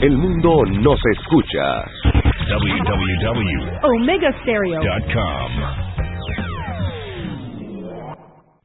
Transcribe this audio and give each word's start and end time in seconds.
El 0.00 0.16
mundo 0.16 0.64
nos 0.64 1.00
escucha. 1.18 1.84
www.omegastereo.com 3.82 5.52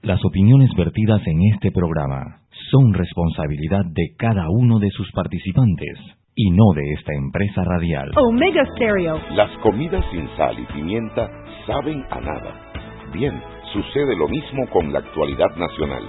Las 0.04 0.24
opiniones 0.24 0.70
vertidas 0.78 1.26
en 1.26 1.42
este 1.54 1.72
programa 1.72 2.42
son 2.70 2.94
responsabilidad 2.94 3.84
de 3.84 4.14
cada 4.16 4.46
uno 4.48 4.78
de 4.78 4.92
sus 4.92 5.12
participantes 5.12 5.98
y 6.36 6.52
no 6.52 6.72
de 6.76 6.94
esta 6.94 7.14
empresa 7.16 7.64
radial. 7.64 8.12
Omega 8.16 8.64
Stereo. 8.76 9.20
Las 9.32 9.50
comidas 9.64 10.06
sin 10.12 10.30
sal 10.38 10.56
y 10.60 10.66
pimienta 10.72 11.32
saben 11.66 12.06
a 12.12 12.20
nada. 12.22 12.72
Bien, 13.12 13.42
sucede 13.74 14.16
lo 14.16 14.28
mismo 14.28 14.68
con 14.70 14.94
la 14.94 15.00
actualidad 15.00 15.56
nacional. 15.58 16.04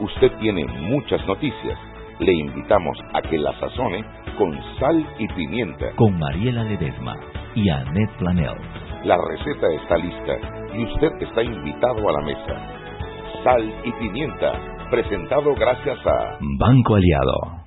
Usted 0.00 0.32
tiene 0.40 0.64
muchas 0.88 1.26
noticias. 1.26 1.78
Le 2.20 2.32
invitamos 2.32 2.98
a 3.12 3.22
que 3.22 3.38
la 3.38 3.52
sazone 3.58 4.04
con 4.38 4.58
sal 4.78 5.06
y 5.18 5.28
pimienta. 5.28 5.90
Con 5.96 6.18
Mariela 6.18 6.64
Ledesma 6.64 7.16
y 7.54 7.68
Annette 7.68 8.16
Planel. 8.18 8.56
La 9.04 9.16
receta 9.16 9.66
está 9.82 9.96
lista 9.96 10.34
y 10.76 10.84
usted 10.84 11.12
está 11.20 11.42
invitado 11.42 12.08
a 12.08 12.12
la 12.12 12.26
mesa. 12.26 12.56
Sal 13.42 13.74
y 13.84 13.92
pimienta, 13.92 14.52
presentado 14.90 15.54
gracias 15.54 15.98
a 16.06 16.38
Banco 16.58 16.94
Aliado. 16.94 17.64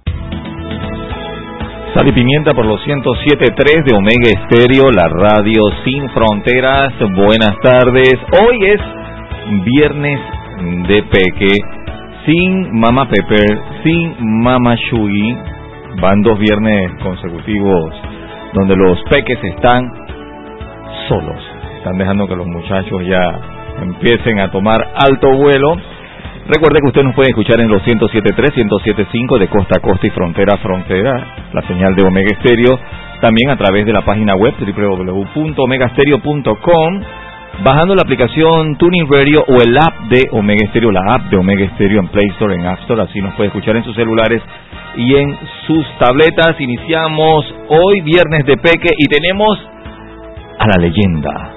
Sal 1.93 2.07
y 2.07 2.11
Pimienta 2.11 2.53
por 2.53 2.65
los 2.65 2.79
107.3 2.85 3.83
de 3.85 3.95
Omega 3.95 4.29
Estéreo, 4.29 4.91
la 4.91 5.07
radio 5.07 5.61
sin 5.83 6.07
fronteras. 6.09 6.93
Buenas 6.99 7.57
tardes. 7.63 8.13
Hoy 8.39 8.57
es 8.65 8.81
viernes 9.63 10.19
de 10.87 11.03
Peque, 11.03 11.57
sin 12.27 12.77
Mama 12.77 13.07
Pepper, 13.07 13.57
sin 13.83 14.15
Mama 14.43 14.75
Shui. 14.75 15.37
Van 16.01 16.21
dos 16.21 16.37
viernes 16.37 16.91
consecutivos 17.01 17.95
donde 18.53 18.75
los 18.75 19.01
peques 19.09 19.43
están 19.43 19.89
solos. 21.07 21.41
Están 21.77 21.97
dejando 21.97 22.27
que 22.27 22.35
los 22.35 22.45
muchachos 22.45 23.01
ya 23.07 23.39
empiecen 23.81 24.39
a 24.39 24.51
tomar 24.51 24.85
alto 24.95 25.35
vuelo. 25.37 25.75
Recuerde 26.47 26.81
que 26.81 26.87
usted 26.87 27.03
nos 27.03 27.15
puede 27.15 27.29
escuchar 27.29 27.61
en 27.61 27.69
los 27.69 27.81
107.3, 27.83 28.53
107.5 28.53 29.39
de 29.39 29.47
costa 29.47 29.77
a 29.77 29.81
costa 29.81 30.07
y 30.07 30.09
frontera 30.11 30.55
a 30.55 30.57
frontera, 30.57 31.11
la 31.53 31.61
señal 31.63 31.95
de 31.95 32.05
Omega 32.05 32.27
Estéreo, 32.31 32.77
también 33.21 33.49
a 33.49 33.57
través 33.57 33.85
de 33.85 33.93
la 33.93 34.05
página 34.05 34.35
web 34.35 34.53
www.omegastereo.com, 34.59 37.01
bajando 37.63 37.95
la 37.95 38.03
aplicación 38.03 38.77
Tuning 38.77 39.07
Radio 39.09 39.43
o 39.47 39.61
el 39.61 39.77
app 39.77 40.09
de 40.09 40.29
Omega 40.31 40.67
Stereo, 40.69 40.91
la 40.91 41.01
app 41.15 41.29
de 41.29 41.37
Omega 41.37 41.67
Stereo 41.75 41.99
en 42.01 42.07
Play 42.09 42.27
Store, 42.33 42.53
en 42.53 42.65
App 42.65 42.79
Store, 42.81 43.01
así 43.01 43.21
nos 43.21 43.33
puede 43.35 43.47
escuchar 43.47 43.75
en 43.75 43.83
sus 43.83 43.95
celulares 43.95 44.41
y 44.95 45.15
en 45.15 45.37
sus 45.65 45.85
tabletas. 45.99 46.59
Iniciamos 46.59 47.45
hoy 47.69 48.01
viernes 48.01 48.45
de 48.45 48.57
Peque 48.57 48.89
y 48.97 49.07
tenemos 49.07 49.57
a 50.59 50.67
la 50.67 50.81
leyenda, 50.81 51.51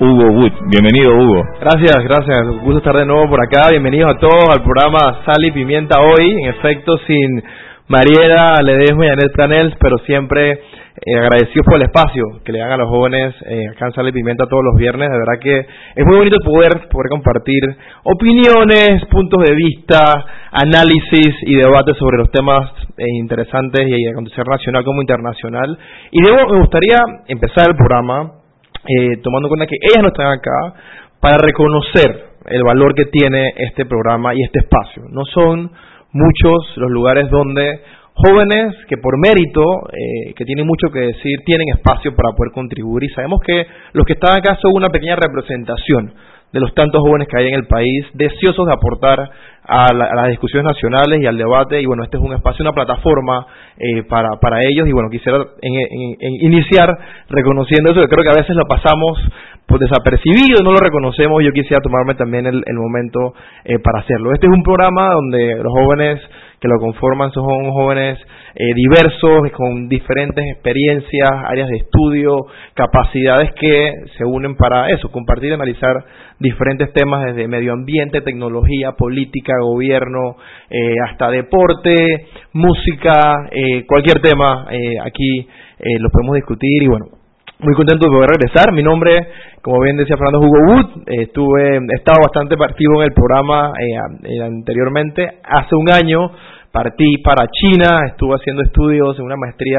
Hugo 0.00 0.32
Wood. 0.32 0.52
Bienvenido, 0.68 1.14
Hugo. 1.14 1.44
Gracias, 1.60 1.96
gracias. 2.04 2.46
Gusto 2.62 2.78
estar 2.78 2.96
de 2.96 3.06
nuevo 3.06 3.28
por 3.28 3.40
acá. 3.40 3.68
Bienvenidos 3.70 4.14
a 4.16 4.18
todos 4.18 4.48
al 4.52 4.62
programa 4.62 5.22
Sal 5.24 5.44
y 5.44 5.52
Pimienta 5.52 6.00
hoy. 6.00 6.30
En 6.42 6.50
efecto, 6.50 6.98
sin 7.06 7.42
Mariela 7.88 8.56
Ledesma 8.62 9.06
y 9.06 9.08
Anet 9.08 9.32
Planels, 9.32 9.74
pero 9.80 9.98
siempre 10.06 10.52
eh, 10.52 11.18
agradecidos 11.18 11.66
por 11.66 11.76
el 11.76 11.82
espacio 11.82 12.24
que 12.44 12.52
le 12.52 12.60
dan 12.60 12.72
a 12.72 12.76
los 12.76 12.88
jóvenes 12.88 13.34
eh, 13.46 13.66
acá 13.70 13.88
en 13.94 14.12
Pimienta 14.12 14.46
todos 14.46 14.62
los 14.64 14.76
viernes. 14.76 15.10
De 15.10 15.18
verdad 15.18 15.40
que 15.40 15.58
es 15.96 16.06
muy 16.06 16.16
bonito 16.16 16.36
poder, 16.44 16.88
poder 16.88 17.08
compartir 17.10 17.60
opiniones, 18.04 19.04
puntos 19.10 19.44
de 19.44 19.54
vista, 19.54 20.00
análisis 20.52 21.34
y 21.42 21.56
debates 21.56 21.96
sobre 21.96 22.18
los 22.18 22.30
temas 22.30 22.70
eh, 22.96 23.04
interesantes 23.18 23.88
y 23.88 24.08
acontecer 24.08 24.46
nacional 24.46 24.84
como 24.84 25.00
internacional. 25.00 25.78
Y 26.10 26.20
luego 26.22 26.52
me 26.52 26.60
gustaría 26.60 26.98
empezar 27.28 27.68
el 27.68 27.76
programa 27.76 28.42
eh, 28.84 29.16
tomando 29.22 29.46
en 29.46 29.50
cuenta 29.50 29.66
que 29.66 29.76
ellas 29.80 30.02
no 30.02 30.08
están 30.08 30.26
acá, 30.26 30.74
para 31.20 31.38
reconocer 31.38 32.32
el 32.46 32.64
valor 32.64 32.94
que 32.94 33.06
tiene 33.06 33.54
este 33.56 33.86
programa 33.86 34.34
y 34.34 34.42
este 34.42 34.58
espacio. 34.58 35.04
No 35.08 35.24
son 35.24 35.70
muchos 36.12 36.76
los 36.76 36.90
lugares 36.90 37.28
donde 37.30 37.80
jóvenes 38.14 38.74
que 38.88 38.98
por 38.98 39.18
mérito, 39.18 39.62
eh, 39.88 40.34
que 40.34 40.44
tienen 40.44 40.66
mucho 40.66 40.92
que 40.92 41.00
decir, 41.00 41.40
tienen 41.44 41.68
espacio 41.74 42.14
para 42.14 42.34
poder 42.36 42.52
contribuir. 42.52 43.04
Y 43.04 43.14
sabemos 43.14 43.40
que 43.44 43.66
los 43.92 44.04
que 44.04 44.14
están 44.14 44.38
acá 44.38 44.56
son 44.60 44.72
una 44.74 44.90
pequeña 44.90 45.16
representación 45.16 46.12
de 46.52 46.60
los 46.60 46.74
tantos 46.74 47.00
jóvenes 47.00 47.28
que 47.28 47.38
hay 47.38 47.48
en 47.48 47.54
el 47.54 47.66
país, 47.66 48.06
deseosos 48.12 48.66
de 48.66 48.72
aportar 48.72 49.30
a, 49.64 49.92
las 49.92 50.28
discusiones 50.28 50.66
nacionales 50.66 51.20
y 51.22 51.26
al 51.26 51.38
debate. 51.38 51.80
Y 51.80 51.86
bueno, 51.86 52.04
este 52.04 52.18
es 52.18 52.22
un 52.22 52.34
espacio, 52.34 52.62
una 52.62 52.72
plataforma 52.72 53.46
eh, 53.78 54.02
para, 54.04 54.36
para 54.40 54.58
ellos. 54.60 54.86
Y 54.88 54.92
bueno, 54.92 55.08
quisiera 55.10 55.38
iniciar 56.40 56.90
reconociendo 57.28 57.90
eso, 57.90 58.00
que 58.00 58.08
creo 58.08 58.24
que 58.24 58.38
a 58.38 58.40
veces 58.40 58.54
lo 58.54 58.66
pasamos 58.66 59.18
por 59.66 59.78
desapercibido, 59.78 60.62
no 60.62 60.72
lo 60.72 60.78
reconocemos. 60.78 61.42
Yo 61.42 61.52
quisiera 61.52 61.80
tomarme 61.80 62.14
también 62.14 62.46
el, 62.46 62.62
momento 62.74 63.34
eh, 63.64 63.78
para 63.82 64.00
hacerlo. 64.00 64.32
Este 64.34 64.46
es 64.46 64.52
un 64.52 64.62
programa 64.62 65.14
donde 65.14 65.56
los 65.56 65.72
jóvenes 65.72 66.20
que 66.60 66.68
lo 66.68 66.78
conforman 66.78 67.32
son 67.32 67.70
jóvenes 67.70 68.18
eh, 68.54 68.74
diversos, 68.74 69.50
con 69.52 69.88
diferentes 69.88 70.44
experiencias, 70.52 71.30
áreas 71.46 71.68
de 71.68 71.78
estudio, 71.78 72.46
capacidades 72.74 73.50
que 73.52 73.94
se 74.18 74.24
unen 74.24 74.56
para 74.56 74.90
eso, 74.90 75.10
compartir 75.10 75.50
y 75.50 75.54
analizar 75.54 76.04
diferentes 76.38 76.92
temas 76.92 77.24
desde 77.24 77.48
medio 77.48 77.72
ambiente, 77.72 78.20
tecnología, 78.20 78.92
política, 78.92 79.54
gobierno, 79.60 80.36
eh, 80.68 80.94
hasta 81.08 81.30
deporte, 81.30 81.94
música, 82.52 83.48
eh, 83.50 83.86
cualquier 83.86 84.20
tema 84.20 84.66
aquí 85.04 85.48
lo 85.98 86.10
podemos 86.10 86.36
discutir 86.36 86.82
y 86.82 86.86
bueno, 86.86 87.06
muy 87.58 87.74
contento 87.74 88.06
de 88.06 88.14
poder 88.14 88.30
regresar. 88.30 88.72
Mi 88.72 88.82
nombre, 88.82 89.12
como 89.62 89.80
bien 89.80 89.96
decía 89.96 90.16
Fernando 90.16 90.46
Hugo 90.46 90.58
Wood, 90.68 91.02
estuve, 91.06 91.76
he 91.76 91.96
estado 91.96 92.20
bastante 92.22 92.54
activo 92.62 93.02
en 93.02 93.08
el 93.08 93.14
programa 93.14 93.72
anteriormente. 94.44 95.38
Hace 95.42 95.74
un 95.74 95.90
año 95.90 96.30
partí 96.72 97.18
para 97.18 97.46
China, 97.48 98.06
estuve 98.08 98.36
haciendo 98.36 98.62
estudios 98.62 99.18
en 99.18 99.24
una 99.26 99.36
maestría 99.36 99.78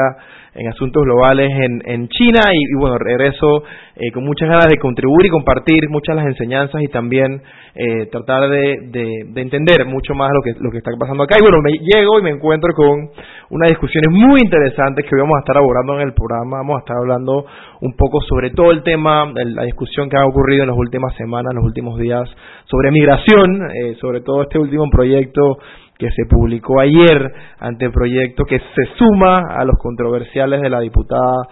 en 0.55 0.67
asuntos 0.67 1.03
globales 1.03 1.49
en, 1.49 1.81
en 1.85 2.07
China 2.09 2.41
y, 2.53 2.75
bueno, 2.77 2.97
regreso 2.99 3.63
eh, 3.95 4.11
con 4.11 4.23
muchas 4.23 4.49
ganas 4.49 4.67
de 4.67 4.77
contribuir 4.77 5.25
y 5.25 5.29
compartir 5.29 5.89
muchas 5.89 6.15
de 6.15 6.21
las 6.21 6.31
enseñanzas 6.31 6.81
y 6.83 6.87
también 6.89 7.41
eh, 7.73 8.05
tratar 8.11 8.47
de, 8.49 8.77
de, 8.91 9.41
entender 9.41 9.85
mucho 9.85 10.13
más 10.13 10.29
lo 10.31 10.41
que, 10.43 10.53
lo 10.59 10.69
que 10.69 10.77
está 10.77 10.91
pasando 10.99 11.23
acá. 11.23 11.37
Y 11.39 11.41
bueno, 11.41 11.57
me 11.63 11.71
llego 11.71 12.19
y 12.19 12.21
me 12.21 12.29
encuentro 12.29 12.71
con 12.75 13.09
unas 13.49 13.69
discusiones 13.69 14.11
muy 14.11 14.41
interesantes 14.41 15.05
que 15.05 15.15
hoy 15.15 15.21
vamos 15.21 15.37
a 15.37 15.39
estar 15.39 15.57
abordando 15.57 15.99
en 15.99 16.07
el 16.07 16.13
programa. 16.13 16.57
Vamos 16.57 16.77
a 16.77 16.79
estar 16.79 16.97
hablando 16.97 17.45
un 17.81 17.93
poco 17.97 18.21
sobre 18.21 18.51
todo 18.51 18.71
el 18.71 18.83
tema, 18.83 19.25
la 19.33 19.63
discusión 19.63 20.07
que 20.07 20.17
ha 20.17 20.25
ocurrido 20.25 20.63
en 20.63 20.69
las 20.69 20.77
últimas 20.77 21.15
semanas, 21.15 21.53
los 21.55 21.65
últimos 21.65 21.97
días, 21.97 22.29
sobre 22.65 22.91
migración, 22.91 23.71
eh, 23.71 23.95
sobre 23.99 24.21
todo 24.21 24.43
este 24.43 24.59
último 24.59 24.87
proyecto 24.91 25.57
que 25.97 26.09
se 26.11 26.25
publicó 26.29 26.79
ayer 26.79 27.31
ante 27.59 27.85
el 27.85 27.91
proyecto 27.91 28.45
que 28.45 28.59
se 28.59 28.85
suma 28.97 29.43
a 29.55 29.63
los 29.63 29.77
controversiales 29.79 30.61
de 30.61 30.69
la 30.69 30.79
diputada 30.79 31.47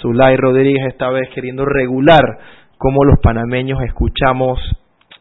Zulay 0.00 0.36
Rodríguez, 0.36 0.86
esta 0.88 1.10
vez 1.10 1.28
queriendo 1.34 1.64
regular 1.64 2.20
cómo 2.78 3.04
los 3.04 3.18
panameños 3.22 3.80
escuchamos 3.82 4.60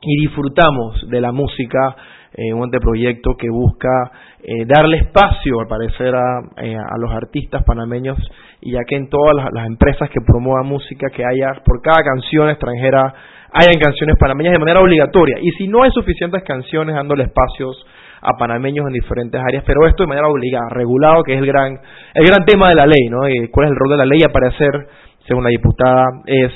y 0.01 0.21
disfrutamos 0.21 1.09
de 1.09 1.21
la 1.21 1.31
música, 1.31 1.95
eh, 2.33 2.53
un 2.53 2.63
anteproyecto 2.63 3.35
que 3.37 3.49
busca 3.49 4.11
eh, 4.43 4.65
darle 4.67 4.97
espacio, 4.97 5.61
al 5.61 5.67
parecer, 5.67 6.13
eh, 6.57 6.75
a, 6.75 6.97
los 6.99 7.11
artistas 7.11 7.63
panameños, 7.63 8.17
y 8.61 8.73
ya 8.73 8.81
que 8.87 8.97
en 8.97 9.09
todas 9.09 9.35
las, 9.35 9.47
las, 9.53 9.65
empresas 9.67 10.09
que 10.09 10.19
promuevan 10.21 10.67
música, 10.67 11.07
que 11.09 11.23
haya 11.23 11.61
por 11.65 11.81
cada 11.81 12.03
canción 12.03 12.49
extranjera, 12.49 13.13
hayan 13.53 13.79
canciones 13.81 14.17
panameñas 14.19 14.53
de 14.53 14.59
manera 14.59 14.81
obligatoria. 14.81 15.37
Y 15.41 15.49
si 15.51 15.67
no 15.67 15.83
hay 15.83 15.91
suficientes 15.91 16.43
canciones 16.43 16.93
dándole 16.93 17.23
espacios 17.23 17.85
a 18.25 18.37
panameños 18.37 18.87
en 18.87 18.93
diferentes 18.93 19.39
áreas, 19.39 19.63
pero 19.65 19.85
esto 19.85 20.03
de 20.03 20.07
manera 20.07 20.27
obligada, 20.27 20.65
regulado, 20.71 21.23
que 21.23 21.33
es 21.33 21.39
el 21.39 21.45
gran, 21.45 21.77
el 22.13 22.25
gran 22.25 22.43
tema 22.45 22.69
de 22.69 22.75
la 22.75 22.87
ley, 22.87 23.05
¿no? 23.09 23.27
Eh, 23.27 23.49
¿Cuál 23.51 23.67
es 23.67 23.71
el 23.71 23.77
rol 23.77 23.91
de 23.91 23.97
la 23.97 24.05
ley? 24.05 24.19
Aparecer, 24.27 24.87
según 25.27 25.43
la 25.43 25.49
diputada, 25.49 26.05
es 26.25 26.51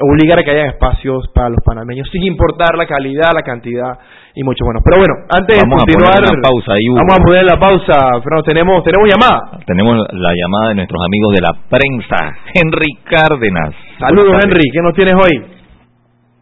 obligar 0.00 0.38
a 0.38 0.42
que 0.42 0.50
haya 0.50 0.70
espacios 0.70 1.28
para 1.34 1.50
los 1.50 1.58
panameños, 1.64 2.08
sin 2.10 2.22
importar 2.24 2.76
la 2.76 2.86
calidad, 2.86 3.30
la 3.34 3.42
cantidad 3.42 3.98
y 4.34 4.42
mucho 4.42 4.64
bueno. 4.64 4.80
Pero 4.82 4.96
bueno, 4.96 5.14
antes 5.28 5.60
vamos 5.60 5.84
de 5.84 5.92
continuar, 5.92 6.24
a 6.24 6.40
pausa, 6.40 6.72
vamos 6.72 7.14
a 7.14 7.22
poner 7.22 7.44
la 7.44 7.58
pausa. 7.60 7.96
Fernando, 8.24 8.44
tenemos, 8.44 8.84
tenemos 8.84 9.08
llamada. 9.08 9.60
Tenemos 9.66 9.92
la 10.12 10.32
llamada 10.32 10.68
de 10.70 10.74
nuestros 10.76 11.00
amigos 11.04 11.34
de 11.36 11.42
la 11.44 11.52
prensa, 11.68 12.18
Henry 12.54 12.96
Cárdenas. 13.04 13.74
Saludos, 13.98 14.40
Henry, 14.42 14.64
¿qué 14.72 14.80
nos 14.80 14.94
tienes 14.94 15.14
hoy? 15.14 15.60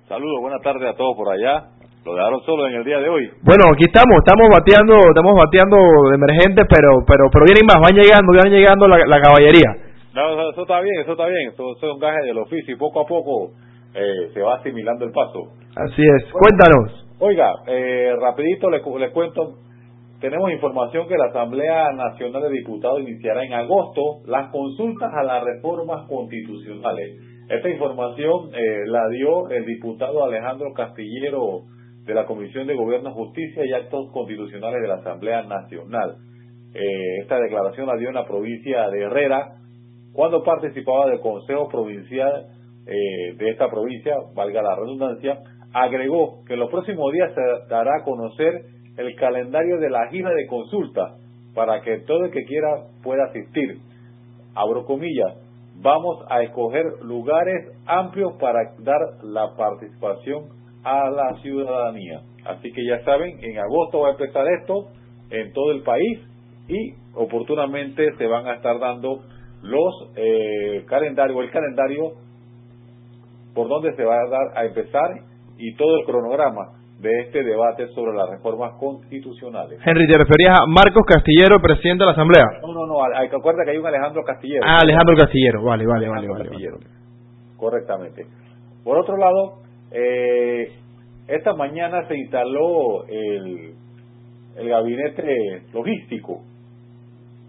Saludos, 0.07 0.41
buenas 0.41 0.63
tardes 0.63 0.89
a 0.89 0.97
todos 0.97 1.17
por 1.17 1.33
allá. 1.33 1.78
Lo 2.09 2.15
dejaron 2.15 2.41
solo 2.41 2.67
en 2.67 2.75
el 2.77 2.85
día 2.85 2.99
de 3.01 3.09
hoy. 3.11 3.29
Bueno, 3.45 3.69
aquí 3.69 3.85
estamos, 3.85 4.17
estamos 4.25 4.49
bateando, 4.49 4.97
estamos 5.13 5.37
bateando 5.37 5.77
de 6.09 6.17
emergente, 6.17 6.65
pero 6.65 7.05
pero 7.05 7.29
pero 7.29 7.45
vienen 7.45 7.69
más, 7.69 7.77
van 7.85 7.93
llegando, 7.93 8.33
van 8.33 8.49
llegando 8.49 8.89
la, 8.89 9.21
caballería. 9.21 9.69
No, 10.17 10.49
eso 10.49 10.63
está 10.63 10.81
bien, 10.81 11.05
eso 11.05 11.13
está 11.13 11.27
bien, 11.29 11.53
eso, 11.53 11.77
es 11.77 11.83
un 11.83 12.01
gaje 12.01 12.25
del 12.25 12.39
oficio 12.39 12.73
y 12.73 12.79
poco 12.79 13.03
a 13.03 13.05
poco 13.05 13.53
eh, 13.93 14.33
se 14.33 14.41
va 14.41 14.57
asimilando 14.57 15.05
el 15.05 15.13
paso. 15.13 15.53
Así 15.77 16.01
es, 16.01 16.33
cuéntanos. 16.33 16.97
Oiga, 17.21 17.53
eh, 17.67 18.17
rapidito 18.19 18.71
les, 18.71 18.81
les 18.81 19.11
cuento, 19.13 19.61
tenemos 20.19 20.51
información 20.51 21.09
que 21.09 21.19
la 21.19 21.27
Asamblea 21.27 21.93
Nacional 21.93 22.41
de 22.41 22.57
Diputados 22.57 23.03
iniciará 23.03 23.45
en 23.45 23.53
agosto 23.53 24.25
las 24.25 24.51
consultas 24.51 25.13
a 25.13 25.23
las 25.25 25.45
reformas 25.45 26.09
constitucionales. 26.09 27.21
Esta 27.51 27.69
información 27.69 28.49
eh, 28.55 28.85
la 28.87 29.07
dio 29.11 29.51
el 29.51 29.67
diputado 29.67 30.25
Alejandro 30.25 30.73
Castillero 30.73 31.69
de 32.09 32.15
la 32.15 32.25
Comisión 32.25 32.67
de 32.67 32.75
Gobierno, 32.75 33.13
Justicia 33.13 33.65
y 33.67 33.73
Actos 33.75 34.11
Constitucionales 34.13 34.81
de 34.81 34.89
la 34.89 34.95
Asamblea 34.95 35.43
Nacional. 35.43 36.17
Eh, 36.75 37.19
esta 37.21 37.39
declaración 37.39 37.87
la 37.87 37.97
dio 37.97 38.09
en 38.09 38.15
la 38.15 38.27
provincia 38.27 38.89
de 38.89 39.03
Herrera 39.03 39.57
cuando 40.15 40.43
participaba 40.43 41.07
del 41.07 41.21
Consejo 41.21 41.69
Provincial 41.69 42.47
eh, 42.87 43.35
de 43.37 43.51
esta 43.51 43.69
provincia, 43.71 44.15
valga 44.35 44.63
la 44.63 44.75
redundancia, 44.75 45.39
agregó 45.75 46.43
que 46.47 46.55
en 46.55 46.61
los 46.61 46.71
próximos 46.71 47.13
días 47.13 47.31
se 47.35 47.69
dará 47.69 47.99
a 48.01 48.05
conocer 48.05 48.65
el 48.97 49.15
calendario 49.17 49.79
de 49.79 49.91
la 49.91 50.09
gira 50.09 50.31
de 50.31 50.47
consulta 50.47 51.17
para 51.55 51.83
que 51.83 51.99
todo 52.07 52.25
el 52.25 52.31
que 52.31 52.45
quiera 52.47 52.87
pueda 53.03 53.25
asistir. 53.25 53.81
Abro 54.55 54.87
comillas, 54.87 55.37
vamos 55.83 56.25
a 56.31 56.43
escoger 56.43 56.85
lugares 57.03 57.71
amplios 57.85 58.33
para 58.41 58.61
dar 58.79 59.23
la 59.23 59.55
participación 59.59 60.57
a 60.89 61.11
la 61.11 61.35
ciudadanía. 61.43 62.21
Así 62.45 62.73
que 62.73 62.85
ya 62.85 63.05
saben, 63.05 63.39
en 63.43 63.59
agosto 63.59 64.01
va 64.01 64.09
a 64.09 64.13
empezar 64.13 64.47
esto 64.61 64.89
en 65.31 65.53
todo 65.53 65.73
el 65.73 65.83
país 65.83 66.21
y 66.69 66.95
oportunamente 67.15 68.15
se 68.17 68.27
van 68.27 68.47
a 68.47 68.55
estar 68.55 68.79
dando 68.79 69.23
los 69.63 70.11
eh, 70.17 70.85
calendarios, 70.89 71.41
el 71.43 71.51
calendario 71.51 72.13
por 73.55 73.69
donde 73.69 73.95
se 73.97 74.05
va 74.05 74.15
a 74.15 74.29
dar 74.29 74.57
a 74.57 74.65
empezar 74.65 75.11
y 75.59 75.75
todo 75.77 75.99
el 75.99 76.05
cronograma 76.05 76.79
de 77.01 77.11
este 77.21 77.43
debate 77.45 77.89
sobre 77.89 78.17
las 78.17 78.29
reformas 78.31 78.75
constitucionales. 78.79 79.81
Henry, 79.85 80.07
¿te 80.07 80.19
referías 80.19 80.59
a 80.61 80.67
Marcos 80.67 81.05
Castillero, 81.07 81.61
presidente 81.61 82.03
de 82.03 82.07
la 82.07 82.13
Asamblea? 82.13 82.45
No, 82.63 82.73
no, 82.73 82.87
no, 82.87 83.05
hay 83.05 83.29
que 83.29 83.37
acuerda 83.37 83.65
que 83.65 83.73
hay 83.73 83.79
un 83.79 83.87
Alejandro 83.87 84.23
Castillero. 84.25 84.63
Ah, 84.65 84.79
Alejandro 84.83 85.15
Castillero, 85.17 85.63
vale, 85.63 85.87
vale, 85.87 86.09
vale, 86.09 86.29
vale, 86.29 86.51
Correctamente. 87.57 88.27
Por 88.85 88.99
otro 88.99 89.17
lado, 89.17 89.68
eh, 89.91 90.73
esta 91.27 91.55
mañana 91.55 92.07
se 92.09 92.17
instaló 92.17 93.07
el, 93.07 93.75
el 94.57 94.69
gabinete 94.69 95.63
logístico, 95.73 96.43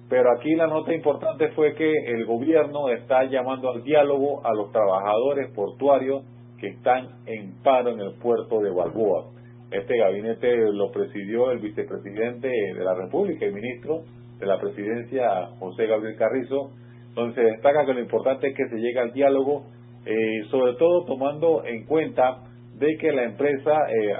pero 0.09 0.31
aquí 0.31 0.56
la 0.56 0.68
nota 0.68 0.94
importante 0.94 1.50
fue 1.50 1.75
que 1.75 1.91
el 2.07 2.25
gobierno 2.25 2.89
está 2.89 3.25
llamando 3.25 3.69
al 3.69 3.83
diálogo 3.83 4.45
a 4.45 4.53
los 4.53 4.71
trabajadores 4.71 5.51
portuarios 5.53 6.24
que 6.59 6.68
están 6.68 7.07
en 7.25 7.53
paro 7.63 7.91
en 7.91 8.00
el 8.00 8.13
puerto 8.15 8.59
de 8.59 8.71
Balboa. 8.71 9.27
Este 9.71 9.97
gabinete 9.97 10.57
lo 10.74 10.91
presidió 10.91 11.51
el 11.51 11.59
vicepresidente 11.59 12.47
de 12.47 12.83
la 12.83 12.95
República 12.95 13.45
y 13.45 13.51
ministro 13.51 14.01
de 14.39 14.45
la 14.45 14.59
presidencia, 14.59 15.51
José 15.59 15.86
Gabriel 15.86 16.18
Carrizo, 16.18 16.71
donde 17.13 17.36
se 17.36 17.41
destaca 17.41 17.86
que 17.86 17.94
lo 17.94 18.00
importante 18.00 18.47
es 18.47 18.57
que 18.57 18.68
se 18.68 18.77
llegue 18.77 19.00
al 19.00 19.13
diálogo, 19.13 19.65
eh, 20.11 20.44
sobre 20.50 20.73
todo 20.73 21.06
tomando 21.06 21.63
en 21.65 21.85
cuenta 21.85 22.39
de 22.79 22.97
que 22.97 23.11
la 23.11 23.25
empresa 23.25 23.71
eh, 23.89 24.13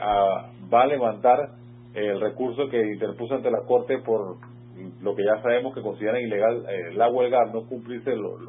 va 0.72 0.84
a 0.84 0.88
levantar 0.88 1.50
el 1.96 2.22
recurso 2.22 2.70
que 2.70 2.78
interpuso 2.80 3.34
ante 3.34 3.50
la 3.50 3.62
Corte 3.66 3.98
por 4.06 4.38
lo 5.02 5.16
que 5.16 5.24
ya 5.24 5.42
sabemos 5.42 5.74
que 5.74 5.82
consideran 5.82 6.22
ilegal 6.22 6.64
eh, 6.70 6.94
la 6.94 7.10
huelga 7.10 7.40
no 7.52 7.66
cumplirse 7.68 8.16
los, 8.16 8.40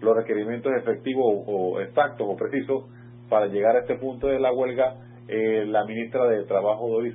los 0.00 0.16
requerimientos 0.16 0.72
efectivos 0.80 1.44
o 1.46 1.80
exactos 1.80 2.28
o 2.30 2.36
precisos 2.36 2.84
para 3.28 3.46
llegar 3.46 3.74
a 3.74 3.80
este 3.80 3.96
punto 3.96 4.28
de 4.28 4.38
la 4.38 4.52
huelga 4.52 4.94
eh, 5.26 5.66
la 5.66 5.84
ministra 5.84 6.26
de 6.26 6.44
Trabajo, 6.44 6.88
Doris 6.88 7.14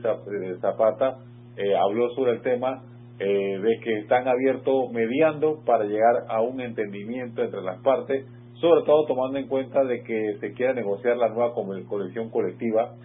Zapata, 0.62 1.18
eh, 1.58 1.76
habló 1.76 2.10
sobre 2.12 2.34
el 2.34 2.42
tema 2.42 2.84
de 3.18 3.80
que 3.82 4.00
están 4.00 4.28
abiertos 4.28 4.92
mediando 4.92 5.64
para 5.66 5.86
llegar 5.86 6.26
a 6.28 6.42
un 6.42 6.60
entendimiento 6.60 7.42
entre 7.42 7.62
las 7.62 7.82
partes, 7.82 8.26
sobre 8.64 8.86
todo 8.86 9.06
tomando 9.06 9.38
en 9.40 9.50
cuenta 9.50 9.84
de 9.84 10.04
que 10.04 10.38
se 10.40 10.54
quiera 10.54 10.72
negociar 10.72 11.18
la 11.18 11.28
nueva 11.28 11.54
coalición 11.54 12.30
colectiva. 12.30 12.96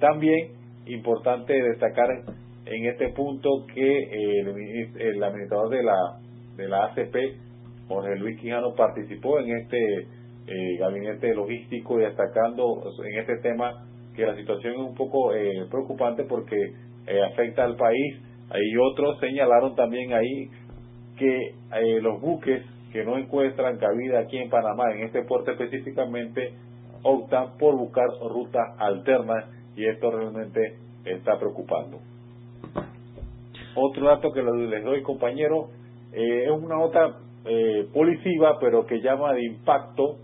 también 0.00 0.52
importante 0.86 1.52
destacar 1.52 2.08
en 2.64 2.86
este 2.86 3.10
punto 3.10 3.66
que 3.74 3.98
el, 4.98 5.22
administrador 5.22 5.68
de 5.68 5.82
la 5.82 5.96
de 6.56 6.68
la 6.68 6.86
ACP, 6.86 7.14
Jorge 7.88 8.16
Luis 8.16 8.40
Quijano, 8.40 8.74
participó 8.74 9.38
en 9.38 9.54
este 9.54 10.06
gabinete 10.78 11.34
logístico 11.34 12.00
y 12.00 12.04
destacando 12.04 12.84
en 13.04 13.18
este 13.18 13.36
tema 13.42 13.84
que 14.16 14.24
la 14.24 14.34
situación 14.34 14.74
es 14.74 14.80
un 14.80 14.94
poco 14.94 15.34
eh, 15.34 15.66
preocupante 15.70 16.24
porque 16.24 16.56
eh, 17.06 17.22
afecta 17.32 17.64
al 17.64 17.76
país. 17.76 18.16
Hay 18.48 18.76
otros 18.90 19.20
señalaron 19.20 19.74
también 19.74 20.14
ahí 20.14 20.48
que 21.18 21.36
eh, 21.48 22.00
los 22.00 22.18
buques 22.20 22.62
que 22.94 23.04
no 23.04 23.18
encuentran 23.18 23.76
cabida 23.78 24.20
aquí 24.20 24.38
en 24.38 24.48
Panamá, 24.48 24.92
en 24.92 25.02
este 25.02 25.24
puerto 25.24 25.50
específicamente, 25.50 26.54
optan 27.02 27.58
por 27.58 27.76
buscar 27.76 28.06
rutas 28.20 28.62
alternas 28.78 29.46
y 29.74 29.84
esto 29.84 30.12
realmente 30.12 30.76
está 31.04 31.36
preocupando. 31.36 31.98
Otro 33.74 34.06
dato 34.06 34.30
que 34.30 34.44
les 34.44 34.84
doy, 34.84 35.02
compañero, 35.02 35.70
es 36.12 36.48
una 36.52 36.76
nota 36.76 37.18
eh, 37.46 37.88
policiva, 37.92 38.58
pero 38.60 38.86
que 38.86 39.00
llama 39.00 39.32
de 39.32 39.44
impacto 39.44 40.18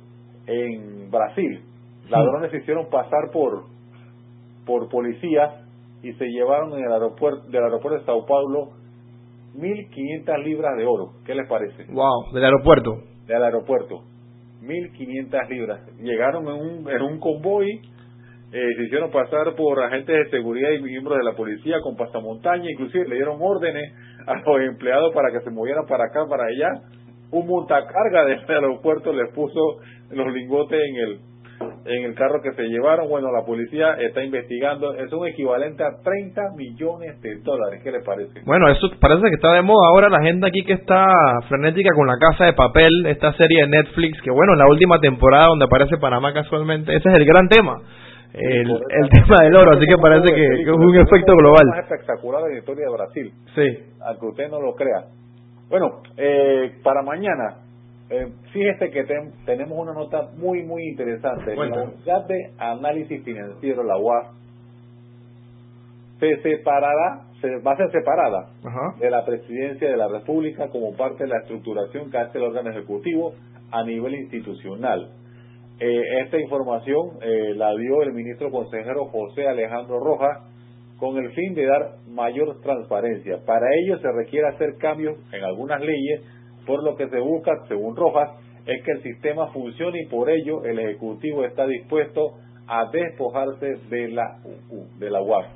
en 0.47 1.11
Brasil. 1.11 1.65
Ladrones 2.09 2.53
se 2.53 2.59
hicieron 2.59 2.89
pasar 2.89 3.33
por 3.33 3.65
por 4.65 4.89
policías 4.89 5.67
y 6.05 6.13
se 6.13 6.27
llevaron 6.27 6.79
en 6.79 6.85
el 6.85 6.93
aeropuerto 6.93 7.49
del 7.49 7.65
aeropuerto 7.65 7.99
de 7.99 8.07
Sao 8.07 8.25
Paulo 8.27 8.80
1.500 9.61 10.45
libras 10.45 10.77
de 10.77 10.85
oro. 10.87 11.13
¿Qué 11.25 11.35
les 11.35 11.47
parece? 11.49 11.85
Wow, 11.93 12.33
del 12.33 12.45
aeropuerto. 12.45 13.03
Del 13.27 13.43
aeropuerto. 13.43 14.03
1.500 14.63 15.49
libras. 15.49 15.81
Llegaron 15.99 16.47
en 16.49 16.55
un, 16.55 16.91
en 16.91 17.03
un 17.03 17.21
convoy, 17.21 17.81
eh, 18.53 18.69
se 18.77 18.83
hicieron 18.83 19.11
pasar 19.11 19.55
por 19.55 19.81
agentes 19.81 20.15
de 20.25 20.31
seguridad 20.31 20.71
y 20.73 20.83
miembros 20.83 21.19
de 21.19 21.25
la 21.25 21.37
policía 21.37 21.77
con 21.83 21.97
pasamontaña, 21.97 22.69
inclusive 22.71 23.07
le 23.09 23.15
dieron 23.17 23.39
órdenes 23.41 23.93
a 24.27 24.35
los 24.35 24.61
empleados 24.63 25.15
para 25.15 25.31
que 25.31 25.45
se 25.45 25.51
movieran 25.51 25.87
para 25.87 26.07
acá, 26.07 26.27
para 26.29 26.45
allá. 26.45 26.83
Un 27.31 27.47
montacarga 27.47 28.25
del 28.25 28.41
aeropuerto 28.49 29.13
les 29.13 29.33
puso 29.33 29.79
los 30.11 30.33
lingotes 30.33 30.81
en 30.81 30.97
el 30.97 31.21
en 31.91 32.05
el 32.05 32.15
carro 32.15 32.41
que 32.41 32.53
se 32.53 32.63
llevaron. 32.63 33.09
Bueno, 33.09 33.33
la 33.33 33.45
policía 33.45 33.95
está 33.99 34.23
investigando. 34.23 34.95
Es 34.95 35.13
un 35.13 35.27
equivalente 35.27 35.83
a 35.83 36.01
30 36.03 36.55
millones 36.57 37.21
de 37.21 37.37
dólares. 37.43 37.81
¿Qué 37.83 37.91
le 37.91 38.01
parece? 38.01 38.41
Bueno, 38.45 38.69
eso 38.69 38.89
parece 39.01 39.23
que 39.23 39.35
está 39.35 39.53
de 39.55 39.63
moda 39.63 39.89
ahora. 39.89 40.09
La 40.09 40.23
gente 40.23 40.47
aquí 40.47 40.65
que 40.65 40.75
está 40.75 41.05
frenética 41.49 41.91
con 41.95 42.07
la 42.07 42.17
casa 42.19 42.45
de 42.45 42.53
papel, 42.53 42.91
esta 43.07 43.33
serie 43.35 43.63
de 43.63 43.69
Netflix, 43.69 44.23
que 44.23 44.31
bueno, 44.31 44.53
en 44.53 44.59
la 44.61 44.69
última 44.69 45.01
temporada 45.01 45.49
donde 45.49 45.65
aparece 45.65 45.99
Panamá 45.99 46.33
casualmente, 46.33 46.95
ese 46.95 47.09
es 47.09 47.19
el 47.19 47.27
gran 47.27 47.49
tema. 47.49 47.83
El, 48.33 48.71
el 48.71 49.09
tema 49.11 49.43
del 49.43 49.57
oro, 49.57 49.73
así 49.77 49.85
que 49.87 49.99
parece 50.01 50.33
que, 50.33 50.63
es 50.63 50.69
un 50.69 50.97
efecto 50.97 51.35
global. 51.35 51.65
Es 51.77 51.91
espectacular 51.91 52.43
en 52.47 52.53
la 52.53 52.59
historia 52.59 52.87
de 52.87 52.93
Brasil. 52.93 53.33
Sí. 53.57 53.79
Aunque 54.07 54.27
usted 54.27 54.49
no 54.49 54.61
lo 54.61 54.75
crea. 54.75 55.07
Bueno, 55.69 56.03
eh, 56.17 56.73
para 56.85 57.03
mañana 57.03 57.70
eh, 58.11 58.33
fíjese 58.53 58.91
que 58.91 59.05
tenemos 59.47 59.79
una 59.79 59.93
nota 59.93 60.31
muy, 60.37 60.65
muy 60.65 60.83
interesante. 60.89 61.55
La 61.55 61.85
unidad 61.85 62.27
de 62.27 62.51
análisis 62.59 63.23
financiero, 63.23 63.85
la 63.85 63.97
UAS, 63.97 64.27
se 66.19 66.43
separará, 66.43 67.23
se 67.41 67.49
va 67.61 67.73
a 67.73 67.77
ser 67.77 67.91
separada 67.93 68.51
de 68.99 69.11
la 69.11 69.25
presidencia 69.25 69.89
de 69.89 69.97
la 69.97 70.09
República 70.09 70.69
como 70.69 70.95
parte 70.97 71.25
de 71.25 71.31
la 71.31 71.39
estructuración 71.39 72.11
que 72.11 72.19
hace 72.19 72.39
el 72.39 72.45
órgano 72.45 72.71
ejecutivo 72.71 73.33
a 73.71 73.85
nivel 73.85 74.15
institucional. 74.17 75.13
Eh, 75.79 76.03
esta 76.25 76.39
información 76.39 77.13
eh, 77.23 77.55
la 77.55 77.75
dio 77.75 78.03
el 78.03 78.13
ministro 78.13 78.51
consejero 78.51 79.07
José 79.07 79.49
Alejandro 79.49 79.99
Rojas 79.99 80.51
con 80.99 81.17
el 81.17 81.33
fin 81.33 81.55
de 81.55 81.65
dar 81.65 81.95
mayor 82.09 82.61
transparencia. 82.61 83.39
Para 83.47 83.67
ello 83.83 83.99
se 83.99 84.13
requiere 84.13 84.49
hacer 84.49 84.77
cambios 84.79 85.17
en 85.33 85.43
algunas 85.43 85.81
leyes 85.81 86.21
por 86.67 86.83
lo 86.83 86.97
que 86.97 87.09
se 87.09 87.19
busca, 87.19 87.53
según 87.69 87.97
Rojas, 87.97 88.31
es 88.67 88.83
que 88.85 88.93
el 88.93 89.03
sistema 89.03 89.49
funcione 89.49 90.03
y 90.03 90.07
por 90.07 90.31
ello 90.31 90.65
el 90.65 90.79
Ejecutivo 90.79 91.45
está 91.45 91.67
dispuesto 91.67 92.35
a 92.67 92.89
despojarse 92.91 93.77
de 93.89 94.09
la, 94.09 94.39
de 94.99 95.11
la 95.11 95.21
UAS. 95.23 95.47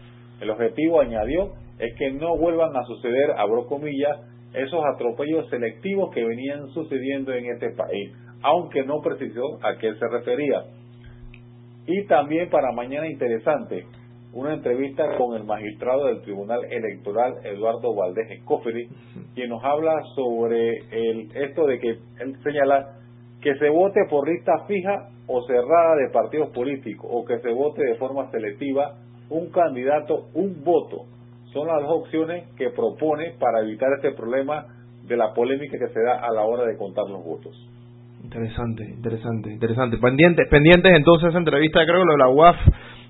El 0.40 0.50
objetivo, 0.50 1.00
añadió, 1.00 1.52
es 1.78 1.94
que 1.96 2.12
no 2.12 2.36
vuelvan 2.36 2.76
a 2.76 2.84
suceder, 2.84 3.32
abro 3.36 3.66
comillas, 3.66 4.18
esos 4.52 4.80
atropellos 4.84 5.48
selectivos 5.50 6.12
que 6.14 6.24
venían 6.24 6.68
sucediendo 6.70 7.32
en 7.32 7.46
este 7.46 7.70
país, 7.70 8.12
aunque 8.42 8.84
no 8.84 9.00
precisó 9.00 9.42
a 9.62 9.76
qué 9.78 9.94
se 9.94 10.08
refería. 10.08 10.64
Y 11.86 12.06
también 12.06 12.48
para 12.50 12.72
mañana 12.72 13.06
interesante, 13.08 13.84
una 14.34 14.52
entrevista 14.52 15.16
con 15.16 15.36
el 15.36 15.44
magistrado 15.44 16.06
del 16.06 16.20
Tribunal 16.22 16.60
Electoral, 16.68 17.34
Eduardo 17.44 17.94
Valdés 17.94 18.30
Escoferi, 18.32 18.88
quien 19.34 19.48
nos 19.48 19.62
habla 19.62 19.94
sobre 20.16 20.78
el, 20.90 21.30
esto 21.36 21.66
de 21.66 21.78
que 21.78 21.90
él 21.90 22.36
señala 22.42 22.98
que 23.40 23.54
se 23.56 23.68
vote 23.68 24.00
por 24.10 24.28
lista 24.28 24.52
fija 24.66 25.08
o 25.28 25.40
cerrada 25.46 25.96
de 25.96 26.10
partidos 26.12 26.50
políticos 26.50 27.08
o 27.12 27.24
que 27.24 27.38
se 27.38 27.50
vote 27.52 27.84
de 27.84 27.94
forma 27.94 28.30
selectiva 28.30 28.96
un 29.30 29.50
candidato, 29.50 30.26
un 30.34 30.64
voto, 30.64 31.06
son 31.52 31.68
las 31.68 31.80
dos 31.82 32.02
opciones 32.02 32.48
que 32.56 32.70
propone 32.70 33.34
para 33.38 33.60
evitar 33.60 33.88
este 33.94 34.12
problema 34.12 34.66
de 35.06 35.16
la 35.16 35.32
polémica 35.32 35.78
que 35.78 35.92
se 35.92 36.00
da 36.02 36.18
a 36.18 36.32
la 36.32 36.42
hora 36.42 36.64
de 36.64 36.76
contar 36.76 37.08
los 37.08 37.24
votos. 37.24 37.54
Interesante, 38.24 38.84
interesante, 38.84 39.52
interesante. 39.52 39.98
Pendientes, 39.98 40.48
pendientes 40.48 40.92
entonces 40.96 41.28
esa 41.28 41.38
entrevista, 41.38 41.84
creo 41.84 42.00
que 42.00 42.06
lo 42.06 42.12
de 42.12 42.18
la 42.18 42.28
UAF 42.30 42.56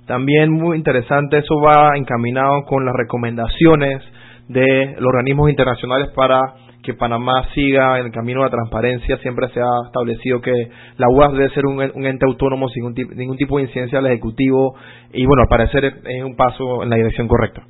también 0.06 0.52
muy 0.52 0.76
interesante. 0.76 1.38
Eso 1.38 1.54
va 1.60 1.96
encaminado 1.96 2.62
con 2.66 2.84
las 2.84 2.94
recomendaciones 2.94 4.02
de 4.48 4.94
los 4.98 5.06
organismos 5.06 5.50
internacionales 5.50 6.08
para 6.14 6.40
que 6.82 6.92
Panamá 6.92 7.46
siga 7.54 7.98
en 7.98 8.06
el 8.06 8.12
camino 8.12 8.40
de 8.40 8.46
la 8.46 8.50
transparencia. 8.50 9.16
Siempre 9.18 9.48
se 9.48 9.60
ha 9.60 9.86
establecido 9.86 10.40
que 10.40 10.52
la 10.98 11.08
UAF 11.08 11.32
debe 11.32 11.48
ser 11.50 11.64
un, 11.66 11.80
ente 11.80 12.26
autónomo 12.26 12.68
sin 12.68 12.84
ningún 13.16 13.36
tipo 13.38 13.56
de 13.56 13.64
incidencia 13.64 14.00
del 14.00 14.12
Ejecutivo 14.12 14.74
y 15.12 15.24
bueno, 15.24 15.42
al 15.42 15.48
parecer 15.48 15.84
es 15.84 16.24
un 16.24 16.36
paso 16.36 16.82
en 16.82 16.90
la 16.90 16.96
dirección 16.96 17.26
correcta. 17.26 17.62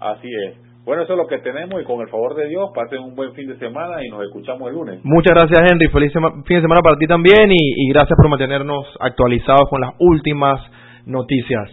Así 0.00 0.28
es. 0.28 0.64
Bueno, 0.84 1.02
eso 1.02 1.12
es 1.14 1.18
lo 1.18 1.26
que 1.26 1.38
tenemos 1.38 1.80
y 1.80 1.84
con 1.84 2.00
el 2.02 2.08
favor 2.08 2.34
de 2.34 2.46
Dios 2.46 2.70
pasen 2.74 3.00
un 3.00 3.14
buen 3.14 3.32
fin 3.32 3.48
de 3.48 3.56
semana 3.58 4.04
y 4.04 4.10
nos 4.10 4.22
escuchamos 4.22 4.68
el 4.68 4.74
lunes. 4.74 5.00
Muchas 5.02 5.34
gracias 5.34 5.70
Henry, 5.70 5.88
feliz 5.88 6.12
fin 6.12 6.56
de 6.56 6.60
semana 6.60 6.82
para 6.82 6.96
ti 6.96 7.06
también 7.06 7.50
y, 7.50 7.86
y 7.86 7.88
gracias 7.88 8.16
por 8.16 8.28
mantenernos 8.28 8.86
actualizados 9.00 9.68
con 9.70 9.80
las 9.80 9.92
últimas 9.98 10.60
noticias. 11.06 11.70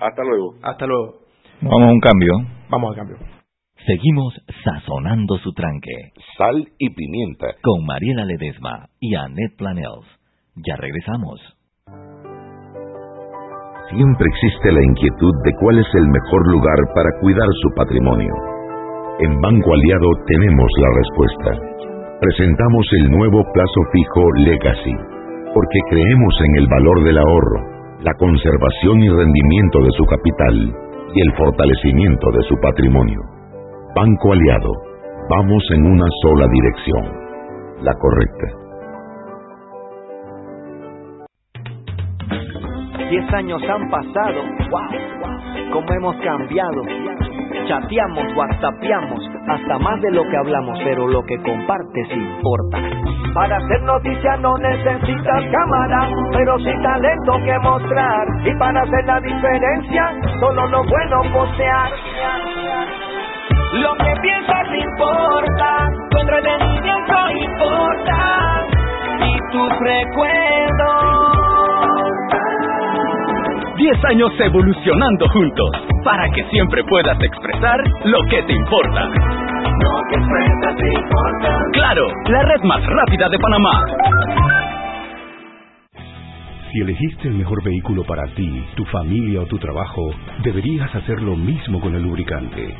Hasta 0.00 0.22
luego. 0.24 0.54
Hasta 0.62 0.86
luego. 0.86 1.20
Vamos 1.60 1.88
a 1.88 1.92
un 1.92 2.00
cambio. 2.00 2.32
Vamos 2.68 2.90
al 2.90 2.96
cambio. 2.96 3.16
Seguimos 3.86 4.34
sazonando 4.64 5.36
su 5.38 5.52
tranque. 5.52 6.12
Sal 6.38 6.68
y 6.78 6.90
pimienta. 6.90 7.48
Con 7.62 7.84
Mariela 7.84 8.24
Ledesma 8.24 8.88
y 9.00 9.14
Annette 9.14 9.56
Planels. 9.56 10.06
Ya 10.56 10.76
regresamos. 10.76 11.40
Siempre 13.90 14.26
existe 14.26 14.72
la 14.72 14.82
inquietud 14.82 15.34
de 15.44 15.52
cuál 15.60 15.78
es 15.78 15.86
el 15.94 16.08
mejor 16.08 16.50
lugar 16.50 16.78
para 16.94 17.10
cuidar 17.20 17.48
su 17.60 17.68
patrimonio. 17.76 18.32
En 19.20 19.40
Banco 19.40 19.74
Aliado 19.74 20.10
tenemos 20.26 20.70
la 20.78 20.90
respuesta. 20.96 21.50
Presentamos 22.20 22.86
el 23.00 23.10
nuevo 23.10 23.44
plazo 23.52 23.80
fijo 23.92 24.22
Legacy, 24.38 24.96
porque 25.52 25.78
creemos 25.90 26.34
en 26.40 26.56
el 26.56 26.66
valor 26.66 27.04
del 27.04 27.18
ahorro, 27.18 27.73
la 28.04 28.12
conservación 28.18 29.00
y 29.00 29.08
rendimiento 29.08 29.78
de 29.80 29.90
su 29.96 30.04
capital 30.04 30.54
y 31.14 31.20
el 31.20 31.32
fortalecimiento 31.38 32.30
de 32.32 32.42
su 32.42 32.54
patrimonio. 32.60 33.18
Banco 33.96 34.32
Aliado, 34.32 34.72
vamos 35.30 35.62
en 35.72 35.86
una 35.86 36.04
sola 36.20 36.46
dirección, 36.48 37.04
la 37.80 37.94
correcta. 37.94 38.46
Diez 43.08 43.32
años 43.32 43.62
han 43.62 43.88
pasado, 43.90 44.42
wow, 44.70 45.72
cómo 45.72 45.92
hemos 45.94 46.16
cambiado. 46.16 46.82
Chateamos, 47.66 48.24
whatsappeamos, 48.36 49.20
hasta 49.48 49.78
más 49.78 50.00
de 50.02 50.10
lo 50.10 50.22
que 50.28 50.36
hablamos, 50.36 50.78
pero 50.84 51.08
lo 51.08 51.22
que 51.24 51.40
compartes 51.42 52.08
importa. 52.10 52.78
Para 53.32 53.56
hacer 53.56 53.82
noticia 53.82 54.36
no 54.36 54.54
necesitas 54.58 55.44
cámara, 55.50 56.08
pero 56.32 56.58
sí 56.58 56.70
talento 56.82 57.32
que 57.44 57.58
mostrar. 57.60 58.26
Y 58.44 58.54
para 58.58 58.82
hacer 58.82 59.04
la 59.06 59.20
diferencia, 59.20 60.12
solo 60.40 60.66
lo 60.68 60.84
bueno 60.84 61.22
postear. 61.32 61.90
Lo 63.72 63.94
que 63.96 64.14
piensas 64.22 64.66
importa, 64.72 65.88
tu 66.10 66.18
entretenimiento 66.18 67.14
importa, 67.30 68.66
y 69.20 69.52
tu 69.52 69.68
recuerdo 69.68 71.23
10 73.84 74.04
años 74.06 74.32
evolucionando 74.38 75.28
juntos 75.28 75.70
para 76.02 76.26
que 76.30 76.42
siempre 76.44 76.82
puedas 76.84 77.20
expresar 77.20 77.78
lo 78.06 78.18
que 78.30 78.42
te 78.44 78.54
importa. 78.54 79.04
Lo 79.04 80.00
que 80.08 80.16
te 80.16 80.94
importa. 80.94 81.58
Claro, 81.74 82.06
la 82.30 82.42
red 82.44 82.62
más 82.62 82.82
rápida 82.86 83.28
de 83.28 83.38
Panamá. 83.38 83.84
Si 86.72 86.80
elegiste 86.80 87.28
el 87.28 87.34
mejor 87.34 87.62
vehículo 87.62 88.04
para 88.04 88.26
ti, 88.34 88.64
tu 88.74 88.86
familia 88.86 89.42
o 89.42 89.46
tu 89.46 89.58
trabajo, 89.58 90.14
deberías 90.42 90.94
hacer 90.94 91.20
lo 91.20 91.36
mismo 91.36 91.78
con 91.78 91.94
el 91.94 92.04
lubricante. 92.04 92.74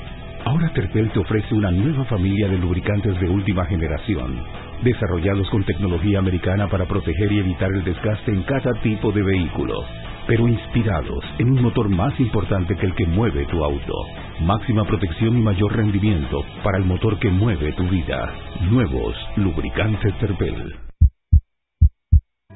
Ahora 0.46 0.72
Terpel 0.72 1.10
te 1.10 1.18
ofrece 1.18 1.54
una 1.54 1.70
nueva 1.70 2.06
familia 2.06 2.48
de 2.48 2.56
lubricantes 2.56 3.20
de 3.20 3.28
última 3.28 3.66
generación, 3.66 4.42
desarrollados 4.82 5.50
con 5.50 5.64
tecnología 5.64 6.18
americana 6.18 6.66
para 6.68 6.86
proteger 6.86 7.30
y 7.30 7.40
evitar 7.40 7.68
el 7.74 7.84
desgaste 7.84 8.30
en 8.30 8.42
cada 8.44 8.72
tipo 8.80 9.12
de 9.12 9.22
vehículo 9.22 9.84
pero 10.26 10.48
inspirados 10.48 11.24
en 11.38 11.50
un 11.50 11.62
motor 11.62 11.88
más 11.88 12.18
importante 12.20 12.76
que 12.76 12.86
el 12.86 12.94
que 12.94 13.06
mueve 13.06 13.44
tu 13.46 13.64
auto. 13.64 13.94
Máxima 14.42 14.84
protección 14.84 15.38
y 15.38 15.42
mayor 15.42 15.76
rendimiento 15.76 16.44
para 16.62 16.78
el 16.78 16.84
motor 16.84 17.18
que 17.18 17.30
mueve 17.30 17.72
tu 17.72 17.84
vida. 17.88 18.32
Nuevos 18.70 19.14
lubricantes 19.36 20.18
Terpel. 20.18 20.83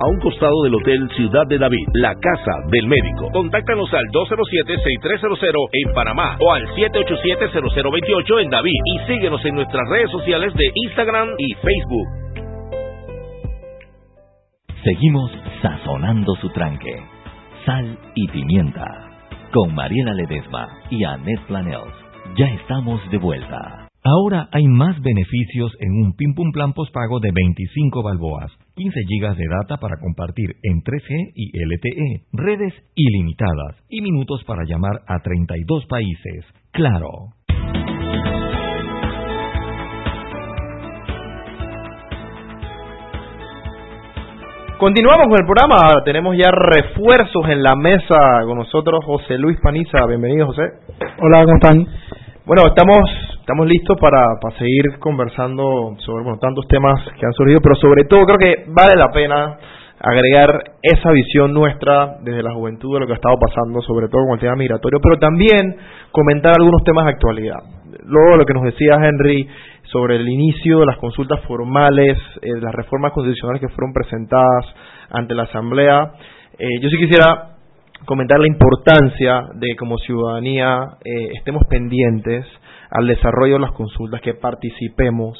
a 0.00 0.08
un 0.08 0.18
costado 0.20 0.62
del 0.64 0.74
Hotel 0.74 1.08
Ciudad 1.14 1.46
de 1.46 1.58
David, 1.58 1.86
la 1.94 2.14
casa 2.14 2.52
del 2.70 2.88
médico. 2.88 3.28
Contáctanos 3.32 3.92
al 3.92 4.04
207-6300 4.06 5.68
en 5.72 5.94
Panamá 5.94 6.36
o 6.40 6.52
al 6.52 6.66
787-0028 6.74 8.42
en 8.42 8.50
David 8.50 8.80
y 8.84 8.98
síguenos 9.06 9.44
en 9.44 9.54
nuestras 9.56 9.88
redes 9.90 10.10
sociales 10.10 10.54
de 10.54 10.70
Instagram 10.74 11.28
y 11.38 11.54
Facebook. 11.54 12.08
Seguimos 14.82 15.30
sazonando 15.60 16.34
su 16.36 16.48
tranque. 16.50 17.02
Sal 17.66 17.98
y 18.14 18.26
pimienta. 18.28 18.86
Con 19.52 19.74
Mariela 19.74 20.14
Ledesma 20.14 20.68
y 20.88 21.04
Annette 21.04 21.46
Planels. 21.46 21.92
Ya 22.38 22.46
estamos 22.46 23.00
de 23.10 23.18
vuelta. 23.18 23.88
Ahora 24.02 24.48
hay 24.52 24.66
más 24.66 24.98
beneficios 25.02 25.72
en 25.78 25.92
un 26.02 26.16
Pim 26.16 26.34
Pum 26.34 26.52
Plan 26.52 26.72
postpago 26.72 27.20
de 27.20 27.30
25 27.32 28.02
balboas, 28.02 28.50
15 28.74 29.00
gigas 29.06 29.36
de 29.36 29.44
data 29.48 29.76
para 29.78 29.98
compartir 30.00 30.56
en 30.62 30.82
3G 30.82 31.32
y 31.34 31.50
LTE, 31.58 32.26
redes 32.32 32.74
ilimitadas 32.94 33.76
y 33.88 34.00
minutos 34.00 34.42
para 34.44 34.64
llamar 34.64 35.02
a 35.06 35.20
32 35.20 35.86
países. 35.86 36.44
Claro. 36.72 37.34
Continuamos 44.80 45.28
con 45.28 45.38
el 45.38 45.44
programa. 45.44 46.02
Tenemos 46.06 46.34
ya 46.38 46.50
refuerzos 46.50 47.46
en 47.50 47.62
la 47.62 47.76
mesa 47.76 48.16
con 48.46 48.56
nosotros 48.56 49.04
José 49.04 49.36
Luis 49.36 49.58
Paniza. 49.62 50.06
Bienvenido, 50.06 50.46
José. 50.46 50.62
Hola, 51.20 51.44
¿cómo 51.44 51.56
están? 51.56 51.86
Bueno, 52.50 52.64
estamos 52.66 52.98
estamos 53.38 53.64
listos 53.68 53.96
para, 54.00 54.26
para 54.42 54.58
seguir 54.58 54.98
conversando 54.98 55.94
sobre 55.98 56.24
bueno, 56.24 56.40
tantos 56.40 56.66
temas 56.66 56.98
que 57.16 57.24
han 57.24 57.32
surgido, 57.32 57.60
pero 57.62 57.76
sobre 57.76 58.02
todo 58.06 58.26
creo 58.26 58.38
que 58.38 58.64
vale 58.74 58.96
la 58.96 59.12
pena 59.12 59.56
agregar 60.00 60.72
esa 60.82 61.12
visión 61.12 61.54
nuestra 61.54 62.16
desde 62.24 62.42
la 62.42 62.52
juventud 62.52 62.92
de 62.92 62.98
lo 62.98 63.06
que 63.06 63.12
ha 63.12 63.22
estado 63.22 63.36
pasando, 63.38 63.80
sobre 63.82 64.08
todo 64.08 64.24
con 64.26 64.34
el 64.34 64.40
tema 64.40 64.56
migratorio, 64.56 64.98
pero 65.00 65.16
también 65.20 65.76
comentar 66.10 66.54
algunos 66.58 66.82
temas 66.82 67.04
de 67.04 67.12
actualidad. 67.12 67.62
Luego 68.02 68.36
lo 68.38 68.44
que 68.44 68.54
nos 68.54 68.64
decía 68.64 68.98
Henry 69.00 69.46
sobre 69.84 70.16
el 70.16 70.28
inicio 70.28 70.80
de 70.80 70.86
las 70.86 70.96
consultas 70.96 71.38
formales, 71.46 72.18
eh, 72.42 72.48
las 72.60 72.74
reformas 72.74 73.12
constitucionales 73.12 73.60
que 73.60 73.68
fueron 73.68 73.92
presentadas 73.92 74.66
ante 75.08 75.36
la 75.36 75.44
Asamblea, 75.44 76.14
eh, 76.58 76.66
yo 76.82 76.88
sí 76.88 76.96
quisiera 76.98 77.49
comentar 78.06 78.38
la 78.38 78.46
importancia 78.46 79.48
de 79.54 79.76
como 79.76 79.98
ciudadanía 79.98 80.96
eh, 81.04 81.30
estemos 81.36 81.62
pendientes 81.68 82.46
al 82.90 83.06
desarrollo 83.06 83.54
de 83.54 83.60
las 83.60 83.72
consultas, 83.72 84.20
que 84.20 84.34
participemos. 84.34 85.38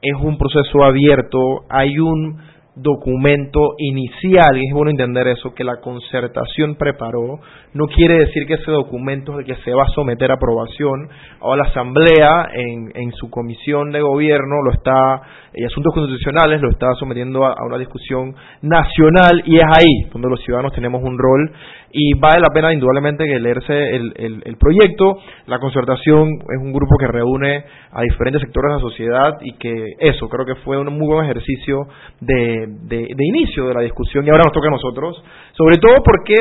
Es 0.00 0.14
un 0.14 0.38
proceso 0.38 0.84
abierto, 0.84 1.38
hay 1.68 1.98
un 1.98 2.38
documento 2.82 3.74
inicial, 3.78 4.56
y 4.56 4.68
es 4.68 4.72
bueno 4.72 4.90
entender 4.90 5.26
eso, 5.28 5.54
que 5.54 5.64
la 5.64 5.80
concertación 5.80 6.76
preparó, 6.76 7.40
no 7.74 7.86
quiere 7.86 8.18
decir 8.18 8.46
que 8.46 8.54
ese 8.54 8.70
documento 8.70 9.32
es 9.32 9.38
el 9.40 9.44
que 9.44 9.62
se 9.62 9.72
va 9.72 9.82
a 9.82 9.94
someter 9.94 10.30
a 10.30 10.34
aprobación. 10.34 11.08
Ahora 11.40 11.64
la 11.64 11.70
Asamblea, 11.70 12.48
en, 12.52 12.92
en 12.94 13.12
su 13.12 13.30
comisión 13.30 13.90
de 13.90 14.00
gobierno, 14.00 14.62
lo 14.64 14.72
está, 14.72 15.22
y 15.54 15.64
asuntos 15.64 15.92
constitucionales, 15.92 16.60
lo 16.60 16.70
está 16.70 16.86
sometiendo 16.98 17.44
a, 17.44 17.56
una 17.66 17.78
discusión 17.78 18.34
nacional, 18.62 19.42
y 19.44 19.56
es 19.56 19.64
ahí 19.64 20.10
donde 20.12 20.28
los 20.28 20.40
ciudadanos 20.42 20.72
tenemos 20.72 21.02
un 21.02 21.18
rol, 21.18 21.52
y 21.92 22.18
vale 22.18 22.40
la 22.40 22.50
pena 22.52 22.72
indudablemente 22.72 23.24
que 23.24 23.38
leerse 23.38 23.96
el, 23.96 24.12
el, 24.16 24.42
el 24.44 24.56
proyecto. 24.56 25.18
La 25.46 25.58
concertación 25.58 26.28
es 26.28 26.60
un 26.60 26.72
grupo 26.72 26.96
que 26.98 27.06
reúne 27.06 27.64
a 27.92 28.02
diferentes 28.02 28.42
sectores 28.42 28.70
de 28.70 28.74
la 28.74 28.80
sociedad 28.80 29.38
y 29.40 29.52
que 29.54 29.72
eso 30.00 30.28
creo 30.28 30.44
que 30.44 30.60
fue 30.62 30.78
un 30.78 30.92
muy 30.92 31.06
buen 31.06 31.24
ejercicio 31.24 31.88
de, 32.20 32.66
de, 32.82 33.24
inicio 33.24 33.66
de 33.66 33.74
la 33.74 33.80
discusión 33.80 34.26
y 34.26 34.30
ahora 34.30 34.44
nos 34.46 34.52
toca 34.52 34.68
a 34.68 34.72
nosotros, 34.72 35.22
sobre 35.52 35.76
todo 35.76 36.02
porque 36.04 36.34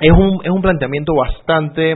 es 0.00 0.12
un, 0.12 0.40
es 0.44 0.50
un 0.50 0.62
planteamiento 0.62 1.12
bastante, 1.14 1.92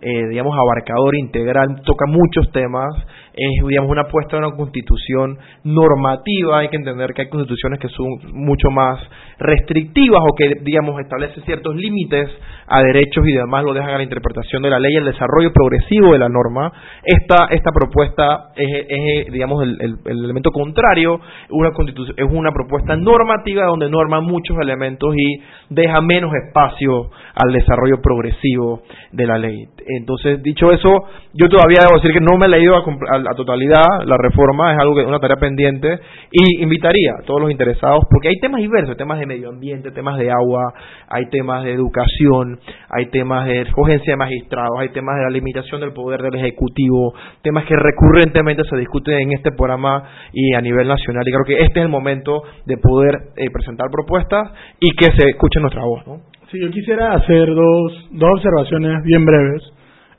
eh, 0.00 0.26
digamos, 0.30 0.56
abarcador, 0.56 1.16
integral, 1.16 1.82
toca 1.84 2.06
muchos 2.06 2.52
temas 2.52 2.94
es, 3.38 3.66
digamos, 3.66 3.90
una 3.90 4.02
apuesta 4.02 4.36
de 4.36 4.46
una 4.46 4.56
constitución 4.56 5.38
normativa. 5.62 6.58
Hay 6.58 6.68
que 6.68 6.76
entender 6.76 7.12
que 7.14 7.22
hay 7.22 7.28
constituciones 7.28 7.78
que 7.78 7.88
son 7.88 8.06
mucho 8.32 8.70
más 8.70 8.98
restrictivas 9.38 10.20
o 10.28 10.34
que, 10.34 10.56
digamos, 10.62 11.00
establecen 11.00 11.44
ciertos 11.44 11.76
límites 11.76 12.28
a 12.66 12.82
derechos 12.82 13.26
y 13.26 13.32
demás 13.32 13.64
lo 13.64 13.72
dejan 13.72 13.90
a 13.90 13.98
la 13.98 14.02
interpretación 14.02 14.62
de 14.62 14.70
la 14.70 14.80
ley, 14.80 14.94
el 14.96 15.04
desarrollo 15.04 15.52
progresivo 15.52 16.12
de 16.12 16.18
la 16.18 16.28
norma. 16.28 16.72
Esta, 17.04 17.46
esta 17.50 17.70
propuesta 17.70 18.50
es, 18.56 19.32
digamos, 19.32 19.62
el, 19.62 19.78
el, 19.80 19.98
elemento 20.04 20.50
contrario. 20.50 21.20
Una 21.50 21.72
constitución, 21.72 22.16
es 22.18 22.26
una 22.30 22.50
propuesta 22.52 22.96
normativa 22.96 23.66
donde 23.66 23.88
norma 23.88 24.20
muchos 24.20 24.56
elementos 24.60 25.14
y 25.16 25.40
deja 25.70 26.00
menos 26.00 26.32
espacio 26.34 27.10
al 27.34 27.52
desarrollo 27.52 28.00
progresivo 28.02 28.82
de 29.12 29.26
la 29.26 29.38
ley. 29.38 29.64
Entonces, 29.86 30.42
dicho 30.42 30.72
eso, 30.72 31.04
yo 31.34 31.48
todavía 31.48 31.78
debo 31.82 32.00
decir 32.00 32.12
que 32.12 32.20
no 32.20 32.36
me 32.36 32.46
he 32.46 32.48
leído 32.48 32.74
a, 32.76 32.80
a, 32.80 33.27
totalidad 33.34 34.04
la 34.04 34.16
reforma, 34.16 34.72
es 34.72 34.78
algo 34.78 34.94
que 34.94 35.02
una 35.02 35.18
tarea 35.18 35.36
pendiente 35.36 35.98
y 36.30 36.62
invitaría 36.62 37.12
a 37.18 37.24
todos 37.24 37.40
los 37.40 37.50
interesados 37.50 38.04
porque 38.10 38.28
hay 38.28 38.36
temas 38.40 38.60
diversos, 38.60 38.96
temas 38.96 39.18
de 39.18 39.26
medio 39.26 39.48
ambiente, 39.48 39.90
temas 39.90 40.18
de 40.18 40.30
agua, 40.30 40.72
hay 41.08 41.26
temas 41.30 41.64
de 41.64 41.72
educación, 41.72 42.60
hay 42.90 43.06
temas 43.06 43.46
de 43.46 43.62
escogencia 43.62 44.12
de 44.12 44.16
magistrados, 44.16 44.78
hay 44.78 44.90
temas 44.90 45.16
de 45.16 45.22
la 45.24 45.30
limitación 45.30 45.80
del 45.80 45.92
poder 45.92 46.22
del 46.22 46.34
ejecutivo, 46.34 47.14
temas 47.42 47.64
que 47.64 47.74
recurrentemente 47.76 48.62
se 48.68 48.76
discuten 48.76 49.20
en 49.20 49.32
este 49.32 49.52
programa 49.52 50.04
y 50.32 50.54
a 50.54 50.60
nivel 50.60 50.88
nacional 50.88 51.22
y 51.26 51.32
creo 51.32 51.44
que 51.44 51.64
este 51.64 51.80
es 51.80 51.84
el 51.84 51.90
momento 51.90 52.42
de 52.66 52.76
poder 52.76 53.14
eh, 53.36 53.50
presentar 53.50 53.88
propuestas 53.90 54.50
y 54.80 54.94
que 54.96 55.06
se 55.16 55.28
escuche 55.30 55.60
nuestra 55.60 55.82
voz, 55.82 56.06
¿no? 56.06 56.20
Sí, 56.50 56.58
yo 56.60 56.70
quisiera 56.70 57.12
hacer 57.12 57.46
dos, 57.46 58.08
dos 58.10 58.30
observaciones 58.32 59.02
bien 59.04 59.24
breves. 59.24 59.62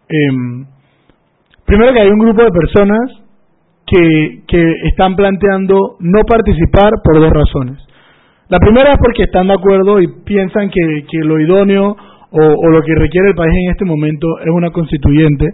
Eh, 0.10 0.79
Primero 1.70 1.94
que 1.94 2.00
hay 2.00 2.10
un 2.10 2.18
grupo 2.18 2.42
de 2.42 2.50
personas 2.50 3.12
que, 3.86 4.42
que 4.48 4.74
están 4.90 5.16
planteando 5.16 5.98
no 6.00 6.22
participar 6.26 6.94
por 7.04 7.20
dos 7.22 7.30
razones. 7.30 7.78
La 8.50 8.58
primera 8.58 8.94
es 8.94 8.98
porque 8.98 9.30
están 9.30 9.50
de 9.50 9.54
acuerdo 9.54 10.02
y 10.02 10.08
piensan 10.26 10.72
que, 10.72 11.06
que 11.08 11.20
lo 11.20 11.40
idóneo 11.40 11.96
o, 12.32 12.70
lo 12.72 12.82
que 12.82 12.96
requiere 12.96 13.30
el 13.30 13.36
país 13.36 13.54
en 13.54 13.70
este 13.70 13.86
momento 13.86 14.28
es 14.40 14.50
una 14.50 14.72
constituyente. 14.72 15.46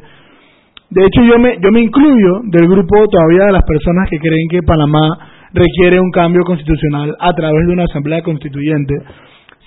De 0.89 1.03
hecho, 1.03 1.21
yo 1.21 1.37
me, 1.37 1.57
yo 1.59 1.69
me 1.73 1.81
incluyo 1.81 2.39
del 2.45 2.69
grupo 2.69 3.09
todavía 3.11 3.47
de 3.47 3.51
las 3.51 3.63
personas 3.63 4.09
que 4.09 4.17
creen 4.17 4.47
que 4.49 4.63
Panamá 4.63 5.19
requiere 5.51 5.99
un 5.99 6.11
cambio 6.11 6.43
constitucional 6.45 7.13
a 7.19 7.33
través 7.33 7.67
de 7.67 7.73
una 7.73 7.83
asamblea 7.83 8.21
constituyente. 8.21 8.93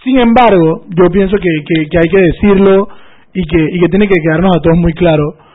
Sin 0.03 0.19
embargo, 0.19 0.87
yo 0.97 1.11
pienso 1.11 1.37
que, 1.37 1.51
que, 1.67 1.89
que 1.91 1.99
hay 1.99 2.09
que 2.09 2.23
decirlo 2.23 2.89
y 3.35 3.43
que, 3.45 3.67
y 3.71 3.81
que 3.81 3.89
tiene 3.91 4.09
que 4.09 4.23
quedarnos 4.23 4.57
a 4.57 4.63
todos 4.63 4.79
muy 4.79 4.95
claro 4.95 5.48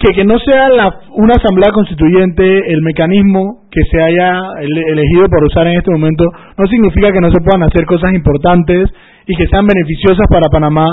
que, 0.00 0.14
que 0.14 0.24
no 0.24 0.38
sea 0.38 0.70
la, 0.70 1.00
una 1.12 1.34
asamblea 1.34 1.70
constituyente 1.72 2.42
el 2.72 2.80
mecanismo 2.80 3.68
que 3.70 3.82
se 3.90 4.02
haya 4.02 4.40
elegido 4.58 5.28
por 5.28 5.44
usar 5.44 5.66
en 5.66 5.76
este 5.76 5.92
momento 5.92 6.24
no 6.56 6.66
significa 6.68 7.12
que 7.12 7.20
no 7.20 7.30
se 7.30 7.40
puedan 7.44 7.64
hacer 7.64 7.84
cosas 7.84 8.14
importantes 8.14 8.88
y 9.26 9.36
que 9.36 9.46
sean 9.48 9.66
beneficiosas 9.66 10.26
para 10.30 10.48
Panamá 10.50 10.86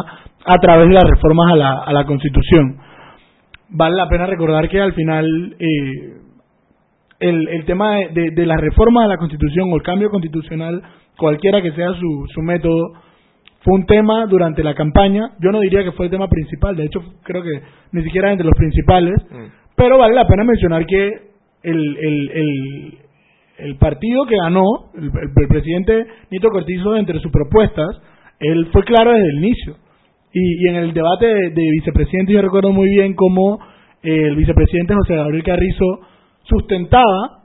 a 0.45 0.55
través 0.57 0.89
de 0.89 0.93
las 0.93 1.09
reformas 1.09 1.53
a 1.53 1.55
la, 1.55 1.73
a 1.85 1.93
la 1.93 2.05
Constitución. 2.05 2.77
Vale 3.69 3.95
la 3.95 4.09
pena 4.09 4.25
recordar 4.25 4.67
que 4.67 4.81
al 4.81 4.93
final 4.93 5.55
eh, 5.57 6.17
el, 7.19 7.47
el 7.47 7.65
tema 7.65 7.95
de, 8.13 8.31
de, 8.31 8.45
la 8.45 8.57
reforma 8.57 9.05
a 9.05 9.07
la 9.07 9.17
Constitución 9.17 9.71
o 9.71 9.75
el 9.77 9.83
cambio 9.83 10.09
constitucional, 10.09 10.81
cualquiera 11.17 11.61
que 11.61 11.71
sea 11.71 11.93
su, 11.93 12.25
su 12.33 12.41
método, 12.41 12.93
fue 13.67 13.75
un 13.75 13.85
tema 13.85 14.25
durante 14.27 14.63
la 14.63 14.73
campaña. 14.73 15.31
Yo 15.41 15.51
no 15.51 15.59
diría 15.59 15.83
que 15.83 15.91
fue 15.91 16.05
el 16.05 16.11
tema 16.11 16.29
principal, 16.29 16.77
de 16.77 16.85
hecho 16.85 17.01
creo 17.23 17.43
que 17.43 17.61
ni 17.91 18.01
siquiera 18.03 18.31
entre 18.31 18.45
los 18.45 18.55
principales, 18.55 19.21
mm. 19.29 19.75
pero 19.75 19.97
vale 19.97 20.15
la 20.15 20.25
pena 20.25 20.45
mencionar 20.45 20.85
que 20.85 21.07
el, 21.63 21.97
el, 21.97 22.31
el, 22.31 22.97
el 23.57 23.75
partido 23.75 24.25
que 24.25 24.37
ganó, 24.37 24.63
el, 24.95 25.11
presidente 25.49 26.05
Nito 26.31 26.47
Cortizo, 26.49 26.95
entre 26.95 27.19
sus 27.19 27.29
propuestas, 27.29 27.87
él 28.39 28.69
fue 28.71 28.83
claro 28.83 29.11
desde 29.11 29.27
el 29.31 29.37
inicio. 29.39 29.75
Y, 30.31 30.65
y 30.65 30.69
en 30.69 30.75
el 30.75 30.93
debate 30.93 31.25
de, 31.25 31.49
de, 31.49 31.71
vicepresidente 31.71 32.31
yo 32.31 32.41
recuerdo 32.41 32.71
muy 32.71 32.87
bien 32.87 33.15
cómo 33.15 33.59
el 34.01 34.33
vicepresidente 34.37 34.93
José 34.93 35.13
Gabriel 35.13 35.43
Carrizo 35.43 35.99
sustentaba, 36.43 37.43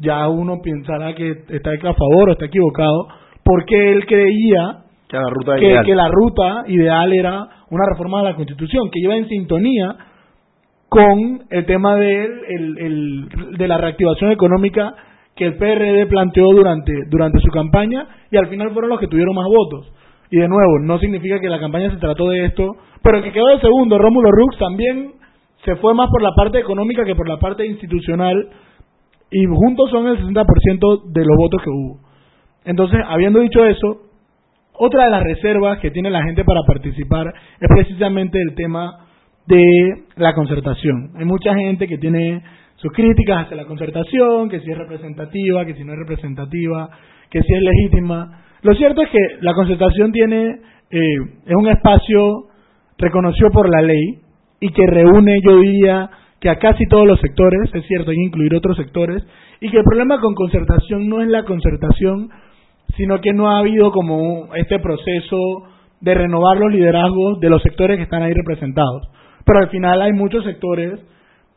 ya 0.00 0.26
uno 0.28 0.60
pensará 0.64 1.14
que 1.14 1.30
está 1.48 1.70
a 1.70 1.94
favor 1.94 2.28
o 2.28 2.32
está 2.32 2.46
equivocado, 2.46 3.06
porque 3.44 3.92
él 3.92 4.04
creía 4.06 4.89
que 5.10 5.16
la 5.16 5.28
ruta 5.28 5.56
que, 5.56 5.64
ideal. 5.66 5.84
que 5.84 5.94
la 5.94 6.08
ruta 6.08 6.62
ideal 6.68 7.12
era 7.12 7.48
una 7.70 7.84
reforma 7.90 8.18
de 8.18 8.24
la 8.24 8.36
Constitución 8.36 8.90
que 8.90 9.00
iba 9.00 9.16
en 9.16 9.28
sintonía 9.28 9.96
con 10.88 11.44
el 11.50 11.66
tema 11.66 11.96
de, 11.96 12.24
el, 12.24 12.78
el, 12.78 13.28
de 13.58 13.68
la 13.68 13.78
reactivación 13.78 14.30
económica 14.32 14.94
que 15.34 15.46
el 15.46 15.56
PRD 15.56 16.06
planteó 16.06 16.46
durante, 16.52 16.92
durante 17.08 17.40
su 17.40 17.48
campaña 17.48 18.06
y 18.30 18.36
al 18.36 18.48
final 18.48 18.72
fueron 18.72 18.90
los 18.90 19.00
que 19.00 19.06
tuvieron 19.08 19.34
más 19.34 19.46
votos. 19.46 19.92
Y 20.30 20.36
de 20.36 20.48
nuevo, 20.48 20.78
no 20.80 20.98
significa 20.98 21.40
que 21.40 21.48
la 21.48 21.58
campaña 21.58 21.90
se 21.90 21.96
trató 21.96 22.28
de 22.28 22.44
esto, 22.44 22.76
pero 23.02 23.22
que 23.22 23.32
quedó 23.32 23.48
de 23.48 23.60
segundo, 23.60 23.98
Rómulo 23.98 24.30
Rux, 24.30 24.58
también 24.58 25.12
se 25.64 25.76
fue 25.76 25.94
más 25.94 26.08
por 26.10 26.22
la 26.22 26.32
parte 26.36 26.58
económica 26.58 27.04
que 27.04 27.16
por 27.16 27.28
la 27.28 27.38
parte 27.38 27.66
institucional 27.66 28.48
y 29.30 29.44
juntos 29.46 29.90
son 29.90 30.08
el 30.08 30.18
60% 30.18 31.02
de 31.12 31.24
los 31.24 31.36
votos 31.36 31.62
que 31.62 31.70
hubo. 31.70 32.00
Entonces, 32.64 33.00
habiendo 33.06 33.40
dicho 33.40 33.64
eso, 33.64 34.09
otra 34.80 35.04
de 35.04 35.10
las 35.10 35.22
reservas 35.22 35.78
que 35.78 35.90
tiene 35.90 36.10
la 36.10 36.22
gente 36.22 36.42
para 36.42 36.62
participar 36.66 37.32
es 37.60 37.68
precisamente 37.68 38.40
el 38.40 38.54
tema 38.54 39.06
de 39.46 40.04
la 40.16 40.34
concertación. 40.34 41.10
Hay 41.18 41.26
mucha 41.26 41.54
gente 41.54 41.86
que 41.86 41.98
tiene 41.98 42.42
sus 42.76 42.90
críticas 42.92 43.44
hacia 43.44 43.58
la 43.58 43.66
concertación, 43.66 44.48
que 44.48 44.60
si 44.60 44.70
es 44.70 44.78
representativa, 44.78 45.66
que 45.66 45.74
si 45.74 45.84
no 45.84 45.92
es 45.92 45.98
representativa, 45.98 46.88
que 47.30 47.42
si 47.42 47.52
es 47.52 47.62
legítima. 47.62 48.42
Lo 48.62 48.74
cierto 48.74 49.02
es 49.02 49.10
que 49.10 49.18
la 49.42 49.52
concertación 49.52 50.12
tiene 50.12 50.60
eh, 50.90 51.16
es 51.46 51.54
un 51.54 51.68
espacio 51.68 52.46
reconocido 52.96 53.50
por 53.50 53.68
la 53.68 53.82
ley 53.82 54.18
y 54.60 54.72
que 54.72 54.86
reúne, 54.86 55.36
yo 55.44 55.58
diría, 55.60 56.10
que 56.40 56.48
a 56.48 56.56
casi 56.56 56.86
todos 56.86 57.06
los 57.06 57.20
sectores, 57.20 57.70
es 57.74 57.86
cierto, 57.86 58.10
hay 58.10 58.16
que 58.16 58.24
incluir 58.24 58.54
otros 58.54 58.78
sectores, 58.78 59.22
y 59.60 59.70
que 59.70 59.76
el 59.76 59.84
problema 59.84 60.18
con 60.20 60.34
concertación 60.34 61.08
no 61.08 61.20
es 61.20 61.28
la 61.28 61.44
concertación 61.44 62.30
sino 62.96 63.20
que 63.20 63.32
no 63.32 63.50
ha 63.50 63.58
habido 63.58 63.90
como 63.92 64.54
este 64.54 64.78
proceso 64.78 65.36
de 66.00 66.14
renovar 66.14 66.56
los 66.58 66.72
liderazgos 66.72 67.40
de 67.40 67.50
los 67.50 67.62
sectores 67.62 67.96
que 67.96 68.04
están 68.04 68.22
ahí 68.22 68.32
representados. 68.32 69.08
Pero 69.44 69.58
al 69.58 69.68
final 69.68 70.00
hay 70.00 70.12
muchos 70.12 70.44
sectores 70.44 71.00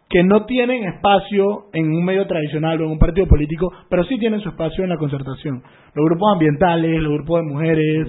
que 0.09 0.23
no 0.23 0.45
tienen 0.45 0.83
espacio 0.83 1.65
en 1.73 1.91
un 1.91 2.05
medio 2.05 2.27
tradicional 2.27 2.79
o 2.79 2.85
en 2.85 2.91
un 2.91 2.99
partido 2.99 3.25
político, 3.25 3.71
pero 3.89 4.03
sí 4.03 4.19
tienen 4.19 4.41
su 4.41 4.49
espacio 4.49 4.83
en 4.83 4.91
la 4.91 4.97
concertación. 4.97 5.63
Los 5.95 6.05
grupos 6.05 6.33
ambientales, 6.33 7.01
los 7.01 7.13
grupos 7.13 7.41
de 7.41 7.51
mujeres, 7.51 8.07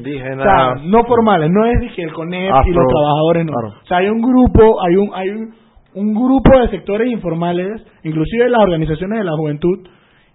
no 0.84 1.04
formales, 1.04 1.50
no 1.50 1.64
es 1.64 1.80
dije, 1.80 2.02
el 2.02 2.12
CONEP 2.12 2.52
y 2.66 2.72
los 2.72 2.86
trabajadores, 2.88 3.46
no. 3.46 3.52
O 3.52 3.86
sea, 3.86 3.98
hay 3.98 4.08
un 4.08 4.20
grupo, 4.20 4.82
hay 4.82 4.96
un, 4.96 5.10
hay 5.14 5.28
un 5.94 6.14
grupo 6.14 6.58
de 6.58 6.68
sectores 6.68 7.10
informales, 7.10 7.82
inclusive 8.02 8.50
las 8.50 8.60
organizaciones 8.60 9.20
de 9.20 9.24
la 9.24 9.36
juventud, 9.36 9.88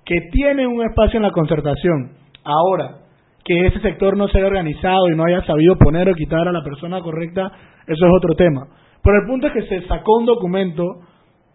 que 0.06 0.22
tienen 0.32 0.68
un 0.68 0.82
espacio 0.82 1.18
en 1.18 1.24
la 1.24 1.32
concertación 1.32 2.19
Ahora, 2.44 3.00
que 3.44 3.68
ese 3.68 3.80
sector 3.80 4.16
no 4.16 4.28
se 4.28 4.38
haya 4.38 4.48
organizado 4.48 5.10
y 5.10 5.16
no 5.16 5.24
haya 5.26 5.44
sabido 5.46 5.76
poner 5.78 6.10
o 6.10 6.14
quitar 6.14 6.48
a 6.48 6.52
la 6.52 6.64
persona 6.64 7.02
correcta, 7.02 7.52
eso 7.88 8.06
es 8.06 8.12
otro 8.16 8.36
tema. 8.36 8.68
Pero 9.04 9.22
el 9.22 9.28
punto 9.28 9.48
es 9.48 9.54
que 9.54 9.64
se 9.64 9.88
sacó 9.88 10.18
un 10.18 10.26
documento 10.26 10.84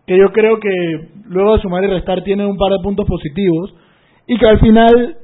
que 0.07 0.19
yo 0.19 0.33
creo 0.33 0.59
que 0.59 0.71
luego 1.27 1.55
de 1.55 1.63
sumar 1.63 1.85
y 1.85 1.89
restar 1.89 2.23
tiene 2.23 2.47
un 2.47 2.57
par 2.57 2.73
de 2.73 2.83
puntos 2.83 3.07
positivos 3.07 3.75
y 4.27 4.37
que 4.39 4.49
al 4.49 4.59
final 4.59 5.17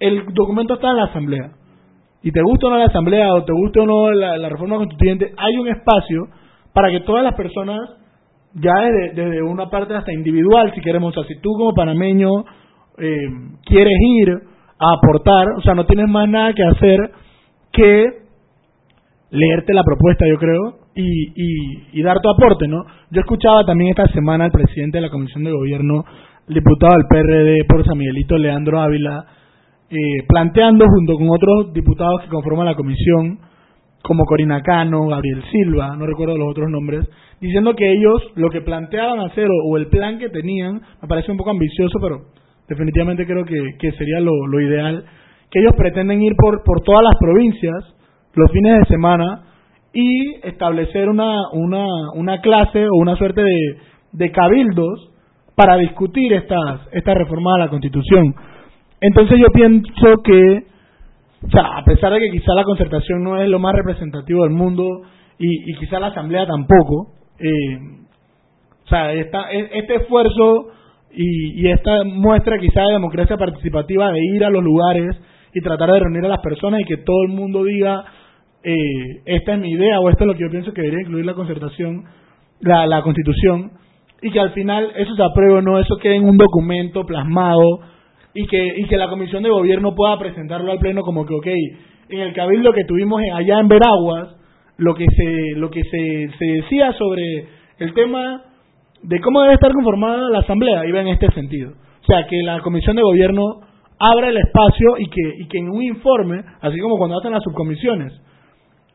el 0.00 0.24
documento 0.32 0.74
está 0.74 0.90
en 0.90 0.96
la 0.96 1.04
asamblea. 1.04 1.50
Y 2.22 2.32
te 2.32 2.40
gusta 2.42 2.66
o 2.66 2.70
no 2.70 2.78
la 2.78 2.86
asamblea 2.86 3.34
o 3.34 3.44
te 3.44 3.52
guste 3.52 3.80
o 3.80 3.86
no 3.86 4.10
la, 4.12 4.48
reforma 4.48 4.76
constituyente, 4.78 5.32
hay 5.36 5.58
un 5.58 5.68
espacio 5.68 6.28
para 6.72 6.90
que 6.90 7.00
todas 7.00 7.22
las 7.22 7.34
personas, 7.34 7.78
ya 8.54 8.72
desde, 8.80 9.22
desde 9.22 9.42
una 9.42 9.68
parte 9.68 9.94
hasta 9.94 10.12
individual, 10.12 10.72
si 10.74 10.80
queremos, 10.80 11.16
o 11.16 11.22
sea, 11.22 11.28
si 11.28 11.40
tú 11.40 11.50
como 11.52 11.72
panameño 11.72 12.30
eh, 12.98 13.28
quieres 13.64 13.94
ir 14.00 14.55
a 14.78 14.92
aportar, 14.92 15.48
o 15.56 15.62
sea, 15.62 15.74
no 15.74 15.86
tienes 15.86 16.08
más 16.08 16.28
nada 16.28 16.52
que 16.52 16.62
hacer 16.62 17.10
que 17.72 18.04
leerte 19.30 19.74
la 19.74 19.82
propuesta, 19.82 20.26
yo 20.28 20.38
creo, 20.38 20.78
y, 20.94 21.32
y, 21.34 22.00
y 22.00 22.02
dar 22.02 22.20
tu 22.20 22.30
aporte, 22.30 22.68
¿no? 22.68 22.84
Yo 23.10 23.20
escuchaba 23.20 23.64
también 23.64 23.90
esta 23.90 24.06
semana 24.08 24.44
al 24.44 24.52
presidente 24.52 24.98
de 24.98 25.02
la 25.02 25.10
Comisión 25.10 25.44
de 25.44 25.52
Gobierno, 25.52 26.04
diputado 26.48 26.94
del 26.94 27.06
PRD 27.08 27.64
por 27.68 27.84
San 27.84 27.98
Miguelito, 27.98 28.36
Leandro 28.36 28.80
Ávila, 28.80 29.26
eh, 29.90 30.24
planteando 30.28 30.84
junto 30.88 31.14
con 31.14 31.28
otros 31.30 31.72
diputados 31.72 32.22
que 32.22 32.28
conforman 32.28 32.66
la 32.66 32.74
comisión, 32.74 33.38
como 34.02 34.24
Corina 34.24 34.62
Cano, 34.62 35.06
Gabriel 35.06 35.42
Silva, 35.50 35.96
no 35.96 36.06
recuerdo 36.06 36.36
los 36.36 36.48
otros 36.50 36.70
nombres, 36.70 37.08
diciendo 37.40 37.74
que 37.74 37.92
ellos 37.92 38.22
lo 38.36 38.50
que 38.50 38.60
planteaban 38.60 39.20
hacer 39.20 39.48
o, 39.64 39.76
el 39.76 39.88
plan 39.88 40.18
que 40.18 40.28
tenían, 40.28 40.80
me 41.02 41.08
parece 41.08 41.30
un 41.30 41.38
poco 41.38 41.50
ambicioso, 41.50 41.98
pero 42.00 42.22
definitivamente 42.68 43.26
creo 43.26 43.44
que, 43.44 43.76
que 43.78 43.92
sería 43.92 44.20
lo, 44.20 44.46
lo, 44.46 44.60
ideal, 44.60 45.04
que 45.50 45.60
ellos 45.60 45.72
pretenden 45.76 46.22
ir 46.22 46.34
por, 46.36 46.62
por 46.64 46.82
todas 46.82 47.02
las 47.02 47.14
provincias 47.18 47.94
los 48.34 48.50
fines 48.50 48.78
de 48.78 48.84
semana 48.86 49.42
y 49.92 50.34
establecer 50.46 51.08
una, 51.08 51.50
una, 51.52 51.86
una 52.14 52.40
clase 52.40 52.86
o 52.86 52.96
una 52.96 53.16
suerte 53.16 53.42
de, 53.42 53.76
de 54.12 54.30
cabildos 54.30 55.10
para 55.54 55.76
discutir 55.76 56.32
estas, 56.34 56.80
esta 56.92 57.14
reforma 57.14 57.54
a 57.54 57.60
la 57.60 57.68
Constitución. 57.68 58.34
Entonces 59.00 59.38
yo 59.38 59.48
pienso 59.52 60.22
que, 60.22 60.64
o 61.46 61.50
sea, 61.50 61.78
a 61.78 61.84
pesar 61.84 62.12
de 62.12 62.20
que 62.20 62.30
quizá 62.30 62.54
la 62.54 62.64
concertación 62.64 63.22
no 63.22 63.40
es 63.40 63.48
lo 63.48 63.58
más 63.58 63.74
representativo 63.74 64.42
del 64.42 64.52
mundo 64.52 65.02
y, 65.38 65.70
y 65.70 65.74
quizá 65.76 65.98
la 65.98 66.08
asamblea 66.08 66.46
tampoco, 66.46 67.12
eh, 67.38 67.78
o 68.84 68.88
sea, 68.88 69.12
esta, 69.12 69.50
e, 69.50 69.70
este 69.78 69.96
esfuerzo 69.96 70.68
y, 71.16 71.62
y 71.62 71.70
esta 71.70 72.04
muestra 72.04 72.58
quizá 72.58 72.82
de 72.82 72.92
democracia 72.92 73.38
participativa 73.38 74.12
de 74.12 74.20
ir 74.34 74.44
a 74.44 74.50
los 74.50 74.62
lugares 74.62 75.16
y 75.54 75.60
tratar 75.62 75.90
de 75.90 76.00
reunir 76.00 76.24
a 76.26 76.28
las 76.28 76.40
personas 76.40 76.82
y 76.82 76.84
que 76.84 76.98
todo 76.98 77.22
el 77.22 77.32
mundo 77.32 77.64
diga 77.64 78.04
eh, 78.62 79.22
esta 79.24 79.54
es 79.54 79.60
mi 79.60 79.70
idea 79.70 79.98
o 80.00 80.10
esto 80.10 80.24
es 80.24 80.28
lo 80.28 80.34
que 80.34 80.42
yo 80.42 80.50
pienso 80.50 80.72
que 80.74 80.82
debería 80.82 81.02
incluir 81.02 81.24
la 81.24 81.34
concertación, 81.34 82.04
la, 82.60 82.86
la 82.86 83.00
constitución 83.00 83.72
y 84.20 84.30
que 84.30 84.40
al 84.40 84.50
final 84.50 84.92
eso 84.96 85.14
se 85.14 85.22
apruebe 85.22 85.54
o 85.54 85.62
no, 85.62 85.78
eso 85.78 85.96
quede 85.96 86.16
en 86.16 86.24
un 86.24 86.36
documento 86.36 87.06
plasmado 87.06 87.80
y 88.34 88.46
que, 88.46 88.74
y 88.76 88.84
que 88.84 88.98
la 88.98 89.08
comisión 89.08 89.42
de 89.42 89.48
gobierno 89.48 89.94
pueda 89.94 90.18
presentarlo 90.18 90.70
al 90.70 90.78
pleno 90.78 91.00
como 91.00 91.24
que, 91.24 91.34
ok, 91.34 91.46
en 92.10 92.20
el 92.20 92.34
cabildo 92.34 92.72
que 92.72 92.84
tuvimos 92.84 93.22
allá 93.34 93.58
en 93.58 93.68
Veraguas, 93.68 94.36
lo 94.76 94.94
que 94.94 95.06
se, 95.16 95.58
lo 95.58 95.70
que 95.70 95.82
se, 95.82 96.30
se 96.38 96.44
decía 96.44 96.92
sobre 96.92 97.46
el 97.78 97.94
tema 97.94 98.42
de 99.02 99.20
cómo 99.20 99.42
debe 99.42 99.54
estar 99.54 99.72
conformada 99.72 100.30
la 100.30 100.40
asamblea 100.40 100.86
iba 100.86 101.00
en 101.00 101.08
este 101.08 101.28
sentido. 101.32 101.72
O 102.02 102.06
sea, 102.06 102.26
que 102.26 102.42
la 102.42 102.60
comisión 102.60 102.96
de 102.96 103.02
gobierno 103.02 103.60
abra 103.98 104.28
el 104.28 104.36
espacio 104.36 104.98
y 104.98 105.08
que, 105.08 105.42
y 105.42 105.48
que 105.48 105.58
en 105.58 105.70
un 105.70 105.82
informe, 105.82 106.42
así 106.60 106.78
como 106.80 106.96
cuando 106.96 107.18
hacen 107.18 107.32
las 107.32 107.42
subcomisiones, 107.42 108.12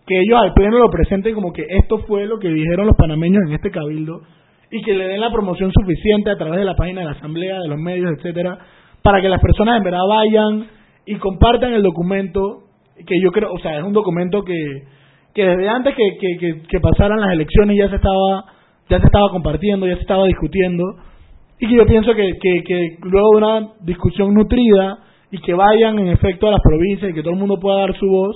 que 0.05 0.19
ellos 0.19 0.39
al 0.41 0.53
pleno 0.53 0.79
lo 0.79 0.89
presenten 0.89 1.35
como 1.35 1.53
que 1.53 1.65
esto 1.67 1.99
fue 1.99 2.25
lo 2.25 2.39
que 2.39 2.49
dijeron 2.49 2.87
los 2.87 2.97
panameños 2.97 3.43
en 3.47 3.53
este 3.53 3.71
cabildo 3.71 4.21
y 4.71 4.81
que 4.81 4.93
le 4.93 5.07
den 5.07 5.21
la 5.21 5.31
promoción 5.31 5.71
suficiente 5.71 6.29
a 6.29 6.37
través 6.37 6.59
de 6.59 6.65
la 6.65 6.75
página 6.75 7.01
de 7.01 7.07
la 7.07 7.13
asamblea, 7.13 7.59
de 7.59 7.67
los 7.67 7.77
medios, 7.77 8.11
etcétera, 8.17 8.57
para 9.01 9.21
que 9.21 9.29
las 9.29 9.41
personas 9.41 9.77
en 9.77 9.83
verdad 9.83 10.07
vayan 10.07 10.67
y 11.05 11.15
compartan 11.15 11.73
el 11.73 11.83
documento, 11.83 12.63
que 13.05 13.19
yo 13.21 13.31
creo, 13.31 13.51
o 13.51 13.59
sea, 13.59 13.77
es 13.77 13.83
un 13.83 13.93
documento 13.93 14.43
que, 14.43 14.57
que 15.33 15.45
desde 15.45 15.67
antes 15.67 15.95
que, 15.95 16.17
que, 16.17 16.61
que, 16.67 16.79
pasaran 16.79 17.19
las 17.19 17.33
elecciones 17.33 17.77
ya 17.77 17.89
se 17.89 17.95
estaba 17.95 18.45
ya 18.91 18.99
se 18.99 19.05
estaba 19.05 19.29
compartiendo, 19.29 19.87
ya 19.87 19.95
se 19.95 20.01
estaba 20.01 20.25
discutiendo, 20.25 20.83
y 21.59 21.67
que 21.67 21.75
yo 21.75 21.85
pienso 21.85 22.13
que, 22.13 22.37
que, 22.41 22.97
luego 23.03 23.31
de 23.31 23.37
una 23.37 23.67
discusión 23.81 24.33
nutrida 24.33 24.97
y 25.31 25.37
que 25.39 25.53
vayan 25.53 25.97
en 25.99 26.09
efecto 26.09 26.49
a 26.49 26.51
las 26.51 26.61
provincias 26.61 27.09
y 27.09 27.13
que 27.13 27.21
todo 27.21 27.33
el 27.33 27.39
mundo 27.39 27.57
pueda 27.57 27.79
dar 27.79 27.95
su 27.97 28.05
voz, 28.05 28.35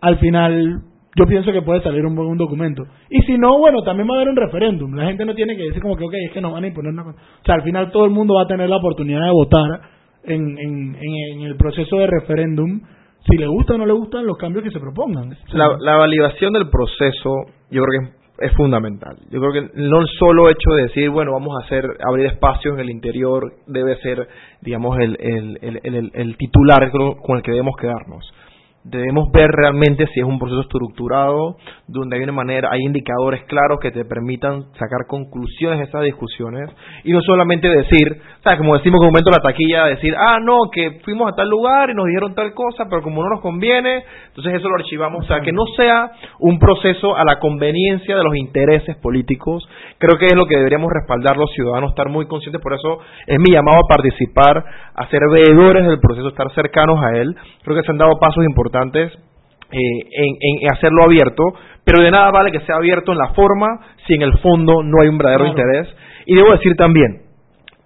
al 0.00 0.18
final 0.18 0.82
yo 1.14 1.26
pienso 1.26 1.52
que 1.52 1.62
puede 1.62 1.80
salir 1.82 2.04
un 2.04 2.16
buen 2.16 2.36
documento. 2.36 2.84
Y 3.08 3.20
si 3.22 3.38
no, 3.38 3.56
bueno, 3.58 3.82
también 3.82 4.08
va 4.08 4.14
a 4.14 4.16
haber 4.16 4.30
un 4.30 4.36
referéndum. 4.36 4.94
La 4.94 5.06
gente 5.06 5.24
no 5.24 5.34
tiene 5.34 5.56
que 5.56 5.64
decir 5.64 5.80
como 5.80 5.96
que, 5.96 6.04
ok, 6.04 6.14
es 6.26 6.32
que 6.32 6.40
nos 6.40 6.52
van 6.52 6.64
a 6.64 6.68
imponer 6.68 6.92
una 6.92 7.04
cosa. 7.04 7.18
O 7.20 7.44
sea, 7.44 7.54
al 7.54 7.62
final 7.62 7.92
todo 7.92 8.04
el 8.04 8.10
mundo 8.10 8.34
va 8.34 8.42
a 8.42 8.46
tener 8.46 8.68
la 8.68 8.76
oportunidad 8.76 9.24
de 9.24 9.30
votar 9.30 9.80
en, 10.24 10.58
en, 10.58 10.96
en, 10.96 11.42
el 11.42 11.56
proceso 11.56 11.96
de 11.98 12.06
referéndum 12.06 12.80
si 13.28 13.36
le 13.36 13.46
gusta 13.46 13.74
o 13.74 13.78
no 13.78 13.86
le 13.86 13.92
gustan 13.92 14.26
los 14.26 14.38
cambios 14.38 14.64
que 14.64 14.70
se 14.70 14.80
propongan. 14.80 15.36
La, 15.52 15.76
la 15.80 15.96
validación 15.96 16.52
del 16.52 16.68
proceso 16.68 17.30
yo 17.70 17.82
creo 17.82 18.00
que 18.00 18.06
es, 18.06 18.18
fundamental. 18.54 19.16
Yo 19.30 19.40
creo 19.40 19.52
que 19.52 19.70
no 19.74 20.00
el 20.00 20.06
solo 20.18 20.48
hecho 20.48 20.70
de 20.76 20.82
decir, 20.82 21.10
bueno, 21.10 21.32
vamos 21.32 21.56
a 21.60 21.64
hacer 21.66 21.84
abrir 22.06 22.26
espacios 22.26 22.74
en 22.74 22.80
el 22.80 22.90
interior 22.90 23.52
debe 23.66 23.96
ser, 24.00 24.28
digamos, 24.60 24.98
el, 24.98 25.16
el, 25.20 25.80
el, 25.82 26.10
el 26.14 26.36
titular 26.36 26.90
con 26.90 27.36
el 27.36 27.42
que 27.42 27.50
debemos 27.50 27.76
quedarnos 27.76 28.32
debemos 28.84 29.30
ver 29.32 29.50
realmente 29.50 30.06
si 30.14 30.20
es 30.20 30.26
un 30.26 30.38
proceso 30.38 30.60
estructurado, 30.62 31.56
donde 31.88 32.16
hay 32.16 32.22
una 32.22 32.32
manera, 32.32 32.68
hay 32.70 32.80
indicadores 32.80 33.42
claros 33.44 33.80
que 33.80 33.90
te 33.90 34.04
permitan 34.04 34.64
sacar 34.78 35.06
conclusiones 35.08 35.78
de 35.78 35.84
estas 35.84 36.04
discusiones 36.04 36.70
y 37.04 37.12
no 37.12 37.20
solamente 37.22 37.68
decir, 37.68 38.20
¿sabes? 38.42 38.58
Como 38.58 38.76
decimos 38.76 39.00
en 39.00 39.06
un 39.06 39.12
momento 39.12 39.30
la 39.30 39.42
taquilla, 39.42 39.86
decir, 39.86 40.14
ah, 40.16 40.38
no, 40.40 40.70
que 40.72 41.00
fuimos 41.04 41.32
a 41.32 41.36
tal 41.36 41.48
lugar 41.48 41.90
y 41.90 41.94
nos 41.94 42.06
dijeron 42.06 42.34
tal 42.34 42.54
cosa, 42.54 42.86
pero 42.88 43.02
como 43.02 43.22
no 43.22 43.30
nos 43.30 43.40
conviene, 43.40 44.04
entonces 44.28 44.54
eso 44.54 44.68
lo 44.68 44.76
archivamos. 44.76 45.24
O 45.24 45.26
sea, 45.26 45.40
que 45.40 45.52
no 45.52 45.64
sea 45.76 46.12
un 46.38 46.58
proceso 46.58 47.16
a 47.16 47.24
la 47.24 47.38
conveniencia 47.38 48.16
de 48.16 48.22
los 48.22 48.36
intereses 48.36 48.96
políticos. 48.96 49.68
Creo 49.98 50.18
que 50.18 50.26
es 50.26 50.36
lo 50.36 50.46
que 50.46 50.56
deberíamos 50.56 50.90
respaldar 50.92 51.36
los 51.36 51.50
ciudadanos, 51.52 51.90
estar 51.90 52.08
muy 52.08 52.26
conscientes. 52.26 52.62
Por 52.62 52.74
eso 52.74 52.98
es 53.26 53.38
mi 53.38 53.52
llamado 53.52 53.78
a 53.78 53.88
participar, 53.88 54.64
a 54.94 55.08
ser 55.08 55.20
veedores 55.32 55.86
del 55.86 55.98
proceso, 55.98 56.28
estar 56.28 56.50
cercanos 56.54 57.02
a 57.02 57.16
él. 57.18 57.34
Creo 57.62 57.76
que 57.76 57.82
se 57.82 57.90
han 57.90 57.98
dado 57.98 58.18
pasos 58.18 58.44
importantes 58.44 58.67
importantes 58.68 59.12
eh, 59.70 59.78
en, 60.40 60.72
hacerlo 60.72 61.04
abierto, 61.04 61.42
pero 61.84 62.02
de 62.02 62.10
nada 62.10 62.30
vale 62.30 62.50
que 62.50 62.60
sea 62.60 62.76
abierto 62.76 63.12
en 63.12 63.18
la 63.18 63.34
forma 63.34 63.66
si 64.06 64.14
en 64.14 64.22
el 64.22 64.38
fondo 64.38 64.82
no 64.82 65.02
hay 65.02 65.08
un 65.08 65.18
verdadero 65.18 65.46
interés. 65.46 65.88
Y 66.26 66.34
debo 66.34 66.52
decir 66.52 66.74
también, 66.76 67.22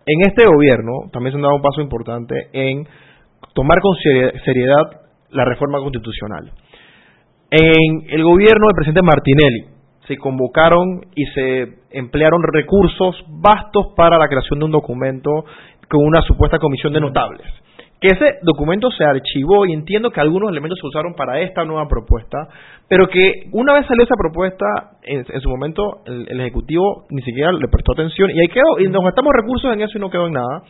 en 0.07 0.21
este 0.27 0.45
gobierno 0.47 1.11
también 1.13 1.33
se 1.33 1.37
han 1.37 1.43
dado 1.43 1.57
un 1.57 1.63
paso 1.63 1.81
importante 1.81 2.35
en 2.53 2.87
tomar 3.55 3.79
con 3.81 3.95
seriedad 4.45 5.01
la 5.31 5.45
reforma 5.45 5.79
constitucional. 5.79 6.53
En 7.51 8.05
el 8.09 8.25
gobierno 8.25 8.67
del 8.67 8.75
presidente 8.75 9.03
Martinelli 9.03 9.67
se 10.09 10.17
convocaron 10.17 11.03
y 11.15 11.25
se 11.27 11.69
emplearon 11.91 12.43
recursos 12.43 13.25
vastos 13.29 13.89
para 13.97 14.19
la 14.19 14.27
creación 14.27 14.59
de 14.59 14.65
un 14.65 14.73
documento 14.73 15.45
con 15.89 16.05
una 16.05 16.23
supuesta 16.23 16.59
comisión 16.59 16.93
de 16.93 17.01
notables 17.01 17.62
que 18.03 18.09
ese 18.09 18.41
documento 18.43 18.91
se 18.91 19.05
archivó 19.05 19.65
y 19.65 19.73
entiendo 19.73 20.11
que 20.11 20.21
algunos 20.21 20.51
elementos 20.51 20.77
se 20.81 20.89
usaron 20.89 21.15
para 21.15 21.41
esta 21.41 21.65
nueva 21.65 21.87
propuesta, 21.87 22.49
pero 22.89 23.07
que 23.07 23.47
una 23.53 23.75
vez 23.75 23.87
salió 23.87 24.03
esa 24.03 24.17
propuesta, 24.19 24.67
en, 25.05 25.25
su 25.41 25.49
momento 25.49 26.03
el, 26.07 26.41
Ejecutivo 26.41 27.07
ni 27.11 27.23
siquiera 27.23 27.53
le 27.53 27.69
prestó 27.69 27.93
atención 27.93 28.31
y 28.31 28.41
ahí 28.41 28.49
quedó, 28.49 28.81
y 28.81 28.89
nos 28.89 29.05
gastamos 29.05 29.33
recursos 29.33 29.73
en 29.73 29.83
eso 29.83 29.97
y 29.97 30.01
no 30.01 30.11
quedó 30.11 30.27
en 30.27 30.33
nada. 30.33 30.63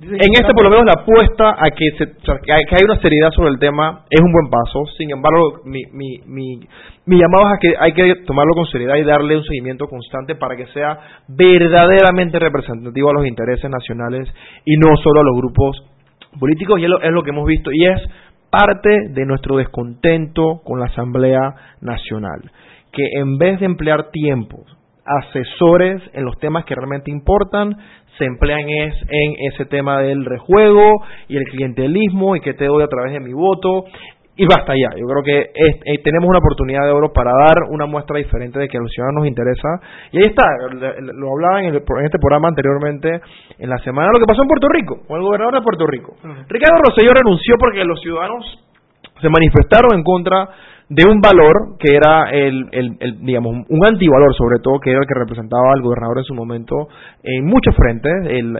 En 0.00 0.12
este, 0.12 0.52
por 0.52 0.64
lo 0.64 0.70
menos, 0.70 0.84
la 0.84 1.00
apuesta 1.00 1.56
a 1.56 1.70
que, 1.70 1.88
se, 1.96 2.04
que 2.44 2.52
hay 2.52 2.84
una 2.84 3.00
seriedad 3.00 3.30
sobre 3.30 3.50
el 3.50 3.58
tema 3.58 4.04
es 4.10 4.20
un 4.20 4.30
buen 4.30 4.50
paso. 4.50 4.84
Sin 4.98 5.10
embargo, 5.10 5.62
mi, 5.64 5.80
mi, 5.92 6.18
mi, 6.26 6.60
mi 7.06 7.16
llamado 7.16 7.44
es 7.46 7.54
a 7.54 7.58
que 7.58 7.74
hay 7.78 7.92
que 7.92 8.24
tomarlo 8.26 8.52
con 8.54 8.66
seriedad 8.66 8.96
y 8.96 9.04
darle 9.04 9.38
un 9.38 9.44
seguimiento 9.44 9.86
constante 9.86 10.34
para 10.34 10.54
que 10.54 10.66
sea 10.66 10.98
verdaderamente 11.28 12.38
representativo 12.38 13.08
a 13.08 13.14
los 13.14 13.26
intereses 13.26 13.70
nacionales 13.70 14.28
y 14.66 14.76
no 14.76 14.94
solo 14.98 15.20
a 15.20 15.24
los 15.24 15.36
grupos 15.36 15.95
políticos 16.38 16.78
y 16.80 16.84
es 16.84 16.90
lo, 17.12 17.22
que 17.22 17.30
hemos 17.30 17.46
visto. 17.46 17.70
Y 17.72 17.84
es 17.86 18.00
parte 18.50 19.08
de 19.10 19.26
nuestro 19.26 19.56
descontento 19.56 20.60
con 20.64 20.80
la 20.80 20.86
Asamblea 20.86 21.54
Nacional, 21.80 22.50
que 22.92 23.02
en 23.20 23.38
vez 23.38 23.60
de 23.60 23.66
emplear 23.66 24.10
tiempos, 24.10 24.76
asesores 25.04 26.02
en 26.14 26.24
los 26.24 26.38
temas 26.38 26.64
que 26.64 26.74
realmente 26.74 27.10
importan, 27.10 27.76
se 28.18 28.24
emplean 28.24 28.68
es 28.68 28.94
en 29.02 29.52
ese 29.52 29.66
tema 29.66 30.00
del 30.00 30.24
rejuego 30.24 31.04
y 31.28 31.36
el 31.36 31.44
clientelismo 31.44 32.34
y 32.34 32.40
que 32.40 32.54
te 32.54 32.64
doy 32.64 32.82
a 32.82 32.88
través 32.88 33.12
de 33.12 33.20
mi 33.20 33.32
voto 33.32 33.84
y 34.36 34.44
basta 34.44 34.74
ya. 34.76 34.92
Yo 34.98 35.06
creo 35.06 35.22
que 35.24 35.50
eh, 35.50 35.98
tenemos 36.04 36.28
una 36.28 36.38
oportunidad 36.38 36.84
de 36.84 36.92
oro 36.92 37.12
para 37.12 37.32
dar 37.32 37.70
una 37.70 37.86
muestra 37.86 38.18
diferente 38.18 38.58
de 38.58 38.68
que 38.68 38.76
a 38.76 38.80
los 38.80 38.90
ciudadanos 38.92 39.24
nos 39.24 39.28
interesa. 39.28 39.68
Y 40.12 40.18
ahí 40.18 40.28
está, 40.28 40.44
lo 41.00 41.32
hablaba 41.32 41.62
en, 41.62 41.74
este 41.74 42.18
programa 42.18 42.48
anteriormente, 42.48 43.20
en 43.58 43.70
la 43.70 43.78
semana, 43.78 44.12
lo 44.12 44.20
que 44.20 44.26
pasó 44.26 44.42
en 44.42 44.48
Puerto 44.48 44.68
Rico, 44.68 45.00
con 45.08 45.16
el 45.16 45.22
gobernador 45.22 45.54
de 45.54 45.62
Puerto 45.62 45.86
Rico. 45.86 46.16
Ricardo 46.48 46.82
Rosselló 46.84 47.12
renunció 47.16 47.54
porque 47.58 47.84
los 47.84 48.00
ciudadanos 48.00 48.44
se 49.20 49.28
manifestaron 49.30 49.94
en 49.94 50.04
contra 50.04 50.48
de 50.88 51.02
un 51.10 51.20
valor 51.20 51.76
que 51.80 51.96
era 51.96 52.30
el, 52.30 52.68
el, 52.70 53.18
digamos 53.20 53.66
un 53.68 53.86
antivalor 53.86 54.32
sobre 54.36 54.62
todo 54.62 54.78
que 54.78 54.90
era 54.90 55.00
el 55.00 55.06
que 55.06 55.18
representaba 55.18 55.72
al 55.74 55.82
gobernador 55.82 56.18
en 56.18 56.24
su 56.24 56.34
momento 56.34 56.88
en 57.24 57.44
muchos 57.44 57.74
frentes 57.74 58.12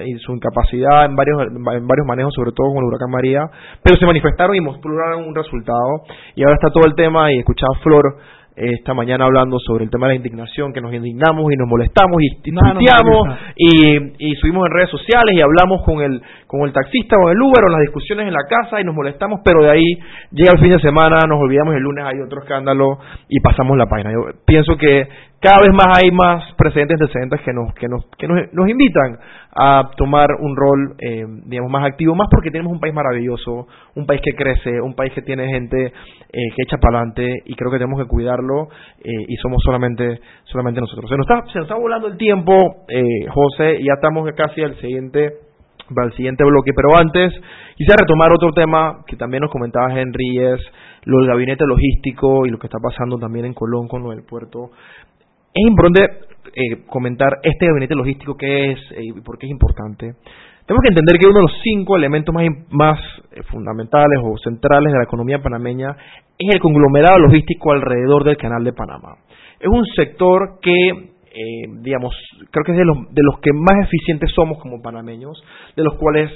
y 0.04 0.18
su 0.18 0.32
incapacidad 0.32 1.04
en 1.04 1.14
varios 1.14 1.40
en 1.46 1.86
varios 1.86 2.06
manejos 2.06 2.34
sobre 2.34 2.50
todo 2.50 2.74
con 2.74 2.78
el 2.78 2.88
huracán 2.88 3.10
María 3.10 3.48
pero 3.82 3.96
se 3.96 4.06
manifestaron 4.06 4.56
y 4.56 4.60
mostraron 4.60 5.28
un 5.28 5.34
resultado. 5.34 6.02
Y 6.34 6.42
ahora 6.42 6.54
está 6.54 6.70
todo 6.70 6.84
el 6.86 6.94
tema 6.94 7.32
y 7.32 7.38
escuchaba 7.38 7.74
Flor 7.82 8.16
esta 8.56 8.94
mañana 8.94 9.26
hablando 9.26 9.58
sobre 9.58 9.84
el 9.84 9.90
tema 9.90 10.06
de 10.06 10.14
la 10.14 10.16
indignación, 10.16 10.72
que 10.72 10.80
nos 10.80 10.92
indignamos 10.92 11.52
y 11.52 11.56
nos 11.56 11.68
molestamos 11.68 12.16
y 12.22 12.40
tuiteamos 12.40 13.38
y, 13.54 14.30
y 14.30 14.34
subimos 14.36 14.66
en 14.66 14.72
redes 14.72 14.90
sociales 14.90 15.36
y 15.36 15.40
hablamos 15.42 15.82
con 15.84 16.00
el, 16.00 16.22
con 16.46 16.62
el 16.62 16.72
taxista 16.72 17.16
o 17.22 17.30
el 17.30 17.40
Uber 17.40 17.64
o 17.64 17.68
las 17.68 17.82
discusiones 17.82 18.26
en 18.26 18.32
la 18.32 18.46
casa 18.48 18.80
y 18.80 18.84
nos 18.84 18.94
molestamos, 18.94 19.40
pero 19.44 19.62
de 19.62 19.70
ahí 19.70 19.84
llega 20.32 20.52
el 20.54 20.60
fin 20.60 20.70
de 20.70 20.80
semana, 20.80 21.18
nos 21.28 21.38
olvidamos 21.38 21.74
el 21.74 21.82
lunes, 21.82 22.04
hay 22.06 22.20
otro 22.24 22.40
escándalo 22.40 22.98
y 23.28 23.40
pasamos 23.40 23.76
la 23.76 23.86
página. 23.86 24.10
Yo 24.12 24.20
pienso 24.46 24.76
que 24.76 25.06
cada 25.40 25.60
vez 25.60 25.72
más 25.72 25.98
hay 25.98 26.10
más 26.10 26.44
precedentes 26.56 26.98
antecedentes 27.00 27.40
que 27.42 27.52
nos 27.52 27.74
que 27.74 27.88
nos 27.88 28.06
que 28.18 28.26
nos, 28.26 28.52
nos 28.52 28.68
invitan 28.68 29.18
a 29.54 29.90
tomar 29.96 30.28
un 30.40 30.56
rol 30.56 30.96
eh, 30.98 31.24
digamos 31.44 31.70
más 31.70 31.84
activo 31.84 32.14
más 32.14 32.28
porque 32.30 32.50
tenemos 32.50 32.72
un 32.72 32.80
país 32.80 32.94
maravilloso 32.94 33.66
un 33.94 34.06
país 34.06 34.20
que 34.24 34.34
crece 34.34 34.80
un 34.80 34.94
país 34.94 35.12
que 35.12 35.22
tiene 35.22 35.46
gente 35.48 35.86
eh, 35.86 36.48
que 36.54 36.62
echa 36.62 36.78
para 36.78 36.98
adelante 36.98 37.42
y 37.44 37.54
creo 37.54 37.70
que 37.70 37.78
tenemos 37.78 38.00
que 38.00 38.08
cuidarlo 38.08 38.68
eh, 38.98 39.24
y 39.28 39.36
somos 39.36 39.58
solamente 39.64 40.20
solamente 40.44 40.80
nosotros. 40.80 41.08
Se 41.08 41.16
nos 41.16 41.26
está 41.28 41.52
se 41.52 41.58
nos 41.58 41.68
está 41.68 41.78
volando 41.78 42.08
el 42.08 42.16
tiempo 42.16 42.84
eh, 42.88 43.26
José 43.28 43.78
y 43.80 43.86
ya 43.86 43.94
estamos 43.94 44.28
casi 44.36 44.62
al 44.62 44.76
siguiente 44.80 45.34
al 45.96 46.12
siguiente 46.14 46.44
bloque 46.44 46.72
pero 46.74 46.98
antes 46.98 47.32
quisiera 47.76 47.96
retomar 48.00 48.32
otro 48.32 48.52
tema 48.52 49.04
que 49.06 49.16
también 49.16 49.42
nos 49.42 49.50
comentaba 49.50 49.92
Henry 49.92 50.38
es 50.38 50.60
lo 51.04 51.18
del 51.18 51.28
gabinete 51.28 51.64
logístico 51.66 52.46
y 52.46 52.50
lo 52.50 52.58
que 52.58 52.66
está 52.66 52.78
pasando 52.82 53.18
también 53.18 53.44
en 53.44 53.54
Colón 53.54 53.86
con 53.86 54.02
lo 54.02 54.10
del 54.10 54.24
puerto 54.24 54.70
es 55.56 55.66
importante 55.66 56.26
eh, 56.54 56.84
comentar 56.86 57.38
este 57.42 57.66
gabinete 57.66 57.94
logístico 57.94 58.36
que 58.36 58.72
es 58.72 58.78
eh, 58.92 59.04
y 59.04 59.20
por 59.22 59.38
qué 59.38 59.46
es 59.46 59.52
importante. 59.52 60.14
Tenemos 60.66 60.82
que 60.82 60.88
entender 60.88 61.18
que 61.18 61.26
uno 61.26 61.36
de 61.36 61.42
los 61.42 61.60
cinco 61.62 61.96
elementos 61.96 62.34
más, 62.70 63.00
eh, 63.32 63.42
fundamentales 63.50 64.20
o 64.22 64.36
centrales 64.38 64.92
de 64.92 64.98
la 64.98 65.04
economía 65.04 65.40
panameña 65.40 65.96
es 66.38 66.54
el 66.54 66.60
conglomerado 66.60 67.18
logístico 67.20 67.72
alrededor 67.72 68.24
del 68.24 68.36
canal 68.36 68.64
de 68.64 68.72
Panamá. 68.72 69.16
Es 69.58 69.68
un 69.68 69.84
sector 69.96 70.58
que, 70.60 71.14
digamos, 71.80 72.14
creo 72.50 72.64
que 72.64 72.72
es 72.72 72.78
de 72.78 72.84
los, 72.84 72.98
de 73.10 73.22
los 73.22 73.40
que 73.40 73.52
más 73.54 73.86
eficientes 73.86 74.30
somos 74.34 74.58
como 74.58 74.82
panameños, 74.82 75.42
de 75.74 75.82
los 75.82 75.94
cuales 75.94 76.30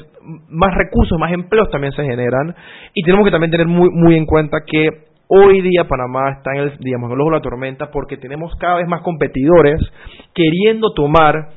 más 0.49 0.75
recursos, 0.75 1.19
más 1.19 1.33
empleos 1.33 1.69
también 1.71 1.93
se 1.93 2.03
generan, 2.03 2.55
y 2.95 3.03
tenemos 3.03 3.27
que 3.27 3.31
también 3.31 3.51
tener 3.51 3.67
muy 3.67 4.17
en 4.17 4.25
cuenta 4.25 4.59
que 4.67 5.10
Hoy 5.33 5.61
día 5.61 5.87
Panamá 5.87 6.33
está 6.33 6.51
en 6.57 6.63
el, 6.63 6.79
digamos, 6.81 7.09
en 7.09 7.15
el 7.15 7.21
ojo 7.21 7.31
de 7.31 7.37
la 7.37 7.41
tormenta 7.41 7.91
porque 7.93 8.17
tenemos 8.17 8.53
cada 8.57 8.79
vez 8.79 8.89
más 8.89 9.01
competidores 9.03 9.79
queriendo 10.35 10.93
tomar 10.93 11.51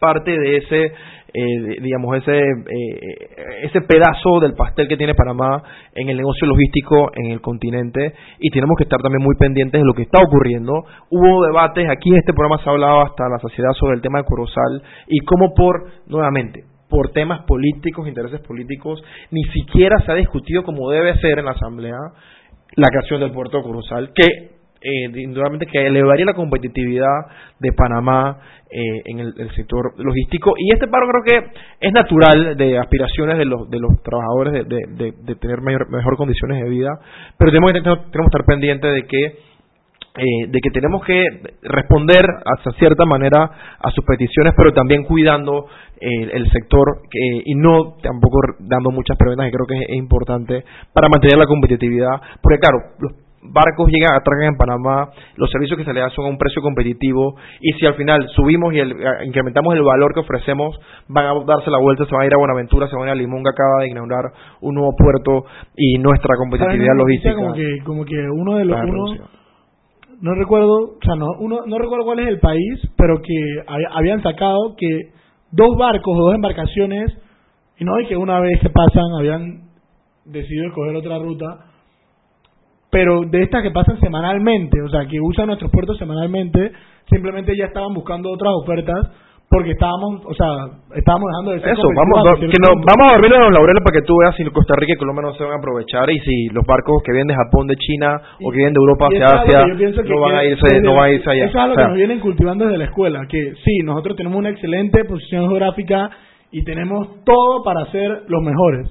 parte 0.00 0.36
de 0.36 0.56
ese, 0.56 0.86
eh, 1.32 1.76
digamos, 1.80 2.16
ese, 2.16 2.36
eh, 2.36 2.98
ese 3.62 3.82
pedazo 3.82 4.40
del 4.40 4.54
pastel 4.54 4.88
que 4.88 4.96
tiene 4.96 5.14
Panamá 5.14 5.62
en 5.94 6.08
el 6.08 6.16
negocio 6.16 6.48
logístico 6.48 7.12
en 7.14 7.30
el 7.30 7.40
continente 7.40 8.14
y 8.40 8.50
tenemos 8.50 8.74
que 8.76 8.82
estar 8.82 9.00
también 9.00 9.22
muy 9.22 9.36
pendientes 9.36 9.80
de 9.80 9.86
lo 9.86 9.94
que 9.94 10.02
está 10.02 10.20
ocurriendo. 10.20 10.72
Hubo 11.08 11.46
debates, 11.46 11.88
aquí 11.88 12.10
en 12.10 12.16
este 12.16 12.32
programa 12.32 12.60
se 12.64 12.68
ha 12.68 12.72
hablado 12.72 13.02
hasta 13.02 13.28
la 13.28 13.38
sociedad 13.38 13.74
sobre 13.78 13.94
el 13.94 14.02
tema 14.02 14.18
de 14.18 14.24
Corozal 14.24 14.82
y 15.06 15.20
cómo 15.20 15.54
por, 15.54 15.86
nuevamente, 16.08 16.64
por 16.90 17.12
temas 17.12 17.44
políticos, 17.44 18.08
intereses 18.08 18.40
políticos, 18.40 19.00
ni 19.30 19.44
siquiera 19.44 20.00
se 20.00 20.10
ha 20.10 20.16
discutido 20.16 20.64
como 20.64 20.90
debe 20.90 21.16
ser 21.18 21.38
en 21.38 21.44
la 21.44 21.52
Asamblea 21.52 21.96
la 22.76 22.88
creación 22.88 23.20
del 23.20 23.32
puerto 23.32 23.62
Cruzal, 23.62 24.12
que 24.14 24.54
eh, 24.86 25.10
indudablemente 25.14 25.66
que 25.66 25.86
elevaría 25.86 26.26
la 26.26 26.34
competitividad 26.34 27.26
de 27.58 27.72
Panamá 27.72 28.38
eh, 28.70 29.02
en 29.06 29.20
el, 29.20 29.50
sector 29.54 29.94
logístico. 29.96 30.52
Y 30.58 30.72
este 30.72 30.88
paro 30.88 31.06
creo 31.08 31.24
que 31.24 31.50
es 31.80 31.92
natural 31.92 32.54
de 32.56 32.76
aspiraciones 32.76 33.38
de 33.38 33.46
los 33.46 33.70
de 33.70 33.78
los 33.78 34.02
trabajadores 34.02 34.68
de, 34.68 35.12
de, 35.12 35.34
tener 35.36 35.62
mayor, 35.62 35.88
mejor 35.90 36.16
condiciones 36.16 36.62
de 36.62 36.68
vida 36.68 36.90
pero 37.38 37.50
tenemos 37.50 37.72
que 37.72 37.80
tenemos 37.80 38.02
que 38.10 38.20
estar 38.24 38.44
pendientes 38.46 38.92
de 38.92 39.06
que 39.06 39.38
eh, 40.16 40.46
de 40.46 40.60
que 40.60 40.70
tenemos 40.70 41.04
que 41.04 41.24
responder 41.62 42.22
hasta 42.44 42.70
cierta 42.78 43.04
manera 43.04 43.50
a 43.80 43.90
sus 43.90 44.04
peticiones, 44.04 44.54
pero 44.56 44.72
también 44.72 45.02
cuidando 45.02 45.66
eh, 46.00 46.30
el 46.34 46.48
sector 46.52 47.02
y 47.12 47.54
no 47.56 47.96
tampoco 48.00 48.38
dando 48.60 48.92
muchas 48.92 49.16
preventas, 49.18 49.46
que 49.46 49.56
creo 49.56 49.66
que 49.66 49.92
es, 49.92 49.98
importante 49.98 50.64
para 50.92 51.08
mantener 51.08 51.36
la 51.36 51.46
competitividad, 51.46 52.20
porque 52.40 52.58
claro, 52.60 52.78
los 53.00 53.12
barcos 53.42 53.90
llegan, 53.90 54.14
atracan 54.14 54.54
en 54.54 54.56
Panamá, 54.56 55.10
los 55.34 55.50
servicios 55.50 55.76
que 55.78 55.84
se 55.84 55.92
le 55.92 55.98
dan 55.98 56.10
son 56.10 56.26
a 56.26 56.28
un 56.28 56.38
precio 56.38 56.62
competitivo 56.62 57.34
y 57.60 57.72
si 57.72 57.84
al 57.84 57.94
final 57.94 58.24
subimos 58.36 58.72
y 58.72 58.78
el, 58.78 58.94
incrementamos 59.24 59.74
el 59.74 59.82
valor 59.82 60.14
que 60.14 60.20
ofrecemos, 60.20 60.78
van 61.08 61.26
a 61.26 61.34
darse 61.44 61.72
la 61.72 61.78
vuelta, 61.78 62.06
se 62.06 62.14
van 62.14 62.22
a 62.22 62.26
ir 62.26 62.34
a 62.34 62.38
Buenaventura, 62.38 62.86
se 62.86 62.94
van 62.94 63.04
a 63.04 63.06
ir 63.08 63.12
a 63.12 63.16
Limunga, 63.16 63.50
acaba 63.50 63.82
de 63.82 63.90
inaugurar 63.90 64.32
un 64.60 64.76
nuevo 64.76 64.94
puerto 64.96 65.44
y 65.76 65.98
nuestra 65.98 66.36
competitividad 66.36 66.94
logística. 66.96 67.34
Como 67.34 67.52
que, 67.52 67.78
como 67.84 68.04
que 68.04 68.16
uno 68.30 68.58
de 68.58 68.64
los 68.64 68.78
no 70.24 70.34
recuerdo, 70.34 70.96
o 70.96 71.04
sea, 71.04 71.16
no, 71.16 71.26
uno, 71.38 71.66
no 71.66 71.78
recuerdo 71.78 72.06
cuál 72.06 72.20
es 72.20 72.28
el 72.28 72.40
país, 72.40 72.80
pero 72.96 73.20
que 73.20 73.34
habían 73.90 74.22
sacado 74.22 74.74
que 74.74 75.12
dos 75.50 75.76
barcos 75.76 76.16
o 76.16 76.24
dos 76.24 76.34
embarcaciones, 76.34 77.12
y 77.78 77.84
no 77.84 77.94
hay 77.96 78.06
que 78.06 78.16
una 78.16 78.40
vez 78.40 78.58
que 78.62 78.70
pasan 78.70 79.04
habían 79.18 79.64
decidido 80.24 80.68
escoger 80.68 80.96
otra 80.96 81.18
ruta, 81.18 81.66
pero 82.88 83.20
de 83.26 83.42
estas 83.42 83.62
que 83.62 83.70
pasan 83.70 84.00
semanalmente, 84.00 84.80
o 84.80 84.88
sea, 84.88 85.04
que 85.06 85.20
usan 85.20 85.48
nuestros 85.48 85.70
puertos 85.70 85.98
semanalmente, 85.98 86.72
simplemente 87.10 87.54
ya 87.54 87.66
estaban 87.66 87.92
buscando 87.92 88.30
otras 88.30 88.54
ofertas 88.62 89.10
porque 89.54 89.70
estábamos, 89.70 90.18
o 90.26 90.34
sea, 90.34 90.66
estábamos 90.98 91.30
dejando 91.30 91.52
de 91.52 91.60
ser 91.60 91.78
Eso, 91.78 91.86
vamos, 91.94 92.42
que 92.42 92.58
no, 92.58 92.74
vamos 92.74 93.04
a 93.06 93.12
dormir 93.14 93.30
en 93.30 93.40
los 93.46 93.52
laureles 93.54 93.84
para 93.86 93.94
que 93.94 94.02
tú 94.02 94.18
veas 94.18 94.34
si 94.34 94.42
Costa 94.50 94.74
Rica 94.74 94.94
y 94.94 94.96
Colombia 94.98 95.30
no 95.30 95.34
se 95.34 95.44
van 95.44 95.52
a 95.52 95.58
aprovechar 95.62 96.10
y 96.10 96.18
si 96.18 96.50
los 96.50 96.66
barcos 96.66 97.02
que 97.06 97.12
vienen 97.12 97.28
de 97.28 97.38
Japón, 97.38 97.68
de 97.68 97.76
China 97.76 98.18
o 98.42 98.50
que 98.50 98.56
vienen 98.58 98.74
de 98.74 98.82
Europa 98.82 99.06
hacia 99.06 99.30
Asia 99.30 99.62
no 99.62 100.20
van, 100.20 100.34
a 100.34 100.44
irse, 100.44 100.80
no 100.82 100.94
van 100.98 101.04
a 101.04 101.10
irse 101.14 101.30
allá. 101.30 101.44
Eso 101.46 101.58
es 101.62 101.68
lo 101.68 101.76
que 101.76 101.84
nos 101.84 101.94
vienen 101.94 102.18
cultivando 102.18 102.64
desde 102.64 102.78
la 102.78 102.84
escuela, 102.90 103.20
que 103.28 103.54
sí, 103.62 103.78
nosotros 103.84 104.16
tenemos 104.16 104.38
una 104.38 104.50
excelente 104.50 105.04
posición 105.04 105.46
geográfica 105.46 106.10
y 106.50 106.64
tenemos 106.64 107.22
todo 107.22 107.62
para 107.62 107.86
ser 107.92 108.26
los 108.26 108.42
mejores, 108.42 108.90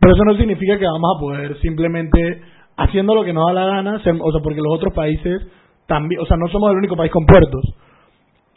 pero 0.00 0.14
eso 0.14 0.24
no 0.24 0.36
significa 0.36 0.78
que 0.78 0.86
vamos 0.86 1.16
a 1.16 1.20
poder 1.20 1.60
simplemente 1.60 2.40
haciendo 2.78 3.14
lo 3.14 3.24
que 3.24 3.34
nos 3.34 3.44
da 3.48 3.52
la 3.52 3.66
gana, 3.66 3.96
o 3.96 4.00
sea, 4.00 4.40
porque 4.42 4.60
los 4.64 4.72
otros 4.72 4.94
países 4.94 5.46
también, 5.86 6.22
o 6.22 6.24
sea, 6.24 6.38
no 6.38 6.48
somos 6.48 6.70
el 6.70 6.78
único 6.78 6.96
país 6.96 7.12
con 7.12 7.26
puertos 7.26 7.76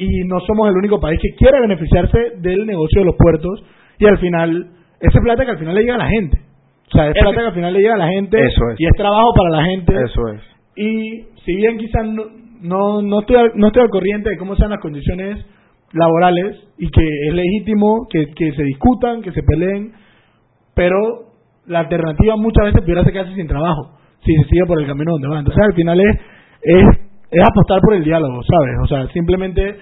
y 0.01 0.23
no 0.25 0.39
somos 0.41 0.69
el 0.69 0.75
único 0.77 0.99
país 0.99 1.19
que 1.21 1.35
quiere 1.35 1.61
beneficiarse 1.61 2.17
del 2.37 2.65
negocio 2.65 3.01
de 3.01 3.05
los 3.05 3.15
puertos 3.15 3.63
y 3.99 4.05
al 4.07 4.17
final, 4.17 4.71
ese 4.99 5.21
plata 5.21 5.45
que 5.45 5.51
al 5.51 5.59
final 5.59 5.75
le 5.75 5.81
llega 5.81 5.95
a 5.95 5.99
la 5.99 6.09
gente. 6.09 6.39
O 6.87 6.91
sea, 6.91 7.07
es 7.07 7.13
plata 7.13 7.39
que 7.39 7.47
al 7.47 7.53
final 7.53 7.73
le 7.73 7.79
llega 7.79 7.93
a 7.93 7.97
la 7.97 8.07
gente 8.07 8.37
y 8.77 8.85
es 8.85 8.91
trabajo 8.97 9.31
para 9.35 9.61
la 9.61 9.63
gente. 9.65 9.93
Eso 9.93 10.27
es. 10.33 10.41
Y 10.75 11.23
si 11.45 11.55
bien 11.55 11.77
quizás 11.77 12.05
no, 12.07 12.23
no, 12.61 13.01
no, 13.01 13.19
estoy, 13.19 13.35
al, 13.35 13.51
no 13.55 13.67
estoy 13.67 13.83
al 13.83 13.89
corriente 13.89 14.31
de 14.31 14.37
cómo 14.37 14.55
sean 14.55 14.71
las 14.71 14.79
condiciones 14.79 15.45
laborales 15.93 16.57
y 16.77 16.89
que 16.89 17.27
es 17.27 17.33
legítimo 17.33 18.07
que, 18.09 18.27
que 18.33 18.53
se 18.53 18.63
discutan, 18.63 19.21
que 19.21 19.31
se 19.31 19.43
peleen, 19.43 19.93
pero 20.73 20.97
la 21.67 21.81
alternativa 21.81 22.35
muchas 22.37 22.65
veces 22.65 22.81
pudiera 22.81 23.03
ser 23.03 23.13
quedarse 23.13 23.35
sin 23.35 23.47
trabajo 23.47 24.01
si 24.23 24.35
se 24.35 24.43
sigue 24.49 24.65
por 24.67 24.79
el 24.79 24.87
camino 24.87 25.13
donde 25.13 25.27
va. 25.27 25.39
Entonces 25.39 25.63
al 25.63 25.73
final 25.73 25.99
es, 25.99 26.17
es, 26.61 26.85
es 27.31 27.41
apostar 27.41 27.79
por 27.81 27.95
el 27.95 28.03
diálogo, 28.03 28.41
¿sabes? 28.43 28.75
O 28.83 28.87
sea, 28.87 29.07
simplemente 29.13 29.77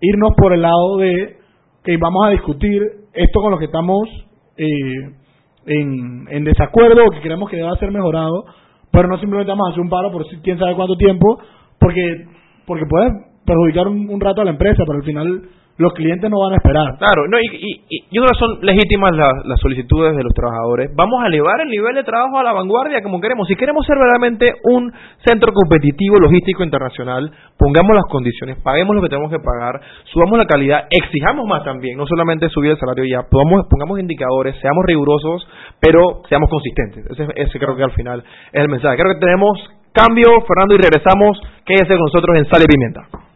irnos 0.00 0.30
por 0.36 0.52
el 0.52 0.62
lado 0.62 0.98
de 0.98 1.36
que 1.84 1.96
vamos 1.96 2.26
a 2.26 2.30
discutir 2.30 2.82
esto 3.12 3.40
con 3.40 3.50
lo 3.50 3.58
que 3.58 3.66
estamos 3.66 4.08
eh, 4.56 4.66
en, 5.66 6.26
en, 6.28 6.44
desacuerdo 6.44 7.04
o 7.04 7.10
que 7.10 7.20
creemos 7.20 7.48
que 7.50 7.56
deba 7.56 7.76
ser 7.76 7.90
mejorado, 7.90 8.44
pero 8.90 9.08
no 9.08 9.18
simplemente 9.18 9.50
vamos 9.50 9.68
a 9.68 9.70
hacer 9.70 9.82
un 9.82 9.90
paro 9.90 10.10
por 10.10 10.26
quién 10.42 10.58
sabe 10.58 10.74
cuánto 10.74 10.96
tiempo, 10.96 11.38
porque 11.78 12.26
porque 12.66 12.84
puede 12.88 13.10
perjudicar 13.44 13.86
un, 13.86 14.10
un 14.10 14.20
rato 14.20 14.42
a 14.42 14.44
la 14.44 14.50
empresa, 14.50 14.82
pero 14.86 14.98
al 14.98 15.04
final 15.04 15.42
los 15.78 15.92
clientes 15.92 16.30
no 16.30 16.40
van 16.40 16.54
a 16.54 16.56
esperar. 16.56 16.96
Claro, 16.98 17.28
no, 17.28 17.38
y, 17.38 17.48
y, 17.52 18.00
yo 18.10 18.22
creo 18.22 18.32
que 18.32 18.38
son 18.38 18.58
legítimas 18.62 19.12
las 19.12 19.60
solicitudes 19.60 20.16
de 20.16 20.22
los 20.22 20.32
trabajadores. 20.32 20.90
Vamos 20.94 21.22
a 21.22 21.26
elevar 21.26 21.60
el 21.60 21.68
nivel 21.68 21.94
de 21.94 22.04
trabajo 22.04 22.38
a 22.38 22.42
la 22.42 22.52
vanguardia 22.52 23.02
como 23.02 23.20
queremos. 23.20 23.46
Si 23.46 23.56
queremos 23.56 23.84
ser 23.86 23.96
verdaderamente 23.96 24.46
un 24.64 24.92
centro 25.24 25.52
competitivo 25.52 26.18
logístico 26.18 26.64
internacional, 26.64 27.30
pongamos 27.58 27.94
las 27.94 28.06
condiciones, 28.08 28.56
paguemos 28.62 28.96
lo 28.96 29.02
que 29.02 29.08
tenemos 29.08 29.30
que 29.30 29.38
pagar, 29.38 29.80
subamos 30.12 30.38
la 30.38 30.46
calidad, 30.46 30.88
exijamos 30.90 31.46
más 31.46 31.64
también, 31.64 31.98
no 31.98 32.06
solamente 32.06 32.48
subir 32.48 32.72
el 32.72 32.78
salario 32.78 33.04
ya, 33.04 33.28
pongamos, 33.28 33.66
pongamos 33.68 34.00
indicadores, 34.00 34.56
seamos 34.60 34.84
rigurosos, 34.86 35.46
pero 35.80 36.22
seamos 36.28 36.48
consistentes. 36.48 37.04
Ese, 37.10 37.26
ese 37.36 37.58
creo 37.58 37.76
que 37.76 37.84
al 37.84 37.92
final 37.92 38.24
es 38.52 38.62
el 38.62 38.68
mensaje. 38.68 38.96
Creo 38.96 39.14
que 39.14 39.20
tenemos 39.20 39.58
cambio, 39.92 40.40
Fernando, 40.46 40.74
y 40.74 40.78
regresamos. 40.78 41.40
Quédese 41.64 41.96
con 41.96 42.06
nosotros 42.12 42.36
en 42.38 42.44
Sal 42.46 42.62
y 42.62 42.66
Pimienta. 42.66 43.35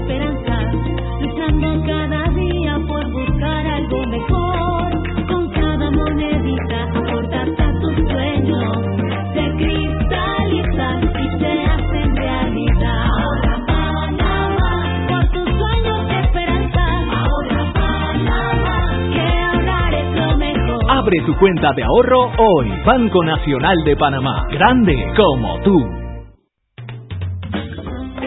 Abre 21.01 21.17
tu 21.25 21.35
cuenta 21.37 21.73
de 21.73 21.83
ahorro 21.83 22.29
hoy. 22.37 22.69
Banco 22.85 23.23
Nacional 23.23 23.75
de 23.83 23.95
Panamá. 23.95 24.45
Grande 24.51 24.95
como 25.17 25.59
tú. 25.61 25.83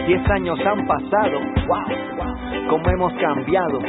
Diez 0.05 0.29
años 0.29 0.59
han 0.59 0.85
pasado. 0.85 1.39
¡Wow! 1.67 2.67
¿Cómo 2.69 2.83
hemos 2.89 3.13
cambiado? 3.13 3.79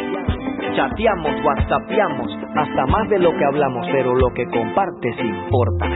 Chateamos, 0.76 1.32
whatsappeamos, 1.44 2.30
hasta 2.54 2.86
más 2.86 3.08
de 3.08 3.18
lo 3.18 3.32
que 3.32 3.44
hablamos, 3.44 3.88
pero 3.90 4.14
lo 4.14 4.28
que 4.34 4.44
compartes 4.46 5.16
importa. 5.18 5.86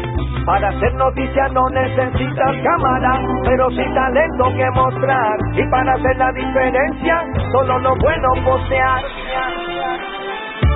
Para 0.45 0.71
hacer 0.71 0.93
noticia 0.95 1.47
no 1.53 1.69
necesitas 1.71 2.57
cámara, 2.65 3.23
pero 3.45 3.71
sí 3.71 3.85
talento 3.95 4.45
que 4.57 4.71
mostrar. 4.75 5.39
Y 5.55 5.71
para 5.71 5.93
hacer 5.93 6.17
la 6.17 6.33
diferencia, 6.33 7.23
solo 7.53 7.79
lo 7.79 7.95
bueno 8.01 8.29
postear. 8.45 9.03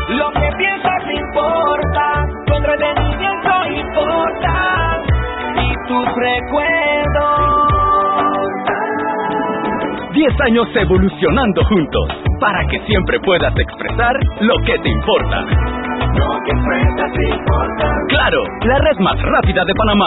Lo 0.08 0.30
que 0.32 0.50
piensas 0.58 1.02
importa, 1.10 2.26
tu 2.46 2.54
entretenimiento 2.54 3.50
importa, 3.70 5.02
y 5.56 5.88
tus 5.88 6.06
recuerdos. 6.14 7.64
Diez 10.12 10.40
años 10.42 10.68
evolucionando 10.74 11.64
juntos 11.64 12.08
para 12.38 12.66
que 12.66 12.78
siempre 12.86 13.18
puedas 13.20 13.54
expresar 13.56 14.14
lo 14.40 14.54
que 14.66 14.78
te 14.78 14.88
importa. 14.90 15.40
Lo 15.40 16.38
que 16.44 16.50
expresas 16.50 17.12
importa. 17.30 17.88
Claro, 18.08 18.42
la 18.66 18.78
red 18.78 18.98
más 18.98 19.20
rápida 19.22 19.64
de 19.64 19.74
Panamá. 19.74 20.06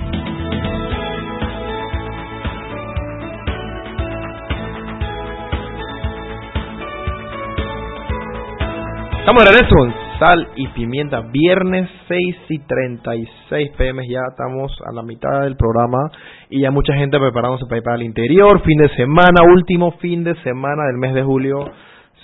Estamos 9.21 9.43
de 9.43 9.51
regreso 9.51 9.75
Sal 10.17 10.47
y 10.55 10.67
Pimienta, 10.69 11.21
viernes 11.31 11.87
6 12.07 12.37
y 12.49 12.57
36 12.57 13.69
pm, 13.77 14.07
ya 14.09 14.21
estamos 14.31 14.75
a 14.83 14.91
la 14.91 15.03
mitad 15.03 15.41
del 15.43 15.55
programa 15.55 16.09
y 16.49 16.61
ya 16.61 16.71
mucha 16.71 16.95
gente 16.95 17.19
preparándose 17.19 17.65
para 17.67 17.77
ir 17.77 17.83
para 17.83 17.95
el 17.97 18.01
interior, 18.01 18.63
fin 18.63 18.79
de 18.79 18.89
semana, 18.95 19.43
último 19.53 19.91
fin 19.99 20.23
de 20.23 20.33
semana 20.41 20.87
del 20.87 20.97
mes 20.97 21.13
de 21.13 21.21
julio, 21.21 21.69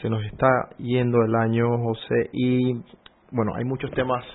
se 0.01 0.09
nos 0.09 0.23
está 0.25 0.47
yendo 0.79 1.19
el 1.21 1.35
año, 1.35 1.67
José, 1.77 2.31
y 2.33 2.73
bueno, 3.31 3.51
hay 3.55 3.63
muchos 3.63 3.91
temas 3.91 4.25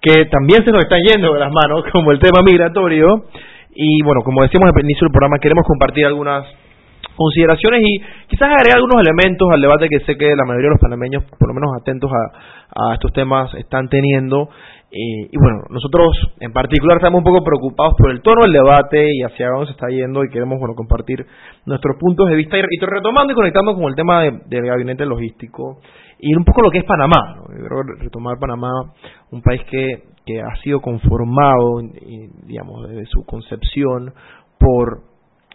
que 0.00 0.24
también 0.24 0.64
se 0.64 0.72
nos 0.72 0.84
están 0.84 1.00
yendo 1.02 1.34
de 1.34 1.40
las 1.40 1.52
manos, 1.52 1.84
como 1.92 2.12
el 2.12 2.18
tema 2.18 2.40
migratorio, 2.42 3.26
y 3.74 4.02
bueno, 4.02 4.22
como 4.24 4.40
decíamos 4.40 4.70
al 4.74 4.82
inicio 4.82 5.04
del 5.04 5.12
programa, 5.12 5.36
queremos 5.38 5.66
compartir 5.66 6.06
algunas 6.06 6.46
consideraciones 7.16 7.80
y 7.82 7.98
quizás 8.28 8.50
agregar 8.50 8.76
algunos 8.76 9.00
elementos 9.00 9.48
al 9.50 9.60
debate 9.60 9.88
que 9.88 10.00
sé 10.00 10.16
que 10.16 10.36
la 10.36 10.44
mayoría 10.44 10.68
de 10.68 10.74
los 10.74 10.80
panameños, 10.80 11.24
por 11.38 11.48
lo 11.48 11.54
menos 11.54 11.70
atentos 11.80 12.10
a, 12.12 12.90
a 12.90 12.94
estos 12.94 13.12
temas, 13.12 13.52
están 13.54 13.88
teniendo. 13.88 14.48
Eh, 14.92 15.28
y 15.32 15.36
bueno, 15.36 15.64
nosotros 15.68 16.14
en 16.40 16.52
particular 16.52 16.98
estamos 16.98 17.18
un 17.18 17.24
poco 17.24 17.42
preocupados 17.44 17.94
por 17.98 18.10
el 18.10 18.22
tono 18.22 18.42
del 18.44 18.52
debate 18.52 19.08
y 19.12 19.22
hacia 19.24 19.48
dónde 19.48 19.66
se 19.66 19.72
está 19.72 19.88
yendo 19.88 20.22
y 20.24 20.28
queremos 20.30 20.58
bueno 20.60 20.74
compartir 20.76 21.26
nuestros 21.66 21.96
puntos 21.98 22.28
de 22.28 22.36
vista 22.36 22.56
y, 22.56 22.62
retomando 22.62 23.32
y 23.32 23.36
conectando 23.36 23.74
con 23.74 23.84
el 23.84 23.96
tema 23.96 24.22
de- 24.22 24.40
del 24.46 24.64
gabinete 24.64 25.04
logístico 25.04 25.80
y 26.20 26.34
un 26.36 26.44
poco 26.44 26.62
lo 26.62 26.70
que 26.70 26.78
es 26.78 26.84
Panamá. 26.84 27.42
creo 27.48 27.82
retomar 27.98 28.38
Panamá, 28.38 28.70
un 29.32 29.42
país 29.42 29.60
que, 29.68 30.04
que 30.24 30.40
ha 30.40 30.54
sido 30.62 30.80
conformado, 30.80 31.80
y, 31.82 32.28
digamos, 32.46 32.88
desde 32.88 33.04
su 33.06 33.24
concepción 33.26 34.14
por 34.58 35.02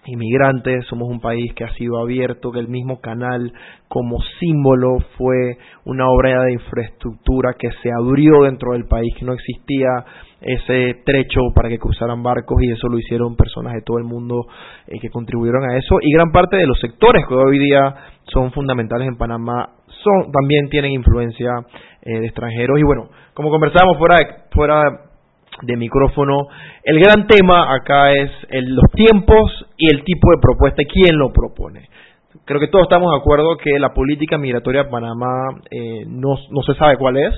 inmigrantes, 0.05 0.85
somos 0.87 1.07
un 1.09 1.19
país 1.19 1.53
que 1.53 1.63
ha 1.63 1.73
sido 1.73 1.99
abierto, 1.99 2.51
que 2.51 2.59
el 2.59 2.67
mismo 2.67 2.99
canal 3.01 3.53
como 3.87 4.17
símbolo 4.39 4.97
fue 5.17 5.57
una 5.85 6.09
obra 6.09 6.43
de 6.43 6.53
infraestructura 6.53 7.53
que 7.57 7.69
se 7.83 7.89
abrió 7.91 8.43
dentro 8.43 8.73
del 8.73 8.85
país, 8.87 9.13
que 9.17 9.25
no 9.25 9.33
existía 9.33 9.87
ese 10.41 11.01
trecho 11.05 11.39
para 11.53 11.69
que 11.69 11.77
cruzaran 11.77 12.23
barcos 12.23 12.57
y 12.63 12.71
eso 12.71 12.87
lo 12.87 12.97
hicieron 12.97 13.35
personas 13.35 13.73
de 13.73 13.81
todo 13.83 13.99
el 13.99 14.05
mundo 14.05 14.47
eh, 14.87 14.97
que 14.99 15.09
contribuyeron 15.09 15.63
a 15.69 15.77
eso 15.77 15.97
y 16.01 16.11
gran 16.11 16.31
parte 16.31 16.57
de 16.57 16.65
los 16.65 16.79
sectores 16.79 17.23
que 17.27 17.35
hoy 17.35 17.59
día 17.59 17.93
son 18.23 18.51
fundamentales 18.51 19.07
en 19.07 19.17
Panamá 19.17 19.69
son 20.03 20.31
también 20.31 20.67
tienen 20.71 20.93
influencia 20.93 21.51
eh, 22.01 22.19
de 22.21 22.25
extranjeros 22.25 22.79
y 22.79 22.83
bueno 22.83 23.09
como 23.35 23.51
conversábamos 23.51 23.99
fuera 23.99 24.15
de, 24.15 24.27
fuera 24.51 24.81
de 25.61 25.77
micrófono. 25.77 26.47
El 26.83 26.99
gran 26.99 27.27
tema 27.27 27.71
acá 27.75 28.11
es 28.13 28.31
el- 28.49 28.73
los 28.73 28.89
tiempos 28.93 29.60
y 29.81 29.95
el 29.95 30.03
tipo 30.03 30.29
de 30.29 30.37
propuesta 30.39 30.83
y 30.83 30.85
quién 30.85 31.17
lo 31.17 31.33
propone. 31.33 31.89
Creo 32.45 32.59
que 32.59 32.67
todos 32.67 32.83
estamos 32.83 33.11
de 33.11 33.17
acuerdo 33.17 33.57
que 33.57 33.79
la 33.79 33.93
política 33.93 34.37
migratoria 34.37 34.83
de 34.83 34.89
Panamá 34.89 35.59
eh, 35.71 36.05
no, 36.07 36.35
no 36.51 36.61
se 36.61 36.75
sabe 36.75 36.97
cuál 36.97 37.17
es, 37.17 37.33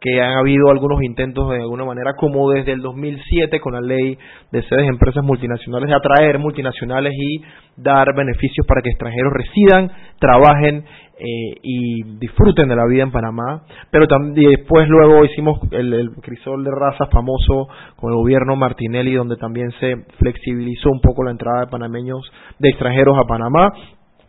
que 0.00 0.22
han 0.22 0.38
habido 0.38 0.70
algunos 0.70 1.02
intentos 1.02 1.50
de 1.50 1.58
alguna 1.58 1.84
manera, 1.84 2.14
como 2.14 2.48
desde 2.50 2.72
el 2.72 2.80
2007 2.80 3.60
con 3.60 3.74
la 3.74 3.80
ley 3.80 4.16
de 4.52 4.62
sedes 4.62 4.84
de 4.84 4.86
empresas 4.86 5.22
multinacionales, 5.24 5.88
de 5.88 5.96
atraer 5.96 6.38
multinacionales 6.38 7.12
y 7.12 7.42
dar 7.76 8.14
beneficios 8.14 8.66
para 8.66 8.82
que 8.82 8.90
extranjeros 8.90 9.32
residan, 9.32 9.90
trabajen 10.18 10.84
eh, 11.20 11.60
y 11.62 12.02
disfruten 12.18 12.68
de 12.68 12.76
la 12.76 12.86
vida 12.86 13.02
en 13.02 13.12
Panamá. 13.12 13.62
Pero 13.90 14.08
también 14.08 14.50
después 14.56 14.88
luego 14.88 15.24
hicimos 15.24 15.60
el, 15.70 16.10
crisol 16.22 16.64
de 16.64 16.70
razas 16.70 17.08
famoso 17.10 17.68
con 17.96 18.12
el 18.12 18.16
gobierno 18.16 18.56
Martinelli, 18.56 19.14
donde 19.14 19.36
también 19.36 19.70
se 19.80 19.96
flexibilizó 20.18 20.90
un 20.90 21.00
poco 21.00 21.24
la 21.24 21.32
entrada 21.32 21.60
de 21.60 21.66
panameños, 21.66 22.20
de 22.58 22.70
extranjeros 22.70 23.18
a 23.18 23.26
Panamá. 23.26 23.72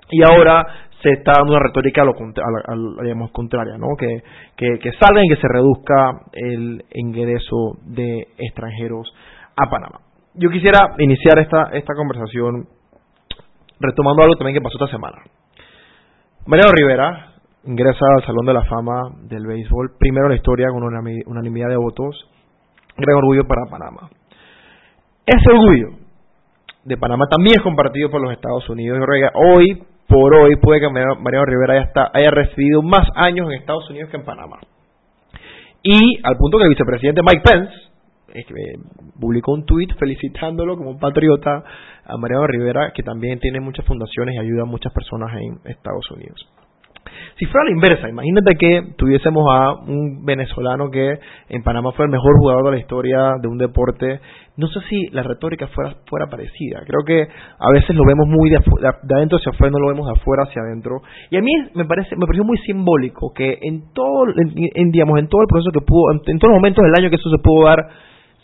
Y 0.10 0.22
ahora 0.30 0.66
se 1.02 1.12
está 1.12 1.32
dando 1.38 1.54
una 1.54 1.64
retórica 1.64 2.02
a 2.02 2.06
lo 2.06 2.12
a 2.12 3.00
a 3.00 3.04
digamos, 3.04 3.32
contraria, 3.32 3.78
¿no? 3.78 3.96
Que, 3.98 4.22
que, 4.58 4.78
que 4.80 4.92
salgan 5.00 5.26
y 5.26 5.30
que 5.30 5.42
se 5.42 5.48
reduzca 5.48 6.22
el 6.34 6.84
ingreso 6.94 7.78
de 7.86 8.28
extranjeros 8.38 9.12
a 9.56 9.70
Panamá. 9.70 10.02
Yo 10.36 10.50
quisiera 10.50 10.96
iniciar 11.00 11.40
esta, 11.40 11.70
esta 11.74 11.94
conversación 11.96 12.68
retomando 13.80 14.24
algo 14.24 14.36
también 14.36 14.56
que 14.56 14.62
pasó 14.62 14.76
esta 14.76 14.96
semana. 14.96 15.18
Mariano 16.46 16.72
Rivera 16.74 17.34
ingresa 17.66 18.04
al 18.18 18.26
Salón 18.26 18.46
de 18.48 18.54
la 18.54 18.64
Fama 18.64 19.02
del 19.30 19.46
Béisbol, 19.46 19.92
primero 20.00 20.26
en 20.26 20.32
la 20.32 20.36
historia 20.38 20.70
con 20.72 20.84
una 20.84 21.00
unanimidad 21.28 21.70
de 21.70 21.78
votos. 21.78 22.28
Gran 22.98 23.18
orgullo 23.18 23.48
para 23.48 23.70
Panamá. 23.70 24.10
Ese 25.26 25.52
orgullo 25.52 26.00
de 26.84 26.98
Panamá 26.98 27.26
también 27.30 27.58
es 27.58 27.64
compartido 27.64 28.10
por 28.10 28.22
los 28.22 28.34
Estados 28.34 28.68
Unidos. 28.70 29.00
Hoy, 29.36 29.84
por 30.08 30.36
hoy, 30.36 30.56
puede 30.56 30.80
que 30.80 30.90
Mariano 30.90 31.46
Rivera 31.46 31.74
haya, 31.76 32.12
haya 32.12 32.32
recibido 32.32 32.82
más 32.82 33.08
años 33.16 33.48
en 33.48 33.60
Estados 33.60 33.88
Unidos 33.92 34.10
que 34.10 34.18
en 34.18 34.26
Panamá. 34.26 34.58
Y 35.84 36.20
al 36.24 36.38
punto 36.38 36.58
que 36.58 36.64
el 36.64 36.70
vicepresidente 36.72 37.22
Mike 37.22 37.44
Pence 37.44 37.92
publicó 39.20 39.54
un 39.54 39.66
tuit 39.66 39.94
felicitándolo 40.00 40.76
como 40.76 40.92
un 40.92 41.00
patriota 41.00 41.64
a 42.06 42.18
Mariano 42.18 42.48
Rivera, 42.48 42.92
que 42.94 43.04
también 43.04 43.40
tiene 43.40 43.60
muchas 43.60 43.86
fundaciones 43.86 44.36
y 44.36 44.40
ayuda 44.40 44.64
a 44.64 44.66
muchas 44.66 44.94
personas 44.94 45.32
en 45.34 45.60
Estados 45.72 46.10
Unidos. 46.12 46.48
Si 47.38 47.46
fuera 47.46 47.66
la 47.66 47.72
inversa, 47.72 48.10
imagínate 48.10 48.56
que 48.56 48.94
tuviésemos 48.98 49.44
a 49.50 49.74
un 49.74 50.24
venezolano 50.24 50.92
que 50.92 51.20
en 51.50 51.64
Panamá 51.64 51.92
fue 51.94 52.06
el 52.06 52.12
mejor 52.12 52.38
jugador 52.38 52.66
de 52.66 52.72
la 52.72 52.78
historia 52.78 53.34
de 53.42 53.48
un 53.48 53.58
deporte. 53.58 54.20
No 54.58 54.68
sé 54.68 54.80
si 54.90 55.08
la 55.08 55.24
retórica 55.24 55.68
fuera, 55.68 55.96
fuera 56.08 56.28
parecida. 56.28 56.82
Creo 56.86 57.04
que 57.06 57.24
a 57.24 57.72
veces 57.72 57.96
lo 57.96 58.04
vemos 58.06 58.28
muy 58.28 58.50
de, 58.50 58.58
adentro 59.16 59.40
hacia 59.40 59.52
afuera, 59.52 59.72
no 59.72 59.80
lo 59.80 59.88
vemos 59.88 60.06
de 60.06 60.20
afuera 60.20 60.44
hacia 60.44 60.62
adentro. 60.62 61.02
Y 61.30 61.38
a 61.38 61.42
mí 61.42 61.52
me 61.74 61.86
parece 61.86 62.16
me 62.16 62.26
pareció 62.26 62.44
muy 62.44 62.58
simbólico 62.60 63.34
que 63.34 63.58
en 63.62 63.92
todo, 63.94 64.26
en, 64.36 64.92
digamos, 64.92 65.20
en 65.20 65.28
todo 65.28 65.42
el 65.42 65.48
proceso 65.48 65.72
que 65.72 65.82
pudo, 65.82 66.12
en, 66.12 66.38
todos 66.38 66.52
los 66.52 66.58
momentos 66.58 66.84
del 66.84 66.94
año 66.96 67.10
que 67.10 67.16
eso 67.16 67.30
se 67.30 67.42
pudo 67.42 67.66
dar, 67.66 67.88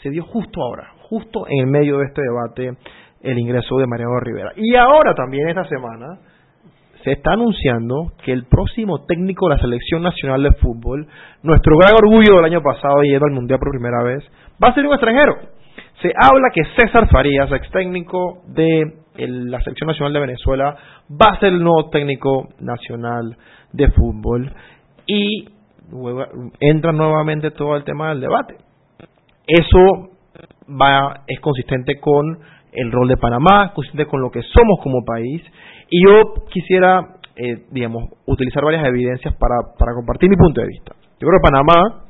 se 0.01 0.09
dio 0.09 0.23
justo 0.23 0.61
ahora, 0.61 0.93
justo 1.09 1.45
en 1.47 1.59
el 1.59 1.67
medio 1.67 1.99
de 1.99 2.05
este 2.05 2.21
debate, 2.21 2.77
el 3.21 3.39
ingreso 3.39 3.77
de 3.77 3.87
Mariano 3.87 4.19
Rivera. 4.19 4.51
Y 4.55 4.75
ahora 4.75 5.13
también 5.13 5.49
esta 5.49 5.65
semana 5.65 6.19
se 7.03 7.13
está 7.13 7.33
anunciando 7.33 8.11
que 8.23 8.31
el 8.31 8.45
próximo 8.45 9.05
técnico 9.05 9.47
de 9.47 9.55
la 9.55 9.61
selección 9.61 10.01
nacional 10.01 10.43
de 10.43 10.51
fútbol, 10.53 11.07
nuestro 11.43 11.77
gran 11.77 11.95
orgullo 11.95 12.35
del 12.35 12.45
año 12.45 12.61
pasado 12.61 13.01
yendo 13.03 13.25
al 13.27 13.33
mundial 13.33 13.59
por 13.59 13.71
primera 13.71 14.03
vez, 14.03 14.23
va 14.61 14.69
a 14.69 14.73
ser 14.73 14.85
un 14.85 14.93
extranjero. 14.93 15.35
Se 16.01 16.11
habla 16.15 16.49
que 16.53 16.63
César 16.75 17.07
Farías, 17.09 17.51
ex 17.51 17.69
técnico 17.71 18.43
de 18.47 18.93
la 19.17 19.59
selección 19.61 19.87
nacional 19.87 20.13
de 20.13 20.19
Venezuela, 20.19 20.75
va 21.09 21.31
a 21.31 21.39
ser 21.39 21.53
el 21.53 21.63
nuevo 21.63 21.89
técnico 21.89 22.49
nacional 22.59 23.37
de 23.73 23.89
fútbol 23.91 24.53
y 25.05 25.47
entra 26.59 26.91
nuevamente 26.91 27.51
todo 27.51 27.75
el 27.75 27.83
tema 27.83 28.09
del 28.09 28.21
debate. 28.21 28.57
Eso 29.47 30.11
va 30.69 31.21
es 31.25 31.39
consistente 31.39 31.99
con 31.99 32.39
el 32.71 32.91
rol 32.91 33.07
de 33.07 33.17
Panamá, 33.17 33.73
consistente 33.73 34.05
con 34.05 34.21
lo 34.21 34.29
que 34.29 34.41
somos 34.41 34.79
como 34.81 35.03
país 35.05 35.41
y 35.89 36.03
yo 36.03 36.45
quisiera, 36.49 37.15
eh, 37.35 37.65
digamos, 37.71 38.03
utilizar 38.25 38.63
varias 38.63 38.85
evidencias 38.85 39.33
para, 39.35 39.73
para 39.77 39.93
compartir 39.93 40.29
mi 40.29 40.35
punto 40.35 40.61
de 40.61 40.67
vista. 40.67 40.93
Yo 41.19 41.27
creo 41.27 41.39
que 41.39 41.49
Panamá 41.49 42.05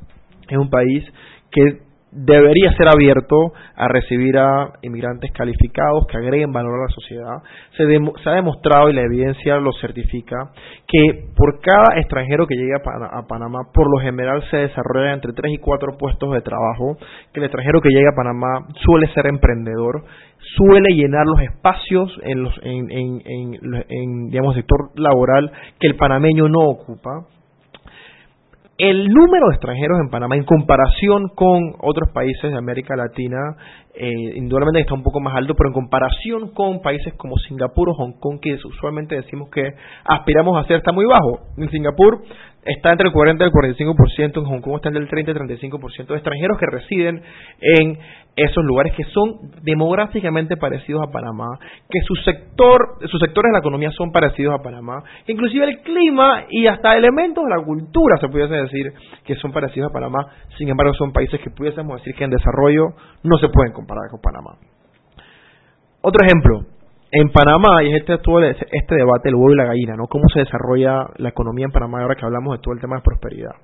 es 0.49 0.57
un 0.57 0.69
país 0.69 1.03
que 1.51 1.86
debería 2.11 2.71
ser 2.73 2.87
abierto 2.87 3.53
a 3.75 3.87
recibir 3.87 4.37
a 4.37 4.73
inmigrantes 4.81 5.31
calificados 5.31 6.07
que 6.07 6.17
agreguen 6.17 6.51
valor 6.51 6.79
a 6.79 6.83
la 6.83 6.89
sociedad. 6.89 7.43
Se, 7.75 7.83
se 8.23 8.29
ha 8.29 8.33
demostrado 8.33 8.89
y 8.89 8.93
la 8.93 9.01
evidencia 9.01 9.57
lo 9.57 9.71
certifica 9.73 10.51
que 10.87 11.25
por 11.35 11.59
cada 11.59 11.99
extranjero 11.99 12.47
que 12.47 12.55
llegue 12.55 12.75
a, 12.75 13.27
Panamá, 13.27 13.59
por 13.73 13.91
lo 13.91 14.01
general 14.01 14.43
se 14.49 14.57
desarrolla 14.57 15.13
entre 15.13 15.33
3 15.33 15.53
y 15.53 15.57
4 15.57 15.97
puestos 15.97 16.31
de 16.33 16.41
trabajo, 16.41 16.97
que 17.33 17.39
el 17.39 17.45
extranjero 17.45 17.81
que 17.81 17.89
llega 17.89 18.11
a 18.11 18.15
Panamá 18.15 18.67
suele 18.85 19.07
ser 19.13 19.27
emprendedor, 19.27 20.05
suele 20.55 20.95
llenar 20.95 21.25
los 21.25 21.41
espacios 21.41 22.17
en, 22.23 22.43
los, 22.43 22.53
en, 22.63 22.89
en, 22.89 23.55
en 23.89 24.29
digamos, 24.29 24.55
sector 24.55 24.91
laboral 24.95 25.51
que 25.79 25.87
el 25.87 25.95
panameño 25.95 26.47
no 26.47 26.61
ocupa 26.69 27.27
el 28.77 29.07
número 29.07 29.47
de 29.47 29.55
extranjeros 29.55 29.99
en 29.99 30.09
Panamá 30.09 30.35
en 30.35 30.43
comparación 30.43 31.29
con 31.29 31.73
otros 31.79 32.11
países 32.13 32.51
de 32.51 32.57
América 32.57 32.95
Latina, 32.95 33.37
eh, 33.95 34.11
indudablemente 34.35 34.81
está 34.81 34.93
un 34.93 35.01
poco 35.01 35.19
más 35.19 35.35
alto, 35.35 35.55
pero 35.55 35.69
en 35.69 35.73
comparación 35.73 36.53
con 36.53 36.81
países 36.81 37.15
como 37.15 37.37
Singapur 37.37 37.89
o 37.89 37.93
Hong 37.95 38.19
Kong, 38.19 38.39
que 38.39 38.53
usualmente 38.53 39.15
decimos 39.15 39.49
que 39.49 39.73
aspiramos 40.05 40.63
a 40.63 40.67
ser, 40.67 40.77
está 40.77 40.91
muy 40.91 41.05
bajo. 41.05 41.39
En 41.57 41.71
Singapur 41.71 42.21
está 42.63 42.91
entre 42.91 43.07
el 43.07 43.13
40 43.13 43.43
y 43.43 43.47
el 43.47 43.53
45%, 43.53 44.37
en 44.37 44.45
Hong 44.45 44.61
Kong 44.61 44.75
está 44.75 44.89
entre 44.89 45.03
el 45.03 45.09
30 45.09 45.31
y 45.31 45.33
el 45.33 45.59
35% 45.59 46.07
de 46.07 46.15
extranjeros 46.15 46.59
que 46.59 46.65
residen 46.67 47.21
en 47.61 47.97
esos 48.37 48.63
lugares 48.63 48.93
que 48.95 49.03
son 49.05 49.51
demográficamente 49.63 50.57
parecidos 50.57 51.01
a 51.01 51.11
Panamá, 51.11 51.57
que 51.89 51.99
sus 52.01 52.23
sectores 52.23 52.99
de 53.01 53.51
la 53.51 53.59
economía 53.59 53.89
son 53.91 54.11
parecidos 54.11 54.53
a 54.53 54.61
Panamá, 54.61 55.03
inclusive 55.25 55.65
el 55.65 55.81
clima 55.81 56.45
y 56.47 56.67
hasta 56.67 56.95
elementos 56.95 57.43
de 57.43 57.49
la 57.49 57.65
cultura 57.65 58.17
se 58.19 58.29
pudiese 58.29 58.53
decir 58.53 58.93
que 59.25 59.35
son 59.35 59.51
parecidos 59.51 59.89
a 59.89 59.93
Panamá, 59.93 60.19
sin 60.57 60.69
embargo 60.69 60.93
son 60.93 61.11
países 61.11 61.41
que 61.41 61.49
pudiésemos 61.49 61.97
decir 61.97 62.13
que 62.13 62.25
en 62.25 62.29
desarrollo 62.29 62.93
no 63.23 63.37
se 63.39 63.49
pueden 63.49 63.73
comparar 63.73 64.03
con 64.11 64.21
Panamá. 64.21 64.55
Otro 66.01 66.23
ejemplo, 66.23 66.61
en 67.11 67.29
Panamá, 67.29 67.83
y 67.83 67.95
este 67.95 68.19
todo 68.19 68.43
este 68.43 68.95
debate, 68.95 69.29
el 69.29 69.35
huevo 69.35 69.53
y 69.53 69.57
la 69.57 69.65
gallina, 69.65 69.95
¿no? 69.95 70.05
Cómo 70.07 70.25
se 70.31 70.41
desarrolla 70.41 71.07
la 71.17 71.29
economía 71.29 71.65
en 71.65 71.71
Panamá 71.71 72.01
ahora 72.01 72.15
que 72.15 72.25
hablamos 72.25 72.55
de 72.55 72.61
todo 72.61 72.75
el 72.75 72.81
tema 72.81 72.97
de 72.97 73.01
prosperidad. 73.01 73.55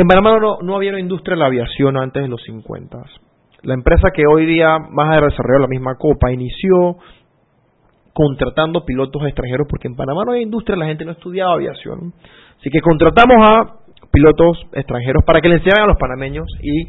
En 0.00 0.08
Panamá 0.08 0.38
no, 0.40 0.60
no 0.62 0.76
había 0.76 0.92
una 0.92 1.00
industria 1.00 1.34
de 1.34 1.40
la 1.40 1.48
aviación 1.48 1.98
antes 1.98 2.22
de 2.22 2.28
los 2.30 2.42
50. 2.44 2.96
La 3.64 3.74
empresa 3.74 4.08
que 4.14 4.22
hoy 4.26 4.46
día 4.46 4.78
más 4.78 5.08
ha 5.10 5.20
desarrollado 5.20 5.60
la 5.60 5.68
misma 5.68 5.96
copa 5.96 6.32
inició 6.32 6.96
contratando 8.14 8.86
pilotos 8.86 9.22
extranjeros 9.26 9.66
porque 9.68 9.88
en 9.88 9.96
Panamá 9.96 10.22
no 10.24 10.32
hay 10.32 10.40
industria, 10.40 10.78
la 10.78 10.86
gente 10.86 11.04
no 11.04 11.12
estudiaba 11.12 11.52
aviación. 11.52 12.14
Así 12.58 12.70
que 12.70 12.80
contratamos 12.80 13.46
a 13.46 13.76
pilotos 14.10 14.66
extranjeros 14.72 15.22
para 15.26 15.42
que 15.42 15.50
le 15.50 15.56
enseñaran 15.56 15.84
a 15.84 15.88
los 15.88 15.98
panameños 15.98 16.46
y, 16.62 16.88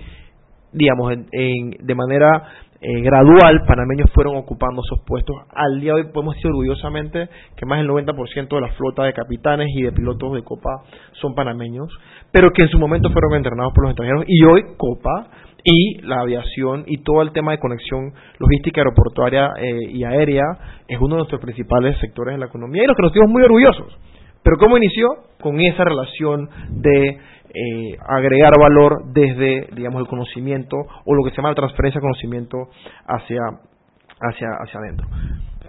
digamos, 0.72 1.12
en, 1.34 1.72
de 1.82 1.95
manera 1.95 2.47
eh, 2.84 3.01
gradual, 3.01 3.62
panameños 3.68 4.09
fueron 4.12 4.38
ocupando 4.38 4.82
esos 4.84 5.05
puestos. 5.05 5.36
Al 5.53 5.80
día 5.80 5.93
de 5.93 6.01
hoy 6.01 6.07
podemos 6.12 6.34
decir 6.34 6.49
orgullosamente 6.49 7.30
que 7.55 7.66
más 7.68 7.78
del 7.78 7.88
90% 7.88 8.47
de 8.47 8.62
la 8.62 8.74
flota 8.74 9.03
de 9.03 9.14
capitanes 9.14 9.68
y 9.76 9.84
de 9.84 9.91
pilotos 9.91 10.34
de 10.34 10.43
Copa 10.43 10.82
son 11.22 11.36
panameños, 11.36 11.89
pero 12.32 12.52
que 12.52 12.64
en 12.64 12.70
su 12.70 12.80
momento 12.80 13.10
fueron 13.12 13.36
entrenados 13.36 13.74
por 13.74 13.84
los 13.84 13.92
extranjeros 13.92 14.26
y 14.28 14.44
hoy 14.46 14.64
Copa 14.78 15.28
y 15.64 16.02
la 16.02 16.22
aviación 16.22 16.84
y 16.88 17.04
todo 17.04 17.22
el 17.22 17.32
tema 17.32 17.52
de 17.52 17.60
conexión 17.60 18.14
logística 18.40 18.82
aeroportuaria 18.82 19.52
eh, 19.60 19.90
y 19.90 20.04
aérea 20.04 20.44
es 20.88 20.98
uno 21.00 21.16
de 21.16 21.18
nuestros 21.18 21.42
principales 21.42 21.98
sectores 22.00 22.36
de 22.36 22.40
la 22.40 22.48
economía 22.48 22.84
y 22.84 22.88
los 22.88 22.96
que 22.96 23.04
nos 23.04 23.12
sentimos 23.12 23.32
muy 23.32 23.44
orgullosos. 23.44 23.98
Pero 24.44 24.58
¿cómo 24.58 24.78
inició? 24.78 25.08
Con 25.40 25.60
esa 25.60 25.84
relación 25.84 26.50
de 26.70 27.10
eh, 27.10 27.98
agregar 28.08 28.52
valor 28.60 29.04
desde, 29.14 29.68
digamos, 29.76 30.02
el 30.02 30.08
conocimiento 30.08 30.78
o 31.06 31.14
lo 31.14 31.24
que 31.24 31.32
se 31.32 31.38
llama 31.38 31.50
la 31.50 31.56
transferencia 31.56 32.00
de 32.00 32.08
conocimiento 32.08 32.58
hacia, 33.06 33.42
hacia, 34.20 34.48
hacia 34.64 34.80
adentro. 34.80 35.08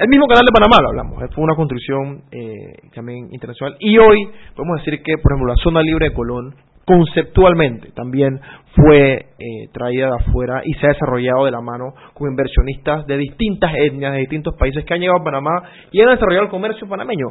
El 0.03 0.09
mismo 0.09 0.27
canal 0.27 0.45
de 0.45 0.51
Panamá 0.51 0.83
lo 0.83 0.89
hablamos, 0.89 1.23
eh, 1.23 1.29
fue 1.33 1.45
una 1.45 1.55
construcción 1.55 2.23
eh, 2.33 2.91
también 2.93 3.29
internacional 3.31 3.77
y 3.79 3.97
hoy 3.99 4.19
podemos 4.57 4.83
decir 4.83 5.01
que, 5.01 5.17
por 5.17 5.31
ejemplo, 5.31 5.55
la 5.55 5.63
zona 5.63 5.81
libre 5.81 6.09
de 6.09 6.13
Colón 6.13 6.57
conceptualmente 6.85 7.93
también 7.93 8.41
fue 8.75 9.13
eh, 9.39 9.69
traída 9.73 10.09
de 10.09 10.17
afuera 10.19 10.63
y 10.65 10.73
se 10.75 10.87
ha 10.87 10.89
desarrollado 10.89 11.45
de 11.45 11.53
la 11.53 11.61
mano 11.61 11.95
con 12.15 12.29
inversionistas 12.29 13.07
de 13.07 13.17
distintas 13.17 13.71
etnias, 13.77 14.15
de 14.15 14.19
distintos 14.19 14.57
países 14.59 14.85
que 14.85 14.93
han 14.93 14.99
llegado 14.99 15.21
a 15.21 15.25
Panamá 15.25 15.71
y 15.93 16.01
han 16.01 16.11
desarrollado 16.11 16.47
el 16.47 16.51
comercio 16.51 16.89
panameño. 16.89 17.29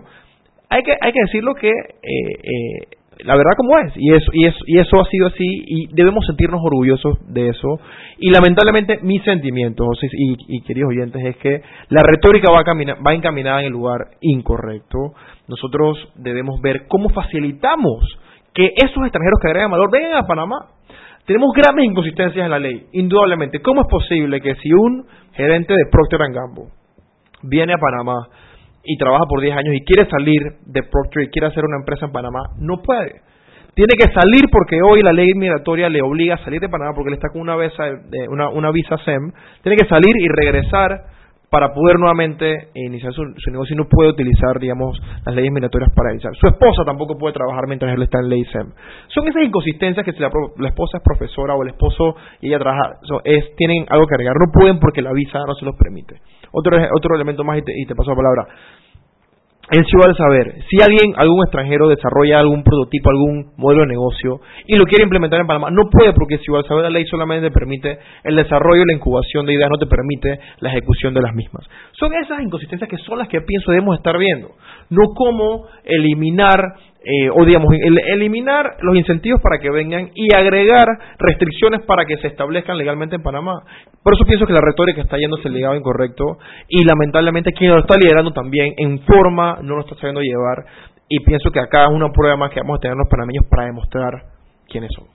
Hay 0.70 0.84
que, 0.84 0.94
hay 0.94 1.12
que 1.12 1.22
decirlo 1.26 1.54
que 1.56 1.68
eh, 1.70 3.01
la 3.24 3.36
verdad 3.36 3.52
como 3.58 3.78
es 3.78 3.94
y 3.96 4.14
eso 4.14 4.32
y 4.34 4.46
eso 4.46 4.58
y 4.66 4.80
eso 4.80 5.00
ha 5.00 5.06
sido 5.06 5.28
así 5.28 5.46
y 5.46 5.88
debemos 5.94 6.26
sentirnos 6.26 6.62
orgullosos 6.64 7.18
de 7.34 7.50
eso. 7.50 7.80
Y 8.18 8.30
lamentablemente 8.30 9.00
mi 9.02 9.20
sentimiento 9.20 9.86
y, 10.02 10.58
y, 10.58 10.62
queridos 10.62 10.90
oyentes 10.90 11.24
es 11.26 11.38
que 11.38 11.62
la 11.90 12.02
retórica 12.04 12.52
va, 12.52 12.64
va 12.64 13.14
encaminada 13.14 13.60
en 13.62 13.68
el 13.68 13.74
lugar 13.74 14.00
incorrecto. 14.22 15.14
Nosotros 15.48 15.98
debemos 16.16 16.62
ver 16.62 16.88
cómo 16.88 17.10
facilitamos 17.10 18.04
que 18.54 18.74
esos 18.76 19.04
extranjeros 19.04 19.40
que 19.42 19.48
agregan 19.48 19.72
valor 19.72 19.90
vengan 19.92 20.18
a 20.18 20.28
Panamá. 20.28 20.58
Tenemos 21.26 21.52
grandes 21.56 21.86
inconsistencias 21.86 22.44
en 22.44 22.52
la 22.52 22.60
ley 22.60 22.88
indudablemente. 22.94 23.62
Cómo 23.62 23.82
es 23.82 23.88
posible 23.88 24.42
que 24.42 24.56
si 24.56 24.74
un 24.74 25.06
gerente 25.34 25.74
de 25.74 25.90
Procter 25.92 26.20
Gamble 26.34 26.72
viene 27.44 27.74
a 27.74 27.78
Panamá 27.78 28.28
y 28.84 28.98
trabaja 28.98 29.26
por 29.30 29.42
10 29.42 29.56
años 29.56 29.76
y 29.76 29.84
quiere 29.86 30.10
salir 30.10 30.42
de 30.66 30.84
Procter 30.84 31.24
y 31.24 31.30
quiere 31.30 31.48
hacer 31.48 31.64
una 31.66 31.78
empresa 31.78 32.06
en 32.06 32.12
Panamá, 32.12 32.42
no 32.58 32.82
puede. 32.82 33.22
Tiene 33.74 33.94
que 33.98 34.12
salir 34.12 34.50
porque 34.52 34.82
hoy 34.82 35.02
la 35.02 35.14
ley 35.14 35.30
migratoria 35.36 35.88
le 35.88 36.02
obliga 36.02 36.36
a 36.36 36.44
salir 36.44 36.60
de 36.60 36.68
Panamá 36.68 36.92
porque 36.94 37.12
le 37.12 37.16
está 37.16 37.30
con 37.30 37.42
una 37.42 37.56
visa, 37.56 37.84
una, 38.30 38.50
una 38.50 38.72
visa 38.72 38.98
SEM. 38.98 39.32
Tiene 39.64 39.78
que 39.78 39.88
salir 39.88 40.12
y 40.20 40.28
regresar 40.28 41.06
para 41.52 41.74
poder 41.74 42.00
nuevamente 42.00 42.70
iniciar 42.76 43.12
su, 43.12 43.26
negocio 43.52 43.74
y 43.74 43.78
no 43.78 43.84
puede 43.90 44.10
utilizar, 44.10 44.58
digamos, 44.58 44.98
las 45.26 45.36
leyes 45.36 45.52
migratorias 45.52 45.92
para 45.94 46.12
iniciar. 46.12 46.34
Su 46.40 46.48
esposa 46.48 46.86
tampoco 46.86 47.18
puede 47.18 47.34
trabajar 47.34 47.68
mientras 47.68 47.94
él 47.94 48.02
está 48.02 48.20
en 48.20 48.30
ley 48.30 48.46
SEM. 48.46 48.72
Son 49.10 49.28
esas 49.28 49.44
inconsistencias 49.44 50.06
que 50.06 50.14
si 50.14 50.20
la, 50.20 50.30
esposa 50.66 51.00
es 51.00 51.04
profesora 51.04 51.54
o 51.54 51.64
el 51.64 51.70
esposo 51.70 52.16
y 52.40 52.48
ella 52.48 52.60
trabaja, 52.60 53.02
tienen 53.58 53.86
algo 53.90 54.08
que 54.08 54.16
agregar. 54.16 54.34
No 54.40 54.50
pueden 54.50 54.80
porque 54.80 55.02
la 55.02 55.12
visa 55.12 55.40
no 55.46 55.54
se 55.56 55.66
los 55.66 55.76
permite. 55.76 56.22
Otro, 56.54 56.78
otro 56.96 57.16
elemento 57.16 57.44
más 57.44 57.60
y 57.60 57.86
te, 57.86 57.96
paso 57.96 58.12
la 58.12 58.16
palabra. 58.16 58.48
En 59.72 59.86
Ciudad 59.86 60.14
Saber, 60.18 60.56
si 60.70 60.84
alguien, 60.84 61.14
algún 61.16 61.46
extranjero 61.46 61.88
desarrolla 61.88 62.40
algún 62.40 62.62
prototipo, 62.62 63.10
algún 63.10 63.54
modelo 63.56 63.84
de 63.84 63.88
negocio 63.88 64.42
y 64.68 64.76
lo 64.78 64.84
quiere 64.84 65.06
implementar 65.06 65.40
en 65.40 65.48
Panamá, 65.48 65.70
no 65.72 65.90
puede 65.90 66.12
porque 66.12 66.40
Ciudad 66.40 66.60
del 66.60 66.68
Saber 66.68 66.84
la 66.84 66.90
ley 66.90 67.06
solamente 67.06 67.50
permite 67.52 67.98
el 68.26 68.36
desarrollo 68.36 68.84
y 68.84 68.88
la 68.88 68.96
incubación 68.96 69.46
de 69.46 69.54
ideas, 69.54 69.70
no 69.72 69.78
te 69.78 69.88
permite 69.88 70.40
la 70.60 70.70
ejecución 70.70 71.14
de 71.14 71.22
las 71.22 71.34
mismas. 71.34 71.66
Son 71.94 72.14
esas 72.14 72.42
inconsistencias 72.42 72.90
que 72.90 72.98
son 72.98 73.18
las 73.18 73.30
que 73.30 73.40
pienso 73.42 73.72
debemos 73.72 73.98
estar 73.98 74.18
viendo, 74.18 74.50
no 74.90 75.14
cómo 75.16 75.68
eliminar 75.86 76.60
eh, 77.04 77.30
o 77.34 77.44
digamos, 77.46 77.74
eliminar 78.14 78.78
los 78.82 78.96
incentivos 78.96 79.42
para 79.42 79.60
que 79.60 79.72
vengan 79.72 80.12
y 80.14 80.36
agregar 80.36 80.86
restricciones 81.18 81.82
para 81.82 82.06
que 82.06 82.18
se 82.18 82.28
establezcan 82.28 82.78
legalmente 82.78 83.16
en 83.16 83.24
Panamá. 83.24 83.64
Por 84.04 84.14
eso 84.14 84.24
pienso 84.26 84.46
que 84.46 84.54
la 84.54 84.62
retórica 84.62 85.02
está 85.02 85.18
yéndose 85.18 85.48
el 85.48 85.56
legado 85.56 85.76
incorrecto 85.76 86.38
y 86.68 86.86
lamentablemente 86.86 87.54
quien 87.54 87.72
lo 87.72 87.80
está 87.80 87.96
liderando 87.98 88.32
también 88.32 88.76
en 88.78 89.00
forma 89.00 89.60
no 89.64 89.76
lo 89.76 89.82
está 89.82 89.96
sabiendo 89.96 90.22
llevar 90.22 90.66
y 91.10 91.20
pienso 91.26 91.52
que 91.52 91.60
acá 91.60 91.86
es 91.86 91.92
una 91.92 92.10
prueba 92.12 92.38
más 92.38 92.52
que 92.52 92.62
vamos 92.62 92.78
a 92.78 92.82
tener 92.82 92.96
los 92.96 93.10
panameños 93.10 93.46
para 93.50 93.66
demostrar 93.66 94.24
quiénes 94.70 94.90
somos. 94.96 95.12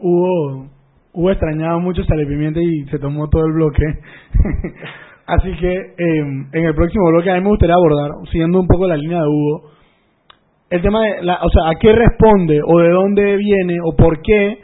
Hubo, 0.00 0.70
hubo 1.12 1.30
extrañado 1.30 1.80
mucho 1.80 2.02
Sale 2.04 2.26
Pimienta 2.26 2.60
y 2.62 2.84
se 2.86 2.98
tomó 2.98 3.28
todo 3.28 3.44
el 3.44 3.52
bloque. 3.52 3.84
Así 5.26 5.52
que 5.56 5.94
em, 5.98 6.48
en 6.52 6.64
el 6.64 6.74
próximo 6.74 7.10
bloque 7.10 7.30
a 7.30 7.34
mí 7.34 7.40
me 7.40 7.48
gustaría 7.48 7.74
abordar, 7.74 8.10
siguiendo 8.30 8.60
un 8.60 8.66
poco 8.66 8.86
la 8.86 8.96
línea 8.96 9.18
de 9.18 9.26
Hugo, 9.26 9.73
el 10.70 10.82
tema 10.82 11.02
de, 11.02 11.22
la, 11.22 11.40
o 11.42 11.48
sea, 11.50 11.70
a 11.70 11.74
qué 11.78 11.92
responde 11.92 12.60
o 12.66 12.78
de 12.80 12.90
dónde 12.90 13.36
viene 13.36 13.78
o 13.84 13.94
por 13.96 14.20
qué 14.22 14.58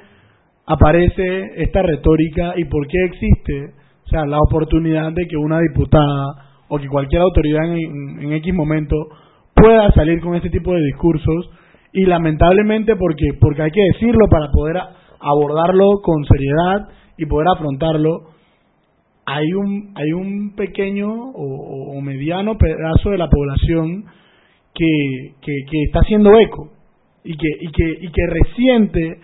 aparece 0.66 1.62
esta 1.62 1.82
retórica 1.82 2.54
y 2.56 2.64
por 2.64 2.86
qué 2.86 2.98
existe, 3.04 3.74
o 4.06 4.08
sea, 4.08 4.24
la 4.24 4.38
oportunidad 4.38 5.12
de 5.12 5.26
que 5.26 5.36
una 5.36 5.58
diputada 5.60 6.64
o 6.68 6.78
que 6.78 6.88
cualquier 6.88 7.22
autoridad 7.22 7.64
en, 7.64 8.20
en 8.20 8.32
X 8.34 8.54
momento 8.54 8.96
pueda 9.54 9.90
salir 9.92 10.20
con 10.20 10.34
este 10.34 10.50
tipo 10.50 10.72
de 10.72 10.80
discursos 10.80 11.50
y 11.92 12.06
lamentablemente 12.06 12.96
porque 12.96 13.30
porque 13.40 13.62
hay 13.62 13.70
que 13.70 13.82
decirlo 13.92 14.26
para 14.30 14.50
poder 14.52 14.76
abordarlo 15.20 16.00
con 16.02 16.24
seriedad 16.24 16.88
y 17.18 17.26
poder 17.26 17.48
afrontarlo. 17.48 18.30
Hay 19.26 19.52
un 19.52 19.92
hay 19.96 20.12
un 20.12 20.54
pequeño 20.56 21.08
o, 21.10 21.96
o 21.96 22.00
mediano 22.00 22.56
pedazo 22.56 23.10
de 23.10 23.18
la 23.18 23.28
población 23.28 24.04
que, 24.74 25.34
que, 25.40 25.82
está 25.84 26.00
haciendo 26.00 26.30
eco 26.38 26.70
y 27.24 27.36
que, 27.36 27.48
y 27.60 27.70
que, 27.70 27.98
y 28.00 28.10
que 28.10 28.26
resiente 28.26 29.20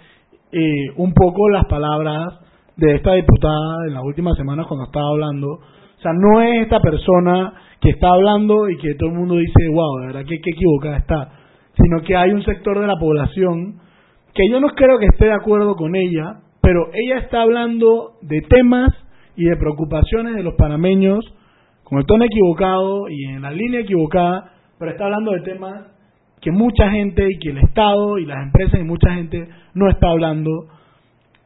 eh, 0.52 0.90
un 0.96 1.12
poco 1.12 1.48
las 1.48 1.64
palabras 1.66 2.40
de 2.76 2.96
esta 2.96 3.14
diputada 3.14 3.86
en 3.86 3.94
las 3.94 4.04
últimas 4.04 4.36
semanas 4.36 4.66
cuando 4.66 4.86
estaba 4.86 5.08
hablando. 5.08 5.48
O 5.48 6.00
sea, 6.00 6.12
no 6.12 6.42
es 6.42 6.62
esta 6.62 6.80
persona 6.80 7.54
que 7.80 7.90
está 7.90 8.08
hablando 8.08 8.68
y 8.68 8.76
que 8.76 8.94
todo 8.94 9.10
el 9.10 9.16
mundo 9.16 9.36
dice, 9.36 9.68
wow, 9.72 10.00
de 10.00 10.06
verdad 10.08 10.24
que, 10.26 10.40
que 10.40 10.50
equivocada 10.50 10.96
está, 10.98 11.32
sino 11.76 12.02
que 12.02 12.16
hay 12.16 12.30
un 12.30 12.42
sector 12.42 12.80
de 12.80 12.86
la 12.86 12.96
población 12.98 13.80
que 14.34 14.48
yo 14.50 14.60
no 14.60 14.68
creo 14.68 14.98
que 14.98 15.06
esté 15.06 15.26
de 15.26 15.32
acuerdo 15.32 15.76
con 15.76 15.96
ella, 15.96 16.40
pero 16.60 16.90
ella 16.92 17.18
está 17.18 17.40
hablando 17.40 18.16
de 18.20 18.42
temas 18.42 18.90
y 19.34 19.44
de 19.44 19.56
preocupaciones 19.56 20.34
de 20.34 20.42
los 20.42 20.54
panameños 20.54 21.24
con 21.84 21.98
el 21.98 22.06
tono 22.06 22.24
equivocado 22.24 23.08
y 23.08 23.24
en 23.24 23.42
la 23.42 23.50
línea 23.50 23.80
equivocada 23.80 24.55
pero 24.78 24.90
está 24.90 25.04
hablando 25.04 25.32
de 25.32 25.40
temas 25.40 25.86
que 26.40 26.50
mucha 26.50 26.90
gente 26.90 27.26
y 27.28 27.38
que 27.38 27.50
el 27.50 27.58
Estado 27.58 28.18
y 28.18 28.26
las 28.26 28.42
empresas 28.42 28.80
y 28.80 28.84
mucha 28.84 29.14
gente 29.14 29.48
no 29.74 29.88
está 29.88 30.08
hablando. 30.08 30.68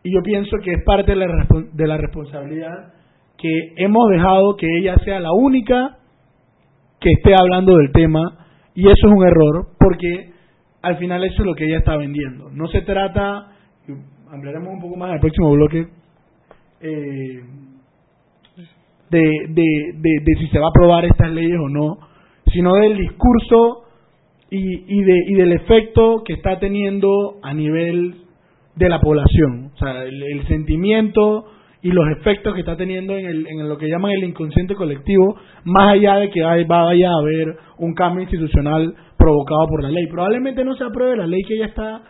Y 0.02 0.14
yo 0.14 0.22
pienso 0.22 0.56
que 0.62 0.72
es 0.72 0.84
parte 0.84 1.12
de 1.12 1.16
la, 1.16 1.46
de 1.72 1.86
la 1.86 1.96
responsabilidad 1.96 2.92
que 3.38 3.72
hemos 3.76 4.08
dejado 4.10 4.56
que 4.56 4.66
ella 4.78 4.96
sea 5.04 5.20
la 5.20 5.32
única 5.32 5.96
que 7.00 7.10
esté 7.10 7.34
hablando 7.34 7.76
del 7.76 7.90
tema 7.92 8.46
y 8.74 8.82
eso 8.82 9.08
es 9.08 9.12
un 9.12 9.26
error 9.26 9.68
porque 9.78 10.32
al 10.82 10.98
final 10.98 11.24
eso 11.24 11.42
es 11.42 11.46
lo 11.46 11.54
que 11.54 11.64
ella 11.64 11.78
está 11.78 11.96
vendiendo. 11.96 12.50
No 12.50 12.68
se 12.68 12.82
trata, 12.82 13.48
hablaremos 14.30 14.74
un 14.74 14.80
poco 14.80 14.96
más 14.96 15.08
en 15.08 15.14
el 15.14 15.20
próximo 15.20 15.52
bloque, 15.52 15.86
eh, 16.82 17.42
de, 19.10 19.20
de, 19.48 20.02
de 20.22 20.34
si 20.38 20.46
se 20.48 20.58
va 20.58 20.66
a 20.66 20.70
aprobar 20.70 21.04
estas 21.04 21.30
leyes 21.30 21.58
o 21.58 21.68
no, 21.68 22.09
sino 22.52 22.74
del 22.74 22.96
discurso 22.96 23.84
y, 24.50 24.98
y, 24.98 25.04
de, 25.04 25.14
y 25.28 25.34
del 25.34 25.52
efecto 25.52 26.22
que 26.24 26.34
está 26.34 26.58
teniendo 26.58 27.36
a 27.42 27.54
nivel 27.54 28.16
de 28.76 28.88
la 28.88 29.00
población. 29.00 29.70
O 29.74 29.78
sea, 29.78 30.04
el, 30.04 30.46
sentimiento 30.48 31.46
y 31.82 31.90
los 31.90 32.04
efectos 32.18 32.54
que 32.54 32.60
está 32.60 32.76
teniendo 32.76 33.16
en, 33.16 33.26
el, 33.26 33.46
en 33.46 33.68
lo 33.68 33.78
que 33.78 33.88
llaman 33.88 34.12
el 34.12 34.24
inconsciente 34.24 34.74
colectivo, 34.74 35.36
más 35.64 35.92
allá 35.94 36.16
de 36.16 36.30
que 36.30 36.42
vaya 36.42 37.10
a 37.10 37.20
haber 37.20 37.56
un 37.78 37.94
cambio 37.94 38.22
institucional 38.22 38.94
provocado 39.16 39.66
por 39.68 39.82
la 39.82 39.90
ley. 39.90 40.06
Probablemente 40.08 40.64
no 40.64 40.74
se 40.74 40.84
apruebe 40.84 41.16
la 41.16 41.26
ley 41.26 41.42
que 41.46 41.54
ella 41.54 41.66
está 41.66 42.02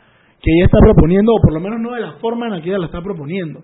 que 0.43 0.51
ella 0.57 0.64
está 0.64 0.78
proponiendo, 0.80 1.32
o 1.34 1.41
por 1.41 1.53
lo 1.53 1.61
menos 1.61 1.80
no 1.80 1.93
de 1.93 2.01
la 2.01 2.12
forma 2.12 2.47
en 2.47 2.53
la 2.53 2.62
que 2.62 2.70
ella 2.70 2.78
la 2.78 2.86
está 2.86 3.03
proponiendo. 3.03 3.61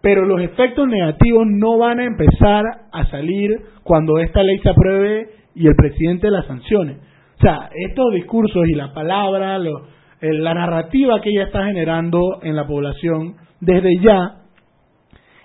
Pero 0.00 0.24
los 0.26 0.40
efectos 0.40 0.86
negativos 0.86 1.44
no 1.48 1.78
van 1.78 2.00
a 2.00 2.04
empezar 2.04 2.64
a 2.92 3.06
salir 3.06 3.50
cuando 3.82 4.18
esta 4.18 4.42
ley 4.42 4.58
se 4.58 4.68
apruebe 4.68 5.26
y 5.54 5.66
el 5.66 5.74
presidente 5.74 6.30
las 6.30 6.46
sancione. 6.46 6.98
O 7.38 7.40
sea, 7.40 7.70
estos 7.74 8.12
discursos 8.12 8.64
y 8.68 8.74
la 8.74 8.92
palabra, 8.92 9.58
lo, 9.58 9.86
la 10.20 10.54
narrativa 10.54 11.20
que 11.20 11.30
ella 11.30 11.44
está 11.44 11.64
generando 11.66 12.40
en 12.42 12.54
la 12.54 12.66
población 12.66 13.34
desde 13.60 13.98
ya 14.00 14.36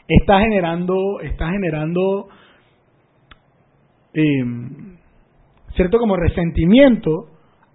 está 0.07 0.39
generando 0.39 1.19
está 1.21 1.49
generando 1.49 2.27
eh, 4.13 4.43
cierto 5.75 5.97
como 5.99 6.15
resentimiento 6.15 7.25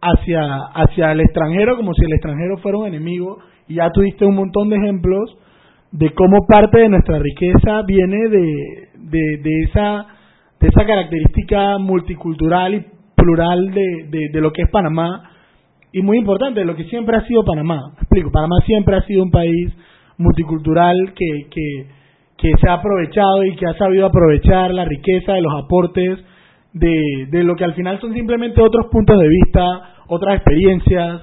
hacia 0.01 0.41
hacia 0.75 1.13
el 1.13 1.21
extranjero 1.21 1.77
como 1.77 1.93
si 1.95 2.05
el 2.05 2.13
extranjero 2.13 2.59
fuera 2.59 2.79
un 2.79 2.87
enemigo 2.87 3.39
y 3.69 3.75
ya 3.75 3.91
tuviste 3.91 4.25
un 4.25 4.37
montón 4.37 4.69
de 4.69 4.77
ejemplos 4.77 5.37
de 5.91 6.11
cómo 6.11 6.47
parte 6.47 6.81
de 6.81 6.89
nuestra 6.89 7.19
riqueza 7.19 7.83
viene 7.87 8.29
de, 8.29 8.89
de, 8.97 9.37
de 9.43 9.61
esa 9.69 10.07
de 10.63 10.69
esa 10.69 10.87
característica 10.87 11.77
multicultural 11.79 12.75
y 12.75 12.87
plural 13.17 13.73
de, 13.73 14.29
de, 14.33 14.41
lo 14.41 14.53
que 14.53 14.63
es 14.63 14.71
Panamá 14.71 15.31
y 15.93 16.03
muy 16.03 16.19
importante, 16.19 16.61
de 16.61 16.67
lo 16.67 16.77
que 16.77 16.85
siempre 16.85 17.17
ha 17.17 17.27
sido 17.27 17.45
Panamá. 17.45 17.93
explico, 18.01 18.31
Panamá 18.31 18.57
siempre 18.65 18.97
ha 18.97 19.03
sido 19.03 19.25
un 19.25 19.33
país 19.33 19.75
multicultural 20.19 21.15
que, 21.15 21.49
que, 21.51 21.87
que 22.39 22.53
se 22.61 22.71
ha 22.71 22.75
aprovechado 22.75 23.45
y 23.45 23.57
que 23.57 23.67
ha 23.67 23.75
sabido 23.75 24.07
aprovechar 24.07 24.73
la 24.73 24.85
riqueza 24.85 25.33
de 25.33 25.43
los 25.43 25.53
aportes 25.65 26.21
de, 26.73 27.27
de 27.29 27.43
lo 27.43 27.57
que 27.57 27.65
al 27.65 27.75
final 27.75 28.01
son 28.01 28.15
simplemente 28.15 28.63
otros 28.63 28.87
puntos 28.87 29.19
de 29.19 29.29
vista, 29.29 29.65
otras 30.07 30.37
experiencias. 30.37 31.23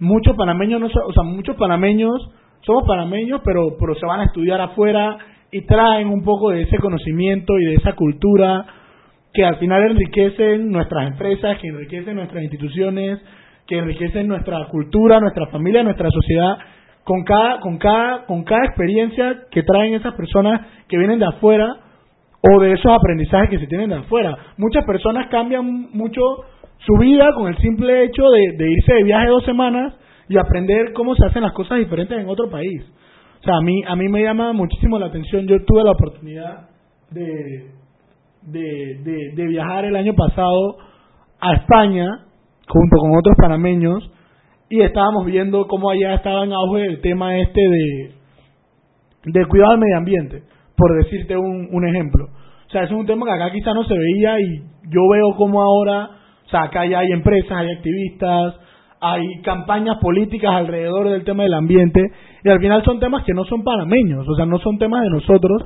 Muchos 0.00 0.36
panameños, 0.36 0.80
no, 0.80 0.86
o 0.88 1.12
sea, 1.12 1.22
muchos 1.22 1.54
panameños 1.56 2.30
somos 2.62 2.82
panameños, 2.84 3.42
pero, 3.44 3.76
pero 3.78 3.94
se 3.94 4.06
van 4.06 4.20
a 4.20 4.24
estudiar 4.24 4.60
afuera 4.60 5.18
y 5.50 5.62
traen 5.62 6.08
un 6.08 6.24
poco 6.24 6.50
de 6.50 6.62
ese 6.62 6.78
conocimiento 6.78 7.58
y 7.58 7.64
de 7.66 7.74
esa 7.74 7.92
cultura 7.94 8.64
que 9.32 9.44
al 9.44 9.56
final 9.56 9.90
enriquecen 9.90 10.70
nuestras 10.70 11.08
empresas, 11.08 11.58
que 11.58 11.68
enriquecen 11.68 12.16
nuestras 12.16 12.42
instituciones, 12.42 13.18
que 13.66 13.78
enriquecen 13.78 14.26
nuestra 14.26 14.66
cultura, 14.68 15.20
nuestra 15.20 15.46
familia, 15.48 15.82
nuestra 15.82 16.08
sociedad, 16.10 16.56
con 17.04 17.22
cada, 17.24 17.60
con 17.60 17.78
cada, 17.78 18.24
con 18.26 18.44
cada 18.44 18.64
experiencia 18.64 19.42
que 19.50 19.62
traen 19.62 19.94
esas 19.94 20.14
personas 20.14 20.62
que 20.88 20.96
vienen 20.96 21.18
de 21.18 21.26
afuera 21.26 21.76
o 22.42 22.60
de 22.60 22.72
esos 22.72 22.90
aprendizajes 22.92 23.50
que 23.50 23.58
se 23.58 23.66
tienen 23.66 23.90
de 23.90 23.96
afuera. 23.96 24.36
Muchas 24.56 24.84
personas 24.84 25.28
cambian 25.28 25.90
mucho 25.92 26.20
su 26.78 26.94
vida 26.98 27.28
con 27.34 27.48
el 27.48 27.56
simple 27.58 28.04
hecho 28.04 28.28
de, 28.30 28.56
de 28.56 28.70
irse 28.70 28.94
de 28.94 29.04
viaje 29.04 29.28
dos 29.28 29.44
semanas 29.44 29.94
y 30.28 30.38
aprender 30.38 30.92
cómo 30.92 31.14
se 31.14 31.26
hacen 31.26 31.42
las 31.42 31.52
cosas 31.52 31.78
diferentes 31.78 32.18
en 32.18 32.28
otro 32.28 32.48
país 32.50 32.84
a 33.52 33.60
mí, 33.60 33.82
a 33.86 33.96
mí 33.96 34.08
me 34.08 34.22
llama 34.22 34.52
muchísimo 34.52 34.98
la 34.98 35.06
atención. 35.06 35.46
Yo 35.46 35.64
tuve 35.64 35.84
la 35.84 35.92
oportunidad 35.92 36.68
de, 37.10 37.70
de, 38.42 39.32
de, 39.34 39.46
viajar 39.46 39.84
el 39.84 39.96
año 39.96 40.14
pasado 40.14 40.76
a 41.40 41.54
España 41.54 42.06
junto 42.68 42.96
con 42.98 43.16
otros 43.16 43.36
panameños 43.40 44.10
y 44.68 44.80
estábamos 44.80 45.26
viendo 45.26 45.66
cómo 45.66 45.90
allá 45.90 46.14
estaba 46.14 46.44
en 46.44 46.52
auge 46.52 46.86
el 46.86 47.00
tema 47.00 47.36
este 47.38 47.60
de 47.60 48.16
del 49.26 49.48
cuidado 49.48 49.72
del 49.72 49.80
medio 49.80 49.96
ambiente, 49.96 50.42
por 50.76 50.96
decirte 51.02 51.36
un, 51.36 51.68
un 51.72 51.88
ejemplo. 51.88 52.26
O 52.66 52.70
sea, 52.70 52.84
es 52.84 52.90
un 52.92 53.06
tema 53.06 53.26
que 53.26 53.32
acá 53.32 53.50
quizá 53.52 53.74
no 53.74 53.84
se 53.84 53.94
veía 53.94 54.38
y 54.40 54.62
yo 54.88 55.00
veo 55.12 55.34
cómo 55.36 55.62
ahora, 55.62 56.10
o 56.46 56.48
sea, 56.48 56.64
acá 56.64 56.86
ya 56.86 57.00
hay 57.00 57.08
empresas, 57.12 57.50
hay 57.50 57.72
activistas, 57.72 58.54
hay 59.00 59.42
campañas 59.42 59.98
políticas 60.00 60.52
alrededor 60.52 61.08
del 61.08 61.24
tema 61.24 61.42
del 61.42 61.54
ambiente 61.54 62.00
y 62.44 62.48
al 62.48 62.60
final 62.60 62.82
son 62.84 63.00
temas 63.00 63.24
que 63.24 63.34
no 63.34 63.44
son 63.44 63.62
panameños, 63.62 64.26
o 64.28 64.34
sea, 64.34 64.46
no 64.46 64.58
son 64.58 64.78
temas 64.78 65.02
de 65.02 65.10
nosotros, 65.10 65.62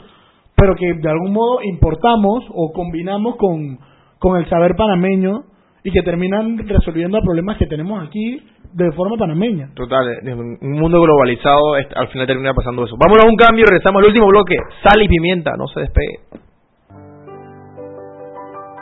pero 0.56 0.74
que 0.74 0.94
de 0.94 1.10
algún 1.10 1.32
modo 1.32 1.62
importamos 1.62 2.44
o 2.52 2.72
combinamos 2.72 3.36
con, 3.36 3.78
con 4.18 4.36
el 4.38 4.48
saber 4.48 4.76
panameño 4.76 5.44
y 5.82 5.90
que 5.90 6.02
terminan 6.02 6.58
resolviendo 6.58 7.20
problemas 7.22 7.56
que 7.56 7.66
tenemos 7.66 8.06
aquí 8.06 8.42
de 8.72 8.92
forma 8.92 9.16
panameña. 9.16 9.70
Total, 9.74 10.06
un 10.60 10.72
mundo 10.72 11.00
globalizado 11.00 11.74
al 11.74 12.08
final 12.08 12.26
termina 12.26 12.54
pasando 12.54 12.84
eso. 12.84 12.96
Vámonos 12.98 13.24
a 13.24 13.28
un 13.28 13.36
cambio 13.36 13.64
y 13.64 13.70
regresamos 13.70 14.02
al 14.02 14.08
último 14.08 14.28
bloque. 14.28 14.56
Sal 14.82 15.02
y 15.02 15.08
pimienta, 15.08 15.52
no 15.56 15.66
se 15.68 15.80
despegue. 15.80 16.49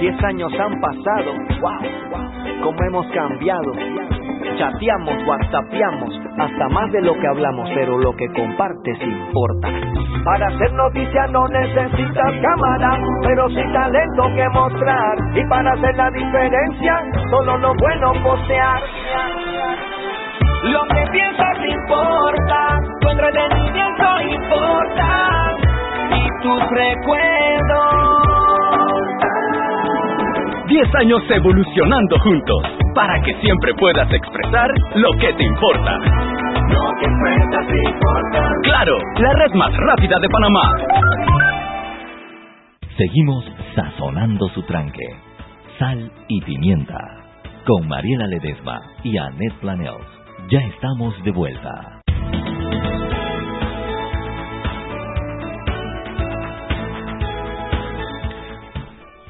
Diez 0.00 0.22
años 0.22 0.52
han 0.60 0.80
pasado, 0.80 1.32
wow, 1.60 2.62
cómo 2.62 2.78
hemos 2.86 3.06
cambiado. 3.08 3.72
Chateamos, 4.56 5.26
whatsappeamos, 5.26 6.20
hasta 6.38 6.68
más 6.68 6.92
de 6.92 7.02
lo 7.02 7.14
que 7.14 7.26
hablamos, 7.26 7.68
pero 7.74 7.98
lo 7.98 8.14
que 8.14 8.28
compartes 8.28 8.96
importa. 9.00 9.68
Para 10.24 10.46
hacer 10.46 10.72
noticia 10.72 11.26
no 11.28 11.46
necesitas 11.48 12.32
cámara, 12.42 12.98
pero 13.22 13.48
sí 13.48 13.62
talento 13.72 14.22
que 14.34 14.48
mostrar. 14.50 15.16
Y 15.34 15.44
para 15.48 15.72
hacer 15.72 15.96
la 15.96 16.10
diferencia, 16.10 17.02
solo 17.30 17.58
lo 17.58 17.74
bueno 17.74 18.12
postear. 18.22 18.80
Lo 20.64 20.82
que 20.84 21.10
piensas 21.10 21.58
importa, 21.66 22.80
tu 23.00 23.08
entretenimiento 23.08 24.20
importa, 24.22 25.56
y 26.10 26.42
tus 26.42 26.70
recuerdos. 26.70 28.17
Diez 30.78 30.94
años 30.94 31.20
evolucionando 31.28 32.16
juntos 32.20 32.62
para 32.94 33.20
que 33.22 33.34
siempre 33.40 33.74
puedas 33.74 34.08
expresar 34.12 34.70
lo 34.94 35.10
que 35.18 35.32
te 35.32 35.42
importa. 35.42 35.98
Lo 36.70 36.92
que 37.00 37.06
cuenta 37.18 37.66
te 37.66 37.78
importa. 37.90 38.48
Claro, 38.62 38.96
la 39.18 39.32
red 39.32 39.54
más 39.54 39.76
rápida 39.76 40.20
de 40.20 40.28
Panamá. 40.28 40.62
Seguimos 42.96 43.44
sazonando 43.74 44.48
su 44.50 44.62
tranque. 44.66 45.08
Sal 45.80 46.12
y 46.28 46.40
pimienta. 46.42 47.24
Con 47.66 47.88
Mariela 47.88 48.28
Ledesma 48.28 48.80
y 49.02 49.18
Annette 49.18 49.58
Planels. 49.60 50.06
Ya 50.48 50.60
estamos 50.60 51.12
de 51.24 51.32
vuelta. 51.32 51.97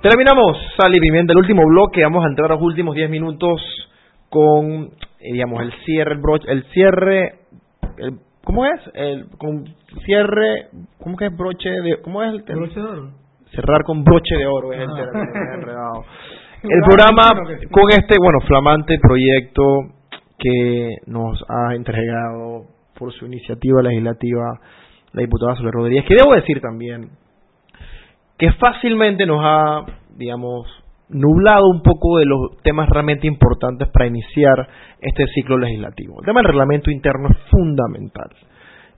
Terminamos, 0.02 0.56
Sal 0.76 0.92
y 0.94 1.00
Pimienta, 1.00 1.32
el 1.32 1.38
último 1.38 1.62
bloque. 1.66 2.02
Vamos 2.02 2.24
a 2.24 2.28
entrar 2.28 2.50
a 2.52 2.54
los 2.54 2.62
últimos 2.62 2.94
10 2.94 3.10
minutos 3.10 3.60
con, 4.30 4.90
eh, 5.20 5.32
digamos, 5.32 5.60
el 5.62 5.72
cierre, 5.84 6.14
el 6.14 6.20
broche, 6.20 6.44
el 6.50 6.62
cierre, 6.72 7.32
el, 7.96 8.12
¿cómo 8.44 8.64
es? 8.66 8.80
El 8.94 9.26
con 9.38 9.64
cierre, 10.04 10.68
¿cómo 11.02 11.16
que 11.16 11.26
es 11.26 11.36
broche 11.36 11.68
de, 11.70 12.00
cómo 12.02 12.22
es 12.22 12.32
el 12.32 12.42
Broche 12.42 12.80
de 12.80 12.86
oro. 12.86 13.10
Cerrar 13.50 13.82
con 13.82 14.04
broche 14.04 14.36
de 14.36 14.46
oro 14.46 14.72
es 14.72 14.80
el 14.80 14.88
Ah. 14.90 14.94
término, 14.94 15.32
he 15.34 15.54
enredado. 15.54 16.04
El 16.62 16.80
programa 16.86 17.30
con 17.70 17.90
este, 17.90 18.14
bueno, 18.20 18.38
flamante 18.46 18.98
proyecto 19.00 19.64
que 20.38 20.96
nos 21.06 21.42
ha 21.48 21.74
entregado 21.74 22.66
por 22.96 23.12
su 23.12 23.26
iniciativa 23.26 23.82
legislativa 23.82 24.60
la 25.12 25.22
diputada 25.22 25.56
Soler 25.56 25.72
Rodríguez, 25.72 26.04
que 26.06 26.14
debo 26.14 26.34
decir 26.34 26.60
también 26.60 27.08
que 28.38 28.52
fácilmente 28.52 29.26
nos 29.26 29.40
ha, 29.42 29.84
digamos, 30.16 30.66
nublado 31.10 31.68
un 31.68 31.82
poco 31.82 32.18
de 32.18 32.26
los 32.26 32.58
temas 32.62 32.88
realmente 32.88 33.26
importantes 33.26 33.88
para 33.88 34.06
iniciar 34.06 34.68
este 35.00 35.24
ciclo 35.34 35.56
legislativo. 35.58 36.20
El 36.20 36.26
tema 36.26 36.40
del 36.40 36.48
reglamento 36.48 36.90
interno 36.90 37.28
es 37.30 37.36
fundamental 37.50 38.28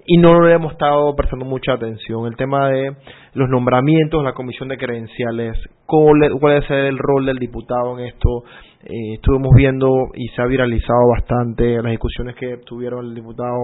y 0.07 0.17
no 0.17 0.41
le 0.41 0.55
hemos 0.55 0.73
estado 0.73 1.15
prestando 1.15 1.45
mucha 1.45 1.75
atención. 1.75 2.27
El 2.27 2.35
tema 2.35 2.69
de 2.69 2.97
los 3.35 3.49
nombramientos, 3.49 4.25
la 4.25 4.33
comisión 4.33 4.69
de 4.69 4.77
credenciales, 4.77 5.57
cuál 5.87 6.25
es- 6.59 6.71
el 6.71 6.99
rol 6.99 7.27
del 7.27 7.39
diputado 7.39 7.97
en 7.99 8.07
esto. 8.07 8.43
Eh, 8.83 9.15
estuvimos 9.15 9.51
viendo 9.55 9.89
y 10.15 10.27
se 10.29 10.43
ha 10.43 10.47
viralizado 10.47 11.01
bastante 11.15 11.77
las 11.83 11.91
discusiones 11.93 12.35
que 12.37 12.57
tuvieron 12.65 13.07
el 13.07 13.15
diputado 13.15 13.57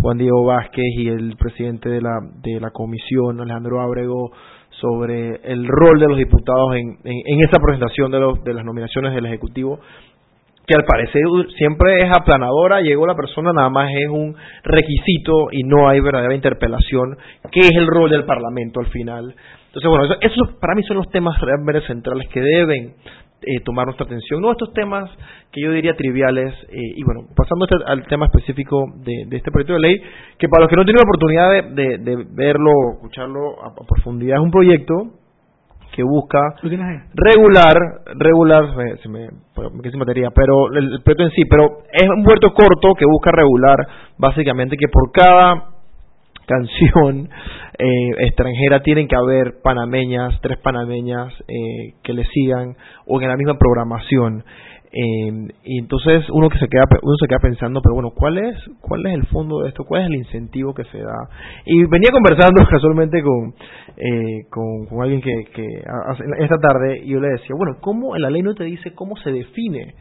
Juan 0.00 0.18
Diego 0.18 0.44
Vázquez 0.46 0.84
y 0.98 1.08
el 1.08 1.36
presidente 1.36 1.88
de 1.90 2.00
la, 2.00 2.18
de 2.42 2.60
la 2.60 2.70
comisión, 2.70 3.40
Alejandro 3.40 3.80
Ábrego, 3.82 4.30
sobre 4.80 5.40
el 5.44 5.66
rol 5.66 5.98
de 5.98 6.08
los 6.08 6.18
diputados 6.18 6.74
en, 6.76 6.98
en, 7.04 7.40
esa 7.40 7.60
presentación 7.60 8.10
de, 8.10 8.20
los, 8.20 8.42
de 8.44 8.54
las 8.54 8.64
nominaciones 8.64 9.14
del 9.14 9.26
Ejecutivo 9.26 9.80
que 10.66 10.74
al 10.76 10.84
parecer 10.84 11.22
siempre 11.58 12.02
es 12.02 12.10
aplanadora, 12.10 12.80
llegó 12.80 13.06
la 13.06 13.14
persona, 13.14 13.52
nada 13.52 13.68
más 13.68 13.90
es 13.92 14.08
un 14.08 14.34
requisito 14.62 15.48
y 15.52 15.62
no 15.62 15.88
hay 15.88 16.00
verdadera 16.00 16.34
interpelación, 16.34 17.18
que 17.50 17.60
es 17.60 17.72
el 17.76 17.86
rol 17.86 18.10
del 18.10 18.24
Parlamento 18.24 18.80
al 18.80 18.86
final. 18.86 19.34
Entonces, 19.66 19.90
bueno, 19.90 20.04
eso, 20.04 20.16
esos 20.20 20.56
para 20.60 20.74
mí 20.74 20.82
son 20.84 20.96
los 20.96 21.10
temas 21.10 21.38
realmente 21.40 21.86
centrales 21.86 22.28
que 22.30 22.40
deben 22.40 22.94
eh, 23.46 23.60
tomar 23.64 23.86
nuestra 23.86 24.06
atención, 24.06 24.40
no 24.40 24.50
estos 24.52 24.72
temas 24.72 25.10
que 25.52 25.60
yo 25.62 25.70
diría 25.72 25.94
triviales, 25.96 26.52
eh, 26.70 26.76
y 26.96 27.02
bueno, 27.04 27.22
pasando 27.36 27.66
este- 27.66 27.84
al 27.90 28.06
tema 28.06 28.26
específico 28.26 28.86
de, 29.04 29.26
de 29.28 29.36
este 29.36 29.50
proyecto 29.50 29.74
de 29.74 29.80
ley, 29.80 30.00
que 30.38 30.48
para 30.48 30.62
los 30.62 30.70
que 30.70 30.76
no 30.76 30.84
tienen 30.84 31.00
la 31.02 31.08
oportunidad 31.08 31.50
de, 31.74 31.82
de- 31.82 31.98
de 31.98 32.24
verlo, 32.34 32.70
escucharlo 32.94 33.62
a, 33.62 33.68
a 33.68 33.86
profundidad, 33.86 34.36
es 34.38 34.42
un 34.42 34.50
proyecto 34.50 34.94
que 35.94 36.02
busca 36.02 36.40
regular, 37.14 37.74
regular, 38.18 38.76
me, 38.76 38.96
se 38.96 39.08
me, 39.08 39.28
pero 40.34 40.66
el, 40.72 40.92
el 40.94 41.02
proyecto 41.02 41.22
en 41.24 41.30
sí, 41.30 41.44
pero 41.48 41.82
es 41.92 42.08
un 42.08 42.24
puerto 42.24 42.52
corto 42.52 42.94
que 42.98 43.04
busca 43.06 43.30
regular 43.30 43.76
básicamente 44.18 44.76
que 44.76 44.88
por 44.88 45.12
cada 45.12 45.73
canción 46.46 47.28
eh, 47.78 48.10
extranjera 48.20 48.82
tienen 48.82 49.08
que 49.08 49.16
haber 49.16 49.60
panameñas, 49.62 50.40
tres 50.42 50.58
panameñas 50.58 51.32
eh, 51.48 51.94
que 52.02 52.12
le 52.12 52.24
sigan 52.26 52.76
o 53.06 53.20
en 53.20 53.28
la 53.28 53.36
misma 53.36 53.58
programación. 53.58 54.44
Eh, 54.96 55.32
y 55.64 55.78
entonces 55.80 56.24
uno 56.30 56.48
que 56.48 56.58
se 56.60 56.68
queda 56.68 56.84
uno 57.02 57.16
se 57.20 57.26
queda 57.26 57.40
pensando 57.40 57.80
pero 57.82 57.94
bueno 57.94 58.12
cuál 58.14 58.38
es 58.38 58.54
cuál 58.80 59.04
es 59.06 59.14
el 59.14 59.26
fondo 59.26 59.62
de 59.62 59.70
esto 59.70 59.82
cuál 59.84 60.02
es 60.02 60.06
el 60.06 60.14
incentivo 60.14 60.72
que 60.72 60.84
se 60.84 60.98
da 60.98 61.28
y 61.66 61.84
venía 61.86 62.10
conversando 62.12 62.64
casualmente 62.70 63.20
con 63.20 63.54
eh, 63.96 64.46
con, 64.48 65.02
alguien 65.02 65.20
que, 65.20 65.32
que 65.52 65.66
esta 66.38 66.58
tarde 66.58 67.00
y 67.02 67.08
yo 67.08 67.18
le 67.18 67.26
decía 67.30 67.56
bueno 67.58 67.78
cómo 67.80 68.16
la 68.16 68.30
ley 68.30 68.42
no 68.42 68.54
te 68.54 68.62
dice 68.62 68.94
cómo 68.94 69.16
se 69.16 69.32
define 69.32 69.96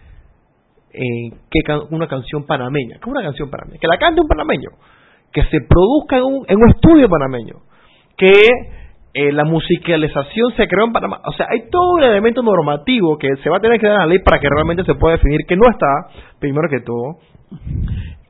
eh, 0.94 1.32
can- 1.66 1.88
una 1.90 2.08
canción 2.08 2.46
panameña 2.46 2.98
¿qué 2.98 3.02
es 3.02 3.08
una 3.08 3.24
canción 3.24 3.50
panameña? 3.50 3.80
que 3.80 3.88
la 3.88 3.98
cante 3.98 4.22
un 4.22 4.28
panameño 4.28 4.70
que 5.34 5.44
se 5.46 5.60
produzca 5.68 6.18
en 6.18 6.24
un, 6.24 6.46
en 6.48 6.58
un 6.58 6.70
estudio 6.70 7.10
panameño 7.10 7.56
que 8.16 8.32
eh, 9.16 9.32
la 9.32 9.44
musicalización 9.44 10.54
se 10.56 10.68
creó 10.68 10.86
en 10.86 10.94
Panamá. 10.94 11.22
O 11.26 11.32
sea, 11.34 11.48
hay 11.50 11.70
todo 11.70 11.94
un 11.94 12.04
elemento 12.04 12.42
normativo 12.42 13.18
que 13.18 13.36
se 13.44 13.50
va 13.50 13.58
a 13.58 13.60
tener 13.60 13.80
que 13.80 13.88
dar 13.88 13.96
en 13.96 14.02
la 14.02 14.08
ley 14.08 14.20
para 14.20 14.40
que 14.40 14.48
realmente 14.50 14.84
se 14.84 14.96
pueda 14.96 15.18
definir 15.18 15.42
que 15.48 15.56
no 15.56 15.64
está, 15.70 16.08
primero 16.40 16.68
que 16.70 16.80
todo. 16.80 17.18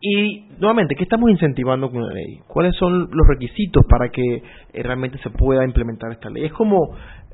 Y 0.02 0.50
nuevamente, 0.60 0.96
¿qué 0.96 1.04
estamos 1.04 1.30
incentivando 1.30 1.90
con 1.90 2.06
la 2.06 2.14
ley? 2.14 2.40
¿Cuáles 2.48 2.76
son 2.76 3.10
los 3.12 3.28
requisitos 3.28 3.86
para 3.88 4.10
que 4.10 4.22
eh, 4.74 4.84
realmente 4.84 5.18
se 5.20 5.30
pueda 5.30 5.64
implementar 5.64 6.12
esta 6.12 6.30
ley? 6.30 6.44
Es 6.44 6.52
como 6.52 6.78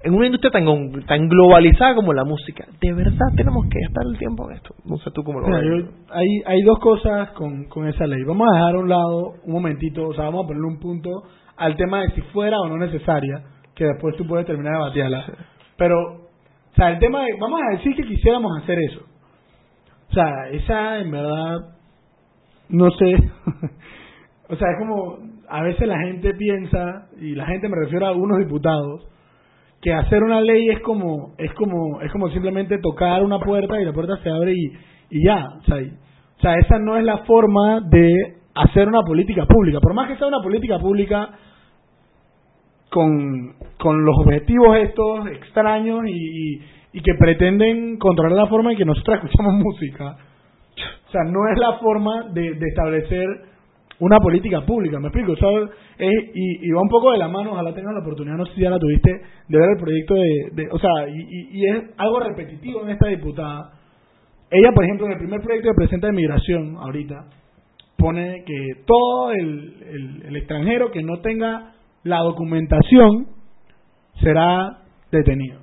en 0.03 0.13
una 0.13 0.25
industria 0.27 0.51
tan, 0.51 0.65
tan 1.07 1.27
globalizada 1.27 1.95
como 1.95 2.13
la 2.13 2.23
música, 2.23 2.65
¿de 2.81 2.93
verdad 2.93 3.27
tenemos 3.35 3.65
que 3.69 3.79
gastar 3.85 4.03
el 4.11 4.17
tiempo 4.17 4.49
en 4.49 4.55
esto? 4.57 4.73
No 4.85 4.97
sé 4.97 5.11
tú 5.13 5.23
cómo 5.23 5.39
lo 5.41 5.47
Mira, 5.47 5.59
ves. 5.59 5.85
yo- 5.85 5.91
hay, 6.13 6.27
hay 6.45 6.61
dos 6.63 6.79
cosas 6.79 7.31
con, 7.31 7.65
con 7.65 7.87
esa 7.87 8.07
ley. 8.07 8.23
Vamos 8.23 8.47
a 8.51 8.55
dejar 8.57 8.75
a 8.75 8.79
un 8.79 8.89
lado 8.89 9.33
un 9.43 9.51
momentito, 9.53 10.07
o 10.07 10.13
sea, 10.13 10.25
vamos 10.25 10.45
a 10.45 10.47
ponerle 10.47 10.67
un 10.67 10.79
punto 10.79 11.09
al 11.57 11.75
tema 11.75 12.01
de 12.03 12.11
si 12.11 12.21
fuera 12.33 12.57
o 12.59 12.67
no 12.69 12.77
necesaria, 12.77 13.43
que 13.75 13.85
después 13.85 14.15
tú 14.15 14.25
puedes 14.25 14.45
terminar 14.45 14.73
de 14.73 14.79
batearla. 14.79 15.25
Pero, 15.77 15.95
o 15.97 16.75
sea, 16.75 16.91
el 16.91 16.99
tema 16.99 17.23
de, 17.25 17.31
vamos 17.39 17.59
a 17.61 17.75
decir 17.75 17.93
que 17.95 18.03
quisiéramos 18.03 18.51
hacer 18.63 18.77
eso. 18.79 19.01
O 20.09 20.13
sea, 20.13 20.49
esa 20.51 20.99
en 20.99 21.11
verdad, 21.11 21.57
no 22.69 22.89
sé, 22.91 23.15
o 24.49 24.55
sea, 24.55 24.67
es 24.71 24.77
como, 24.79 25.17
a 25.49 25.61
veces 25.63 25.87
la 25.87 25.99
gente 25.99 26.33
piensa, 26.33 27.07
y 27.19 27.35
la 27.35 27.45
gente 27.45 27.67
me 27.69 27.75
refiero 27.83 28.05
a 28.05 28.09
algunos 28.09 28.37
diputados, 28.39 29.07
que 29.81 29.93
hacer 29.93 30.23
una 30.23 30.41
ley 30.41 30.69
es 30.69 30.79
como 30.81 31.33
es 31.37 31.53
como 31.53 32.01
es 32.01 32.11
como 32.11 32.29
simplemente 32.29 32.79
tocar 32.79 33.23
una 33.23 33.39
puerta 33.39 33.79
y 33.79 33.85
la 33.85 33.93
puerta 33.93 34.17
se 34.23 34.29
abre 34.29 34.53
y, 34.53 34.71
y 35.09 35.23
ya 35.23 35.47
o 35.59 35.63
sea, 35.63 35.77
o 35.77 36.41
sea 36.41 36.55
esa 36.55 36.79
no 36.79 36.97
es 36.97 37.03
la 37.03 37.19
forma 37.19 37.81
de 37.89 38.39
hacer 38.55 38.87
una 38.87 39.01
política 39.03 39.45
pública. 39.45 39.79
Por 39.79 39.93
más 39.93 40.07
que 40.09 40.17
sea 40.17 40.27
una 40.27 40.41
política 40.41 40.79
pública 40.79 41.29
con, 42.89 43.55
con 43.77 44.03
los 44.03 44.17
objetivos 44.17 44.77
estos 44.77 45.27
extraños 45.27 46.01
y, 46.07 46.11
y, 46.11 46.61
y 46.93 47.01
que 47.01 47.13
pretenden 47.17 47.97
controlar 47.97 48.35
la 48.37 48.47
forma 48.47 48.71
en 48.71 48.77
que 48.77 48.85
nosotros 48.85 49.17
escuchamos 49.23 49.53
música 49.53 50.17
o 51.07 51.11
sea 51.11 51.23
no 51.23 51.47
es 51.51 51.59
la 51.59 51.73
forma 51.79 52.29
de, 52.31 52.53
de 52.53 52.67
establecer 52.67 53.27
una 53.99 54.17
política 54.19 54.61
pública, 54.65 54.99
¿me 54.99 55.07
explico? 55.07 55.33
O 55.33 55.35
sea, 55.35 55.49
es- 55.97 56.31
y, 56.33 56.67
y 56.67 56.71
va 56.71 56.81
un 56.81 56.87
poco 56.89 57.11
de 57.11 57.17
la 57.17 57.27
mano, 57.27 57.51
ojalá 57.51 57.73
tengas 57.73 57.93
la 57.93 57.99
oportunidad, 58.01 58.37
no 58.37 58.45
sé 58.45 58.53
si 58.55 58.61
ya 58.61 58.69
la 58.69 58.79
tuviste, 58.79 59.11
de 59.11 59.57
ver 59.59 59.69
el 59.71 59.77
proyecto 59.77 60.13
de, 60.15 60.23
de- 60.53 60.69
o 60.71 60.79
sea, 60.79 61.07
y, 61.09 61.21
y- 61.51 61.65
es 61.67 61.83
algo 61.97 62.19
repetitivo 62.21 62.83
en 62.83 62.89
esta 62.89 63.07
diputada. 63.07 63.71
Ella, 64.51 64.71
por 64.73 64.83
ejemplo, 64.85 65.05
en 65.05 65.11
el 65.13 65.17
primer 65.19 65.41
proyecto 65.41 65.69
que 65.69 65.75
presenta 65.75 66.07
de 66.07 66.13
migración, 66.13 66.77
ahorita, 66.77 67.25
pone 67.97 68.43
que 68.45 68.83
todo 68.85 69.31
el- 69.33 70.23
el 70.25 70.35
extranjero 70.37 70.91
que 70.91 71.03
no 71.03 71.19
tenga 71.19 71.73
la 72.03 72.19
documentación 72.19 73.27
será 74.21 74.79
detenido. 75.11 75.59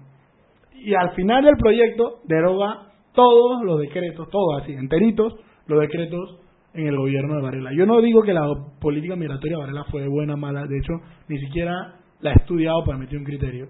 Y 0.75 0.95
al 0.95 1.11
final 1.13 1.45
del 1.45 1.57
proyecto 1.57 2.19
deroga 2.25 2.89
todos 3.15 3.63
los 3.65 3.81
decretos, 3.81 4.29
todos 4.31 4.63
así, 4.63 4.73
enteritos, 4.73 5.35
los 5.67 5.81
decretos 5.81 6.39
en 6.77 6.87
el 6.87 6.97
gobierno 6.97 7.37
de 7.37 7.43
Varela. 7.43 7.71
Yo 7.73 7.87
no 7.87 8.01
digo 8.01 8.23
que 8.23 8.33
la 8.33 8.47
política 8.81 9.17
migratoria 9.17 9.57
de 9.57 9.63
Varela 9.63 9.85
fue 9.91 10.07
buena, 10.09 10.37
mala, 10.37 10.67
de 10.67 10.79
hecho, 10.79 10.95
ni 11.29 11.39
siquiera 11.39 11.95
la 12.21 12.33
he 12.33 12.35
estudiado 12.35 12.85
para 12.85 12.99
meter 12.99 13.19
un 13.19 13.25
criterio. 13.25 13.69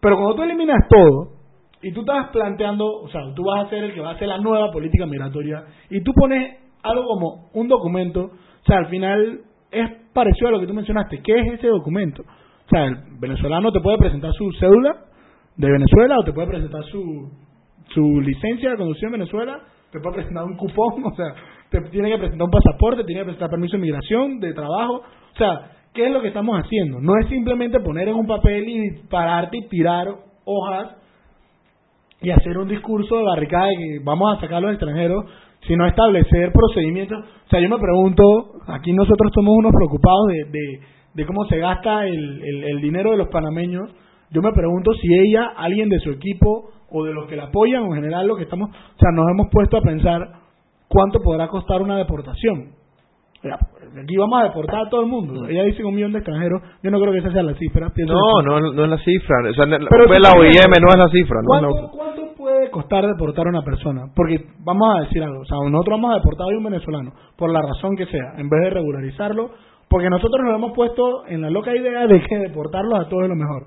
Pero 0.00 0.16
cuando 0.16 0.36
tú 0.36 0.42
eliminas 0.42 0.88
todo 0.88 1.32
y 1.82 1.92
tú 1.92 2.00
estás 2.00 2.28
planteando, 2.30 2.86
o 2.86 3.08
sea, 3.08 3.20
tú 3.34 3.44
vas 3.44 3.66
a 3.66 3.70
ser 3.70 3.84
el 3.84 3.94
que 3.94 4.00
va 4.00 4.10
a 4.10 4.14
hacer 4.14 4.28
la 4.28 4.38
nueva 4.38 4.70
política 4.70 5.06
migratoria 5.06 5.64
y 5.90 6.02
tú 6.02 6.12
pones 6.12 6.58
algo 6.82 7.04
como 7.06 7.50
un 7.54 7.68
documento, 7.68 8.22
o 8.22 8.66
sea, 8.66 8.78
al 8.78 8.86
final 8.86 9.40
es 9.70 9.90
parecido 10.12 10.48
a 10.48 10.50
lo 10.52 10.60
que 10.60 10.66
tú 10.66 10.74
mencionaste. 10.74 11.20
¿Qué 11.22 11.38
es 11.38 11.54
ese 11.54 11.68
documento? 11.68 12.22
O 12.22 12.68
sea, 12.68 12.84
el 12.86 12.96
venezolano 13.18 13.72
te 13.72 13.80
puede 13.80 13.98
presentar 13.98 14.32
su 14.32 14.50
cédula 14.58 14.96
de 15.56 15.70
Venezuela 15.70 16.16
o 16.18 16.24
te 16.24 16.32
puede 16.32 16.48
presentar 16.48 16.82
su, 16.84 17.30
su 17.88 18.20
licencia 18.20 18.70
de 18.70 18.76
conducción 18.76 19.14
en 19.14 19.20
Venezuela, 19.20 19.60
te 19.90 20.00
puede 20.00 20.16
presentar 20.16 20.44
un 20.44 20.56
cupón, 20.56 21.04
o 21.12 21.14
sea, 21.14 21.34
te 21.72 21.80
tiene 21.90 22.10
que 22.10 22.18
presentar 22.18 22.44
un 22.44 22.50
pasaporte, 22.50 23.02
tiene 23.04 23.22
que 23.22 23.24
presentar 23.24 23.50
permiso 23.50 23.76
de 23.76 23.82
migración, 23.82 24.38
de 24.38 24.52
trabajo, 24.52 25.02
o 25.34 25.36
sea, 25.36 25.72
¿qué 25.92 26.06
es 26.06 26.12
lo 26.12 26.20
que 26.20 26.28
estamos 26.28 26.56
haciendo? 26.60 27.00
No 27.00 27.14
es 27.18 27.28
simplemente 27.28 27.80
poner 27.80 28.08
en 28.08 28.14
un 28.14 28.26
papel 28.26 28.68
y 28.68 29.08
pararte 29.08 29.56
y 29.56 29.68
tirar 29.68 30.08
hojas 30.44 30.96
y 32.20 32.30
hacer 32.30 32.56
un 32.58 32.68
discurso 32.68 33.16
de 33.16 33.24
barricada 33.24 33.66
de 33.66 33.76
que 33.76 33.98
vamos 34.04 34.36
a 34.36 34.40
sacar 34.40 34.58
a 34.58 34.60
los 34.60 34.72
extranjeros, 34.72 35.24
sino 35.66 35.86
establecer 35.86 36.52
procedimientos. 36.52 37.18
O 37.18 37.48
sea, 37.48 37.60
yo 37.60 37.68
me 37.68 37.78
pregunto, 37.78 38.22
aquí 38.68 38.92
nosotros 38.92 39.32
somos 39.34 39.54
unos 39.56 39.72
preocupados 39.72 40.28
de, 40.28 40.44
de, 40.50 40.80
de 41.14 41.26
cómo 41.26 41.44
se 41.46 41.58
gasta 41.58 42.06
el, 42.06 42.42
el, 42.42 42.64
el 42.64 42.80
dinero 42.80 43.10
de 43.10 43.16
los 43.16 43.28
panameños. 43.28 43.90
Yo 44.30 44.40
me 44.40 44.52
pregunto 44.52 44.92
si 44.94 45.08
ella, 45.14 45.52
alguien 45.56 45.88
de 45.88 45.98
su 46.00 46.10
equipo 46.10 46.70
o 46.90 47.04
de 47.04 47.12
los 47.12 47.26
que 47.26 47.36
la 47.36 47.44
apoyan, 47.44 47.82
o 47.84 47.86
en 47.86 48.02
general 48.02 48.26
lo 48.26 48.36
que 48.36 48.44
estamos, 48.44 48.70
o 48.70 48.98
sea, 48.98 49.10
nos 49.12 49.26
hemos 49.30 49.48
puesto 49.50 49.78
a 49.78 49.82
pensar 49.82 50.41
cuánto 50.92 51.20
podrá 51.20 51.48
costar 51.48 51.80
una 51.82 51.96
deportación. 51.96 52.70
Aquí 53.42 54.16
vamos 54.16 54.40
a 54.40 54.44
deportar 54.44 54.86
a 54.86 54.88
todo 54.88 55.00
el 55.02 55.08
mundo. 55.08 55.46
Ella 55.48 55.64
dice 55.64 55.82
un 55.84 55.94
millón 55.94 56.12
de 56.12 56.18
extranjeros. 56.18 56.62
Yo 56.82 56.90
no 56.92 57.00
creo 57.00 57.12
que 57.12 57.18
esa 57.18 57.32
sea 57.32 57.42
la 57.42 57.54
cifra. 57.54 57.90
No, 57.96 58.42
no, 58.42 58.72
no 58.72 58.84
es 58.84 58.90
la 58.90 58.98
cifra. 58.98 59.36
O 59.50 59.52
sea, 59.54 59.66
la, 59.66 59.78
Pero 59.90 60.04
OIM 60.38 60.72
no 60.80 60.88
es 60.88 60.96
la 60.98 61.08
cifra. 61.08 61.40
No 61.42 61.56
es 61.56 61.62
la- 61.62 61.90
¿Cuánto, 61.90 62.34
puede 62.36 62.70
costar 62.70 63.04
deportar 63.06 63.46
a 63.46 63.50
una 63.50 63.62
persona? 63.62 64.02
Porque 64.14 64.46
vamos 64.60 64.96
a 64.96 65.00
decir 65.02 65.22
algo, 65.22 65.40
o 65.40 65.44
sea, 65.44 65.56
nosotros 65.68 65.98
vamos 66.00 66.12
a 66.12 66.18
deportar 66.18 66.46
a 66.52 66.56
un 66.56 66.64
venezolano, 66.64 67.12
por 67.36 67.52
la 67.52 67.62
razón 67.62 67.96
que 67.96 68.06
sea, 68.06 68.34
en 68.36 68.48
vez 68.48 68.60
de 68.62 68.70
regularizarlo, 68.70 69.50
porque 69.88 70.08
nosotros 70.08 70.40
nos 70.44 70.54
hemos 70.56 70.72
puesto 70.72 71.26
en 71.26 71.40
la 71.42 71.50
loca 71.50 71.74
idea 71.74 72.06
de 72.06 72.20
que 72.22 72.38
deportarlos 72.38 72.94
a 72.98 73.08
todos 73.08 73.24
es 73.24 73.28
lo 73.28 73.36
mejor. 73.36 73.66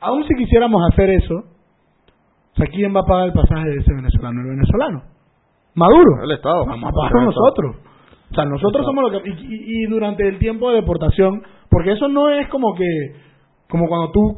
Aún 0.00 0.24
si 0.26 0.34
quisiéramos 0.34 0.80
hacer 0.92 1.10
eso, 1.10 1.34
o 1.36 2.56
sea, 2.56 2.66
¿quién 2.66 2.94
va 2.94 3.00
a 3.00 3.04
pagar 3.04 3.26
el 3.28 3.32
pasaje 3.32 3.68
de 3.68 3.76
ese 3.76 3.92
venezolano? 3.94 4.40
El 4.42 4.48
venezolano. 4.50 5.02
Maduro. 5.74 6.22
El 6.24 6.30
Estado. 6.32 6.64
Vamos 6.66 6.92
a 6.94 7.24
nosotros. 7.24 7.76
O 8.30 8.34
sea, 8.34 8.44
nosotros 8.44 8.84
somos 8.84 9.10
los 9.12 9.22
que... 9.22 9.28
Y, 9.28 9.32
y- 9.32 9.84
y 9.84 9.86
durante 9.86 10.26
el 10.26 10.38
tiempo 10.38 10.70
de 10.70 10.76
deportación, 10.76 11.42
porque 11.70 11.92
eso 11.92 12.08
no 12.08 12.28
es 12.30 12.48
como 12.48 12.74
que... 12.74 12.84
Como 13.68 13.86
cuando 13.88 14.10
tú... 14.10 14.36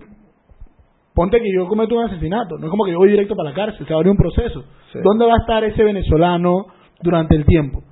Ponte 1.14 1.40
que 1.40 1.48
yo 1.54 1.66
cometo 1.66 1.94
un 1.94 2.04
asesinato, 2.04 2.58
no 2.58 2.66
es 2.66 2.70
como 2.70 2.84
que 2.84 2.92
yo 2.92 2.98
voy 2.98 3.08
directo 3.10 3.34
para 3.34 3.48
la 3.48 3.54
cárcel, 3.56 3.86
se 3.86 3.94
abre 3.94 4.10
un 4.10 4.18
proceso. 4.18 4.64
Sí. 4.92 4.98
¿Dónde 5.02 5.24
va 5.24 5.32
a 5.32 5.38
estar 5.38 5.64
ese 5.64 5.82
venezolano 5.82 6.66
durante 7.02 7.34
el 7.36 7.46
tiempo? 7.46 7.82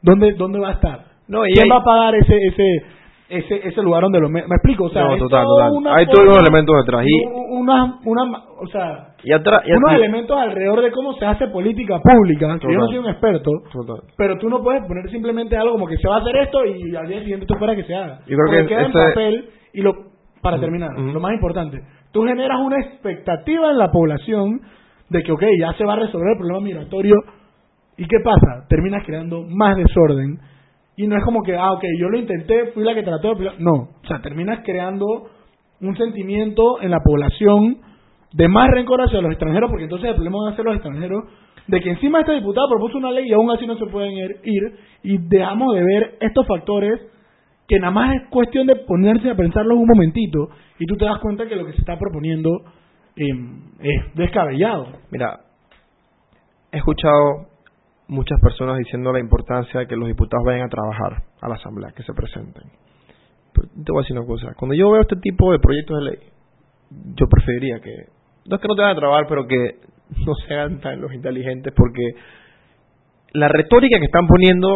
¿Dónde, 0.00 0.32
dónde 0.32 0.58
va 0.60 0.70
a 0.70 0.72
estar? 0.72 1.04
No, 1.28 1.46
y 1.46 1.52
¿Quién 1.52 1.64
hay- 1.64 1.70
va 1.70 1.76
a 1.76 1.84
pagar 1.84 2.14
ese 2.14 2.34
ese 2.38 2.64
ese 3.28 3.68
ese 3.68 3.82
lugar 3.82 4.02
donde 4.04 4.18
lo 4.18 4.30
me, 4.30 4.40
me 4.46 4.54
explico? 4.56 4.84
O 4.84 4.88
sea, 4.88 5.02
No, 5.04 5.18
total, 5.18 5.44
total. 5.44 5.94
Hay 5.94 6.06
todos 6.06 6.26
los 6.26 6.38
elementos 6.38 6.74
detrás. 6.86 7.04
Y- 7.06 7.26
una 7.52 8.00
o 8.62 8.66
sea, 8.68 9.09
Y 9.22 9.32
atrás. 9.32 9.62
y 9.66 9.72
unos 9.72 9.92
elementos 9.92 10.36
alrededor 10.38 10.80
de 10.82 10.90
cómo 10.92 11.12
se 11.14 11.26
hace 11.26 11.48
política 11.48 11.98
pública, 12.02 12.58
que 12.58 12.72
yo 12.72 12.78
no 12.78 12.86
soy 12.86 12.98
un 12.98 13.08
experto, 13.08 13.50
Total. 13.72 14.02
pero 14.16 14.38
tú 14.38 14.48
no 14.48 14.62
puedes 14.62 14.82
poner 14.86 15.10
simplemente 15.10 15.56
algo 15.56 15.72
como 15.72 15.86
que 15.86 15.96
se 15.98 16.08
va 16.08 16.16
a 16.16 16.20
hacer 16.20 16.36
esto 16.36 16.64
y 16.64 16.94
al 16.96 17.06
día 17.08 17.20
siguiente 17.20 17.46
tú 17.46 17.54
esperas 17.54 17.76
que 17.76 17.84
se 17.84 17.94
haga. 17.94 18.20
Yo 18.26 18.36
creo 18.36 18.46
Porque 18.46 18.62
que 18.62 18.66
queda 18.68 18.80
en 18.82 18.90
ese- 18.90 18.98
papel 18.98 19.48
y 19.74 19.80
lo 19.82 19.92
para 20.42 20.58
terminar, 20.58 20.90
lo 20.98 21.20
más 21.20 21.34
importante, 21.34 21.82
tú 22.12 22.22
generas 22.22 22.58
una 22.60 22.78
expectativa 22.80 23.70
en 23.70 23.76
la 23.78 23.90
población 23.90 24.60
de 25.10 25.22
que, 25.22 25.32
ok, 25.32 25.42
ya 25.60 25.74
se 25.74 25.84
va 25.84 25.92
a 25.92 25.96
resolver 25.96 26.30
el 26.32 26.38
problema 26.38 26.60
migratorio 26.60 27.14
y 27.98 28.06
¿qué 28.06 28.16
pasa? 28.24 28.64
Terminas 28.68 29.04
creando 29.04 29.42
más 29.46 29.76
desorden 29.76 30.38
y 30.96 31.06
no 31.06 31.16
es 31.18 31.24
como 31.24 31.42
que, 31.42 31.56
ah, 31.56 31.72
ok, 31.72 31.84
yo 31.98 32.08
lo 32.08 32.18
intenté, 32.18 32.68
fui 32.72 32.84
la 32.84 32.94
que 32.94 33.02
trató 33.02 33.34
de... 33.34 33.50
No, 33.58 33.72
o 33.72 34.06
sea, 34.08 34.20
terminas 34.22 34.60
creando 34.64 35.04
un 35.82 35.96
sentimiento 35.96 36.80
en 36.80 36.90
la 36.90 37.00
población 37.04 37.78
de 38.32 38.48
más 38.48 38.70
rencor 38.70 39.00
hacia 39.00 39.20
los 39.20 39.32
extranjeros, 39.32 39.70
porque 39.70 39.84
entonces 39.84 40.08
el 40.08 40.14
problema 40.14 40.38
van 40.44 40.52
a 40.52 40.56
ser 40.56 40.64
los 40.64 40.74
extranjeros, 40.74 41.24
de 41.66 41.80
que 41.80 41.90
encima 41.90 42.20
este 42.20 42.32
diputado 42.32 42.68
propuso 42.68 42.98
una 42.98 43.10
ley 43.10 43.28
y 43.28 43.32
aún 43.32 43.50
así 43.50 43.66
no 43.66 43.76
se 43.76 43.86
pueden 43.86 44.12
ir, 44.12 44.76
y 45.02 45.18
dejamos 45.18 45.74
de 45.74 45.84
ver 45.84 46.16
estos 46.20 46.46
factores 46.46 47.00
que 47.70 47.78
nada 47.78 47.92
más 47.92 48.16
es 48.16 48.28
cuestión 48.30 48.66
de 48.66 48.76
ponerse 48.76 49.30
a 49.30 49.36
pensarlo 49.36 49.76
un 49.76 49.86
momentito 49.86 50.48
y 50.78 50.86
tú 50.86 50.96
te 50.96 51.04
das 51.04 51.20
cuenta 51.20 51.46
que 51.46 51.54
lo 51.54 51.64
que 51.64 51.72
se 51.72 51.78
está 51.78 51.96
proponiendo 51.96 52.50
eh, 53.14 53.26
es 53.78 54.14
descabellado. 54.16 54.88
Mira, 55.12 55.38
he 56.72 56.78
escuchado 56.78 57.46
muchas 58.08 58.40
personas 58.40 58.76
diciendo 58.78 59.12
la 59.12 59.20
importancia 59.20 59.80
de 59.80 59.86
que 59.86 59.94
los 59.94 60.08
diputados 60.08 60.44
vayan 60.44 60.66
a 60.66 60.68
trabajar 60.68 61.22
a 61.40 61.48
la 61.48 61.54
asamblea, 61.54 61.92
que 61.94 62.02
se 62.02 62.12
presenten. 62.12 62.64
Te 63.54 63.92
voy 63.92 64.00
a 64.00 64.02
decir 64.02 64.18
una 64.18 64.26
cosa, 64.26 64.52
cuando 64.56 64.74
yo 64.74 64.90
veo 64.90 65.02
este 65.02 65.16
tipo 65.16 65.52
de 65.52 65.60
proyectos 65.60 65.98
de 65.98 66.04
ley, 66.10 66.18
yo 67.14 67.26
preferiría 67.28 67.78
que, 67.80 68.06
no 68.46 68.56
es 68.56 68.62
que 68.62 68.68
no 68.68 68.74
te 68.74 68.82
vayan 68.82 68.96
a 68.96 69.00
trabajar, 69.00 69.26
pero 69.28 69.46
que 69.46 69.76
no 70.26 70.34
se 70.34 70.54
hagan 70.54 70.80
tan 70.80 71.00
los 71.00 71.12
inteligentes, 71.12 71.72
porque 71.76 72.14
la 73.32 73.48
retórica 73.48 73.98
que 73.98 74.06
están 74.06 74.26
poniendo, 74.26 74.68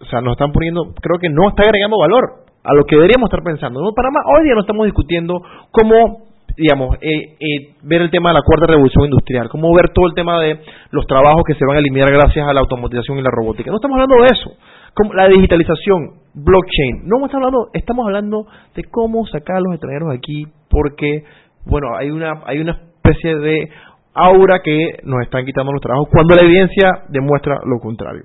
o 0.00 0.04
sea, 0.10 0.20
nos 0.20 0.32
están 0.32 0.52
poniendo, 0.52 0.94
creo 1.00 1.18
que 1.20 1.28
no 1.28 1.48
está 1.48 1.62
agregando 1.62 1.98
valor 1.98 2.46
a 2.62 2.74
lo 2.74 2.84
que 2.84 2.96
deberíamos 2.96 3.28
estar 3.28 3.42
pensando. 3.42 3.80
No, 3.80 3.92
para 3.92 4.10
más, 4.10 4.22
hoy 4.26 4.44
día 4.44 4.54
no 4.54 4.60
estamos 4.60 4.86
discutiendo 4.86 5.34
cómo, 5.70 6.26
digamos, 6.56 6.96
eh, 7.00 7.36
eh, 7.38 7.74
ver 7.82 8.02
el 8.02 8.10
tema 8.10 8.30
de 8.30 8.34
la 8.34 8.42
cuarta 8.42 8.66
revolución 8.66 9.04
industrial, 9.04 9.48
cómo 9.48 9.74
ver 9.74 9.90
todo 9.90 10.06
el 10.06 10.14
tema 10.14 10.40
de 10.40 10.60
los 10.90 11.06
trabajos 11.06 11.42
que 11.46 11.54
se 11.54 11.64
van 11.66 11.76
a 11.76 11.80
eliminar 11.80 12.10
gracias 12.10 12.46
a 12.46 12.52
la 12.52 12.60
automatización 12.60 13.18
y 13.18 13.22
la 13.22 13.30
robótica. 13.30 13.70
No 13.70 13.76
estamos 13.76 13.96
hablando 14.00 14.22
de 14.22 14.28
eso. 14.32 14.50
Como 14.94 15.14
la 15.14 15.28
digitalización, 15.28 16.22
blockchain. 16.34 17.06
No 17.06 17.24
estamos 17.24 17.34
hablando, 17.34 17.68
estamos 17.72 18.06
hablando 18.06 18.46
de 18.74 18.84
cómo 18.84 19.26
sacar 19.26 19.56
a 19.56 19.60
los 19.60 19.74
extranjeros 19.74 20.14
aquí, 20.14 20.46
porque, 20.70 21.24
bueno, 21.66 21.96
hay 21.96 22.10
una, 22.10 22.42
hay 22.46 22.60
una 22.60 22.80
especie 23.10 23.36
de 23.36 23.70
aura 24.14 24.60
que 24.62 24.98
nos 25.04 25.22
están 25.22 25.44
quitando 25.44 25.72
los 25.72 25.80
trabajos 25.80 26.08
cuando 26.10 26.34
la 26.34 26.46
evidencia 26.46 27.04
demuestra 27.08 27.60
lo 27.64 27.78
contrario. 27.80 28.24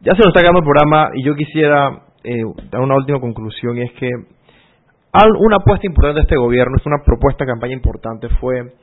Ya 0.00 0.12
se 0.12 0.18
nos 0.18 0.28
está 0.28 0.40
acabando 0.40 0.60
el 0.60 0.64
programa 0.64 1.10
y 1.14 1.24
yo 1.24 1.34
quisiera 1.34 1.90
eh, 2.24 2.42
dar 2.70 2.80
una 2.80 2.96
última 2.96 3.20
conclusión 3.20 3.76
y 3.76 3.82
es 3.82 3.92
que 3.92 4.08
una 4.10 5.56
apuesta 5.56 5.86
importante 5.86 6.20
de 6.20 6.22
este 6.22 6.36
gobierno, 6.36 6.76
es 6.78 6.86
una 6.86 7.02
propuesta 7.04 7.44
de 7.44 7.50
campaña 7.50 7.74
importante, 7.74 8.28
fue 8.40 8.74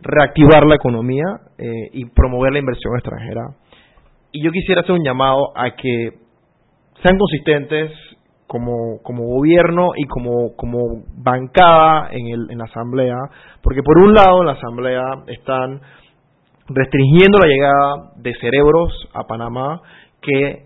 reactivar 0.00 0.66
la 0.66 0.76
economía 0.76 1.24
eh, 1.58 1.90
y 1.92 2.06
promover 2.06 2.52
la 2.52 2.58
inversión 2.60 2.94
extranjera. 2.94 3.42
Y 4.32 4.42
yo 4.42 4.50
quisiera 4.50 4.80
hacer 4.80 4.92
un 4.92 5.04
llamado 5.04 5.56
a 5.56 5.76
que 5.76 6.10
sean 7.02 7.18
consistentes 7.18 7.92
como, 8.48 9.00
como 9.02 9.24
gobierno 9.26 9.90
y 9.94 10.06
como, 10.06 10.56
como 10.56 11.04
bancada 11.16 12.08
en, 12.10 12.26
el, 12.26 12.50
en 12.50 12.58
la 12.58 12.64
Asamblea, 12.64 13.14
porque 13.62 13.82
por 13.82 13.98
un 13.98 14.14
lado 14.14 14.40
en 14.40 14.46
la 14.46 14.52
Asamblea 14.52 15.02
están 15.28 15.80
restringiendo 16.66 17.38
la 17.38 17.46
llegada 17.46 18.12
de 18.16 18.34
cerebros 18.40 19.08
a 19.14 19.24
Panamá, 19.24 19.80
que 20.20 20.64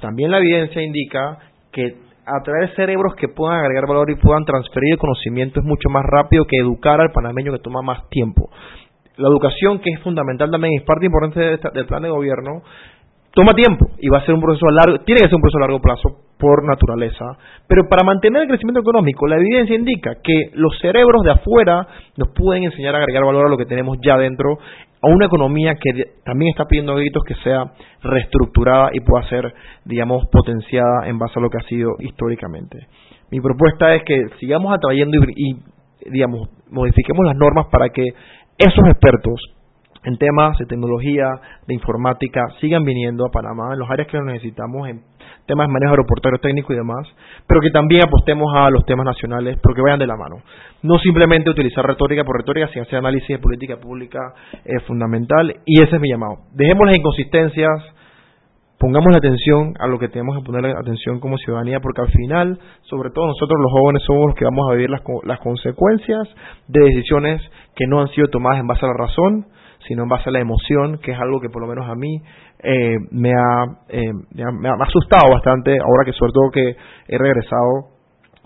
también 0.00 0.30
la 0.30 0.38
evidencia 0.38 0.82
indica 0.82 1.38
que 1.72 1.96
atraer 2.26 2.74
cerebros 2.74 3.14
que 3.16 3.28
puedan 3.28 3.58
agregar 3.58 3.86
valor 3.86 4.10
y 4.10 4.16
puedan 4.16 4.44
transferir 4.44 4.94
el 4.94 4.98
conocimiento 4.98 5.60
es 5.60 5.66
mucho 5.66 5.90
más 5.90 6.04
rápido 6.06 6.46
que 6.46 6.56
educar 6.56 7.00
al 7.00 7.10
panameño 7.10 7.52
que 7.52 7.58
toma 7.58 7.82
más 7.82 8.08
tiempo. 8.08 8.50
La 9.16 9.28
educación, 9.28 9.80
que 9.80 9.90
es 9.90 10.00
fundamental 10.00 10.50
también, 10.50 10.74
es 10.78 10.84
parte 10.84 11.06
importante 11.06 11.40
del 11.40 11.86
plan 11.86 12.02
de 12.02 12.08
gobierno, 12.08 12.62
toma 13.34 13.52
tiempo 13.52 13.90
y 13.98 14.08
va 14.08 14.18
a 14.18 14.24
ser 14.24 14.34
un 14.34 14.40
proceso 14.40 14.66
a 14.68 14.72
largo, 14.72 15.04
tiene 15.04 15.20
que 15.20 15.26
ser 15.26 15.34
un 15.34 15.42
proceso 15.42 15.58
a 15.58 15.66
largo 15.66 15.80
plazo 15.80 16.24
por 16.38 16.64
naturaleza, 16.64 17.24
pero 17.66 17.88
para 17.88 18.04
mantener 18.04 18.42
el 18.42 18.48
crecimiento 18.48 18.80
económico, 18.80 19.26
la 19.26 19.36
evidencia 19.36 19.74
indica 19.74 20.16
que 20.22 20.50
los 20.54 20.78
cerebros 20.80 21.22
de 21.24 21.32
afuera 21.32 21.86
nos 22.16 22.28
pueden 22.30 22.64
enseñar 22.64 22.94
a 22.94 22.98
agregar 22.98 23.24
valor 23.24 23.46
a 23.46 23.50
lo 23.50 23.56
que 23.56 23.66
tenemos 23.66 23.98
ya 24.04 24.16
dentro, 24.16 24.58
a 25.02 25.08
una 25.08 25.26
economía 25.26 25.74
que 25.74 25.90
también 26.24 26.50
está 26.50 26.64
pidiendo 26.64 26.94
gritos 26.94 27.22
que 27.24 27.34
sea 27.36 27.72
reestructurada 28.02 28.90
y 28.92 29.00
pueda 29.00 29.28
ser, 29.28 29.52
digamos, 29.84 30.24
potenciada 30.30 31.06
en 31.06 31.18
base 31.18 31.38
a 31.38 31.42
lo 31.42 31.50
que 31.50 31.58
ha 31.58 31.68
sido 31.68 31.96
históricamente. 32.00 32.86
Mi 33.30 33.40
propuesta 33.40 33.94
es 33.94 34.02
que 34.04 34.16
sigamos 34.38 34.72
atrayendo 34.74 35.18
y, 35.36 35.50
y 35.50 36.10
digamos, 36.10 36.48
modifiquemos 36.70 37.26
las 37.26 37.36
normas 37.36 37.66
para 37.70 37.88
que 37.88 38.04
esos 38.58 38.88
expertos 38.88 39.40
en 40.04 40.18
temas 40.18 40.56
de 40.58 40.66
tecnología, 40.66 41.26
de 41.66 41.74
informática, 41.74 42.42
sigan 42.60 42.84
viniendo 42.84 43.26
a 43.26 43.30
Panamá 43.30 43.72
en 43.72 43.78
los 43.78 43.90
áreas 43.90 44.08
que 44.08 44.20
necesitamos, 44.20 44.88
en 44.88 45.02
temas 45.46 45.66
de 45.66 45.72
manejo 45.72 45.92
aeroportuario 45.92 46.40
técnico 46.40 46.72
y 46.72 46.76
demás, 46.76 47.06
pero 47.46 47.60
que 47.60 47.70
también 47.70 48.02
apostemos 48.06 48.54
a 48.54 48.70
los 48.70 48.84
temas 48.84 49.06
nacionales, 49.06 49.58
pero 49.62 49.74
que 49.74 49.82
vayan 49.82 49.98
de 49.98 50.06
la 50.06 50.16
mano. 50.16 50.36
No 50.82 50.98
simplemente 50.98 51.50
utilizar 51.50 51.84
retórica 51.84 52.24
por 52.24 52.36
retórica, 52.36 52.68
sino 52.68 52.82
hacer 52.82 52.98
análisis 52.98 53.28
de 53.28 53.38
política 53.38 53.76
pública 53.76 54.18
es 54.64 54.82
fundamental 54.84 55.54
y 55.64 55.82
ese 55.82 55.96
es 55.96 56.00
mi 56.00 56.10
llamado. 56.10 56.36
Dejemos 56.52 56.86
las 56.86 56.98
inconsistencias, 56.98 57.70
pongamos 58.78 59.16
atención 59.16 59.74
a 59.78 59.86
lo 59.86 59.98
que 59.98 60.08
tenemos 60.08 60.36
que 60.36 60.44
poner 60.44 60.66
atención 60.76 61.20
como 61.20 61.38
ciudadanía, 61.38 61.80
porque 61.80 62.02
al 62.02 62.10
final, 62.10 62.58
sobre 62.82 63.10
todo 63.10 63.26
nosotros 63.26 63.58
los 63.60 63.72
jóvenes 63.72 64.02
somos 64.06 64.26
los 64.26 64.34
que 64.34 64.44
vamos 64.44 64.66
a 64.68 64.74
vivir 64.74 64.90
las, 64.90 65.02
las 65.24 65.40
consecuencias 65.40 66.28
de 66.68 66.80
decisiones 66.84 67.40
que 67.74 67.86
no 67.86 68.00
han 68.00 68.08
sido 68.08 68.28
tomadas 68.28 68.60
en 68.60 68.66
base 68.66 68.84
a 68.84 68.88
la 68.88 68.94
razón, 68.94 69.46
sino 69.86 70.04
en 70.04 70.08
base 70.08 70.28
a 70.28 70.32
la 70.32 70.40
emoción, 70.40 70.98
que 70.98 71.12
es 71.12 71.18
algo 71.18 71.40
que 71.40 71.48
por 71.48 71.62
lo 71.62 71.68
menos 71.68 71.88
a 71.88 71.94
mí 71.94 72.22
eh, 72.62 72.96
me, 73.10 73.32
ha, 73.32 73.64
eh, 73.88 74.12
me, 74.32 74.68
ha, 74.68 74.74
asustado 74.80 75.32
bastante 75.32 75.72
ahora 75.72 76.04
que 76.04 76.12
sobre 76.12 76.32
todo 76.32 76.50
que 76.50 76.76
he 77.08 77.18
regresado. 77.18 77.94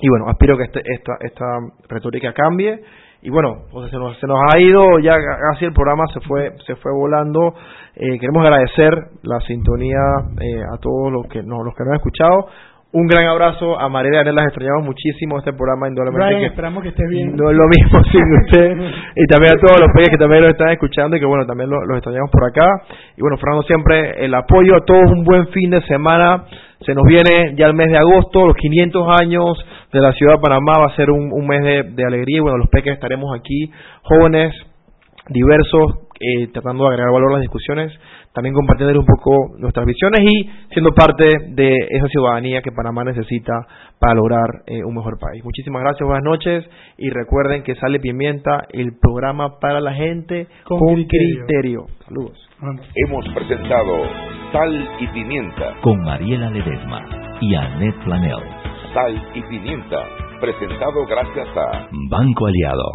Y 0.01 0.09
bueno, 0.09 0.29
aspiro 0.29 0.57
que 0.57 0.65
este, 0.65 0.81
esta, 0.85 1.13
esta 1.21 1.45
retórica 1.89 2.33
cambie. 2.33 2.81
Y 3.21 3.31
bueno, 3.31 3.65
pues 3.73 3.91
se, 3.91 3.97
nos, 3.97 4.17
se 4.19 4.27
nos 4.29 4.39
ha 4.49 4.61
ido 4.61 5.01
ya 5.01 5.17
casi 5.51 5.65
el 5.65 5.73
programa, 5.73 6.05
se 6.13 6.21
fue, 6.21 6.53
se 6.67 6.77
fue 6.77 6.93
volando. 6.93 7.53
Eh, 7.97 8.19
queremos 8.19 8.45
agradecer 8.45 8.95
la 9.23 9.41
sintonía 9.41 9.99
eh, 10.41 10.63
a 10.73 10.79
todos 10.79 11.13
los 11.13 11.27
que, 11.27 11.43
no, 11.43 11.65
los 11.65 11.75
que 11.75 11.83
nos 11.83 11.91
han 11.91 11.97
escuchado. 11.97 12.47
Un 12.91 13.07
gran 13.07 13.27
abrazo 13.27 13.79
a 13.79 13.87
María 13.91 14.13
Daniel, 14.17 14.37
las 14.37 14.47
extrañamos 14.47 14.83
muchísimo 14.83 15.37
este 15.39 15.53
programa, 15.53 15.89
indudablemente. 15.89 16.25
Brian, 16.25 16.51
esperamos 16.51 16.83
que 16.83 16.89
esté 16.89 17.07
bien. 17.07 17.37
No 17.37 17.51
es 17.51 17.57
lo 17.57 17.69
mismo 17.69 18.03
sin 18.11 18.25
usted. 18.47 18.77
y 19.15 19.27
también 19.27 19.59
a 19.59 19.61
todos 19.61 19.79
los 19.79 19.91
peques 19.95 20.09
que 20.09 20.17
también 20.17 20.41
los 20.41 20.53
están 20.53 20.71
escuchando 20.71 21.15
y 21.15 21.21
que 21.21 21.27
bueno, 21.27 21.45
también 21.45 21.69
los, 21.69 21.81
los 21.87 21.99
extrañamos 21.99 22.31
por 22.31 22.49
acá. 22.49 22.67
Y 23.15 23.21
bueno, 23.21 23.37
Fernando, 23.37 23.63
siempre 23.65 24.25
el 24.25 24.33
apoyo 24.33 24.75
a 24.75 24.87
todos, 24.87 25.05
un 25.11 25.23
buen 25.23 25.49
fin 25.49 25.69
de 25.69 25.83
semana. 25.83 26.45
Se 26.81 26.95
nos 26.95 27.05
viene 27.05 27.55
ya 27.57 27.67
el 27.67 27.75
mes 27.75 27.91
de 27.91 27.99
agosto, 27.99 28.47
los 28.47 28.57
500 28.57 29.21
años 29.21 29.67
de 29.93 30.01
la 30.01 30.13
ciudad 30.13 30.37
de 30.37 30.41
Panamá 30.41 30.73
va 30.81 30.87
a 30.87 30.97
ser 30.97 31.11
un, 31.11 31.31
un 31.31 31.47
mes 31.47 31.63
de, 31.63 31.83
de 31.93 32.05
alegría. 32.07 32.39
Y 32.39 32.41
bueno, 32.41 32.57
los 32.57 32.71
peques 32.71 32.95
estaremos 32.95 33.39
aquí, 33.39 33.71
jóvenes, 34.03 34.55
diversos, 35.29 36.09
eh, 36.21 36.49
tratando 36.53 36.85
de 36.85 36.91
agregar 36.91 37.13
valor 37.13 37.31
a 37.31 37.35
las 37.35 37.43
discusiones, 37.43 37.93
también 38.33 38.55
compartiendo 38.55 38.99
un 38.99 39.07
poco 39.07 39.57
nuestras 39.59 39.87
visiones 39.87 40.21
y 40.23 40.51
siendo 40.73 40.93
parte 40.93 41.25
de 41.51 41.75
esa 41.91 42.07
ciudadanía 42.09 42.63
que 42.63 42.73
Panamá 42.73 43.05
necesita 43.05 43.67
para 43.99 44.15
lograr 44.15 44.49
eh, 44.67 44.85
un 44.85 44.95
mejor 44.95 45.19
país. 45.19 45.43
Muchísimas 45.45 45.83
gracias, 45.83 46.07
buenas 46.07 46.25
noches 46.25 46.65
y 46.97 47.11
recuerden 47.11 47.63
que 47.63 47.75
sale 47.77 47.99
Pimienta, 48.01 48.65
el 48.73 48.97
programa 49.01 49.59
para 49.61 49.81
la 49.81 49.93
gente 49.95 50.47
con, 50.65 50.79
con 50.79 50.95
criterio. 50.95 51.47
criterio. 51.47 51.87
Saludos. 52.07 52.49
Hemos 52.95 53.29
presentado 53.35 54.03
Sal 54.53 54.89
y 55.01 55.07
Pimienta 55.09 55.75
con 55.81 56.01
Mariela 56.03 56.51
Ledesma 56.51 57.05
y 57.41 57.55
Annette 57.55 58.05
Planel. 58.05 58.39
Sal 58.95 59.23
y 59.35 59.43
Pimienta, 59.43 60.05
presentado 60.41 61.07
gracias 61.07 61.49
a 61.57 61.89
Banco 62.11 62.47
Aliado. 62.47 62.91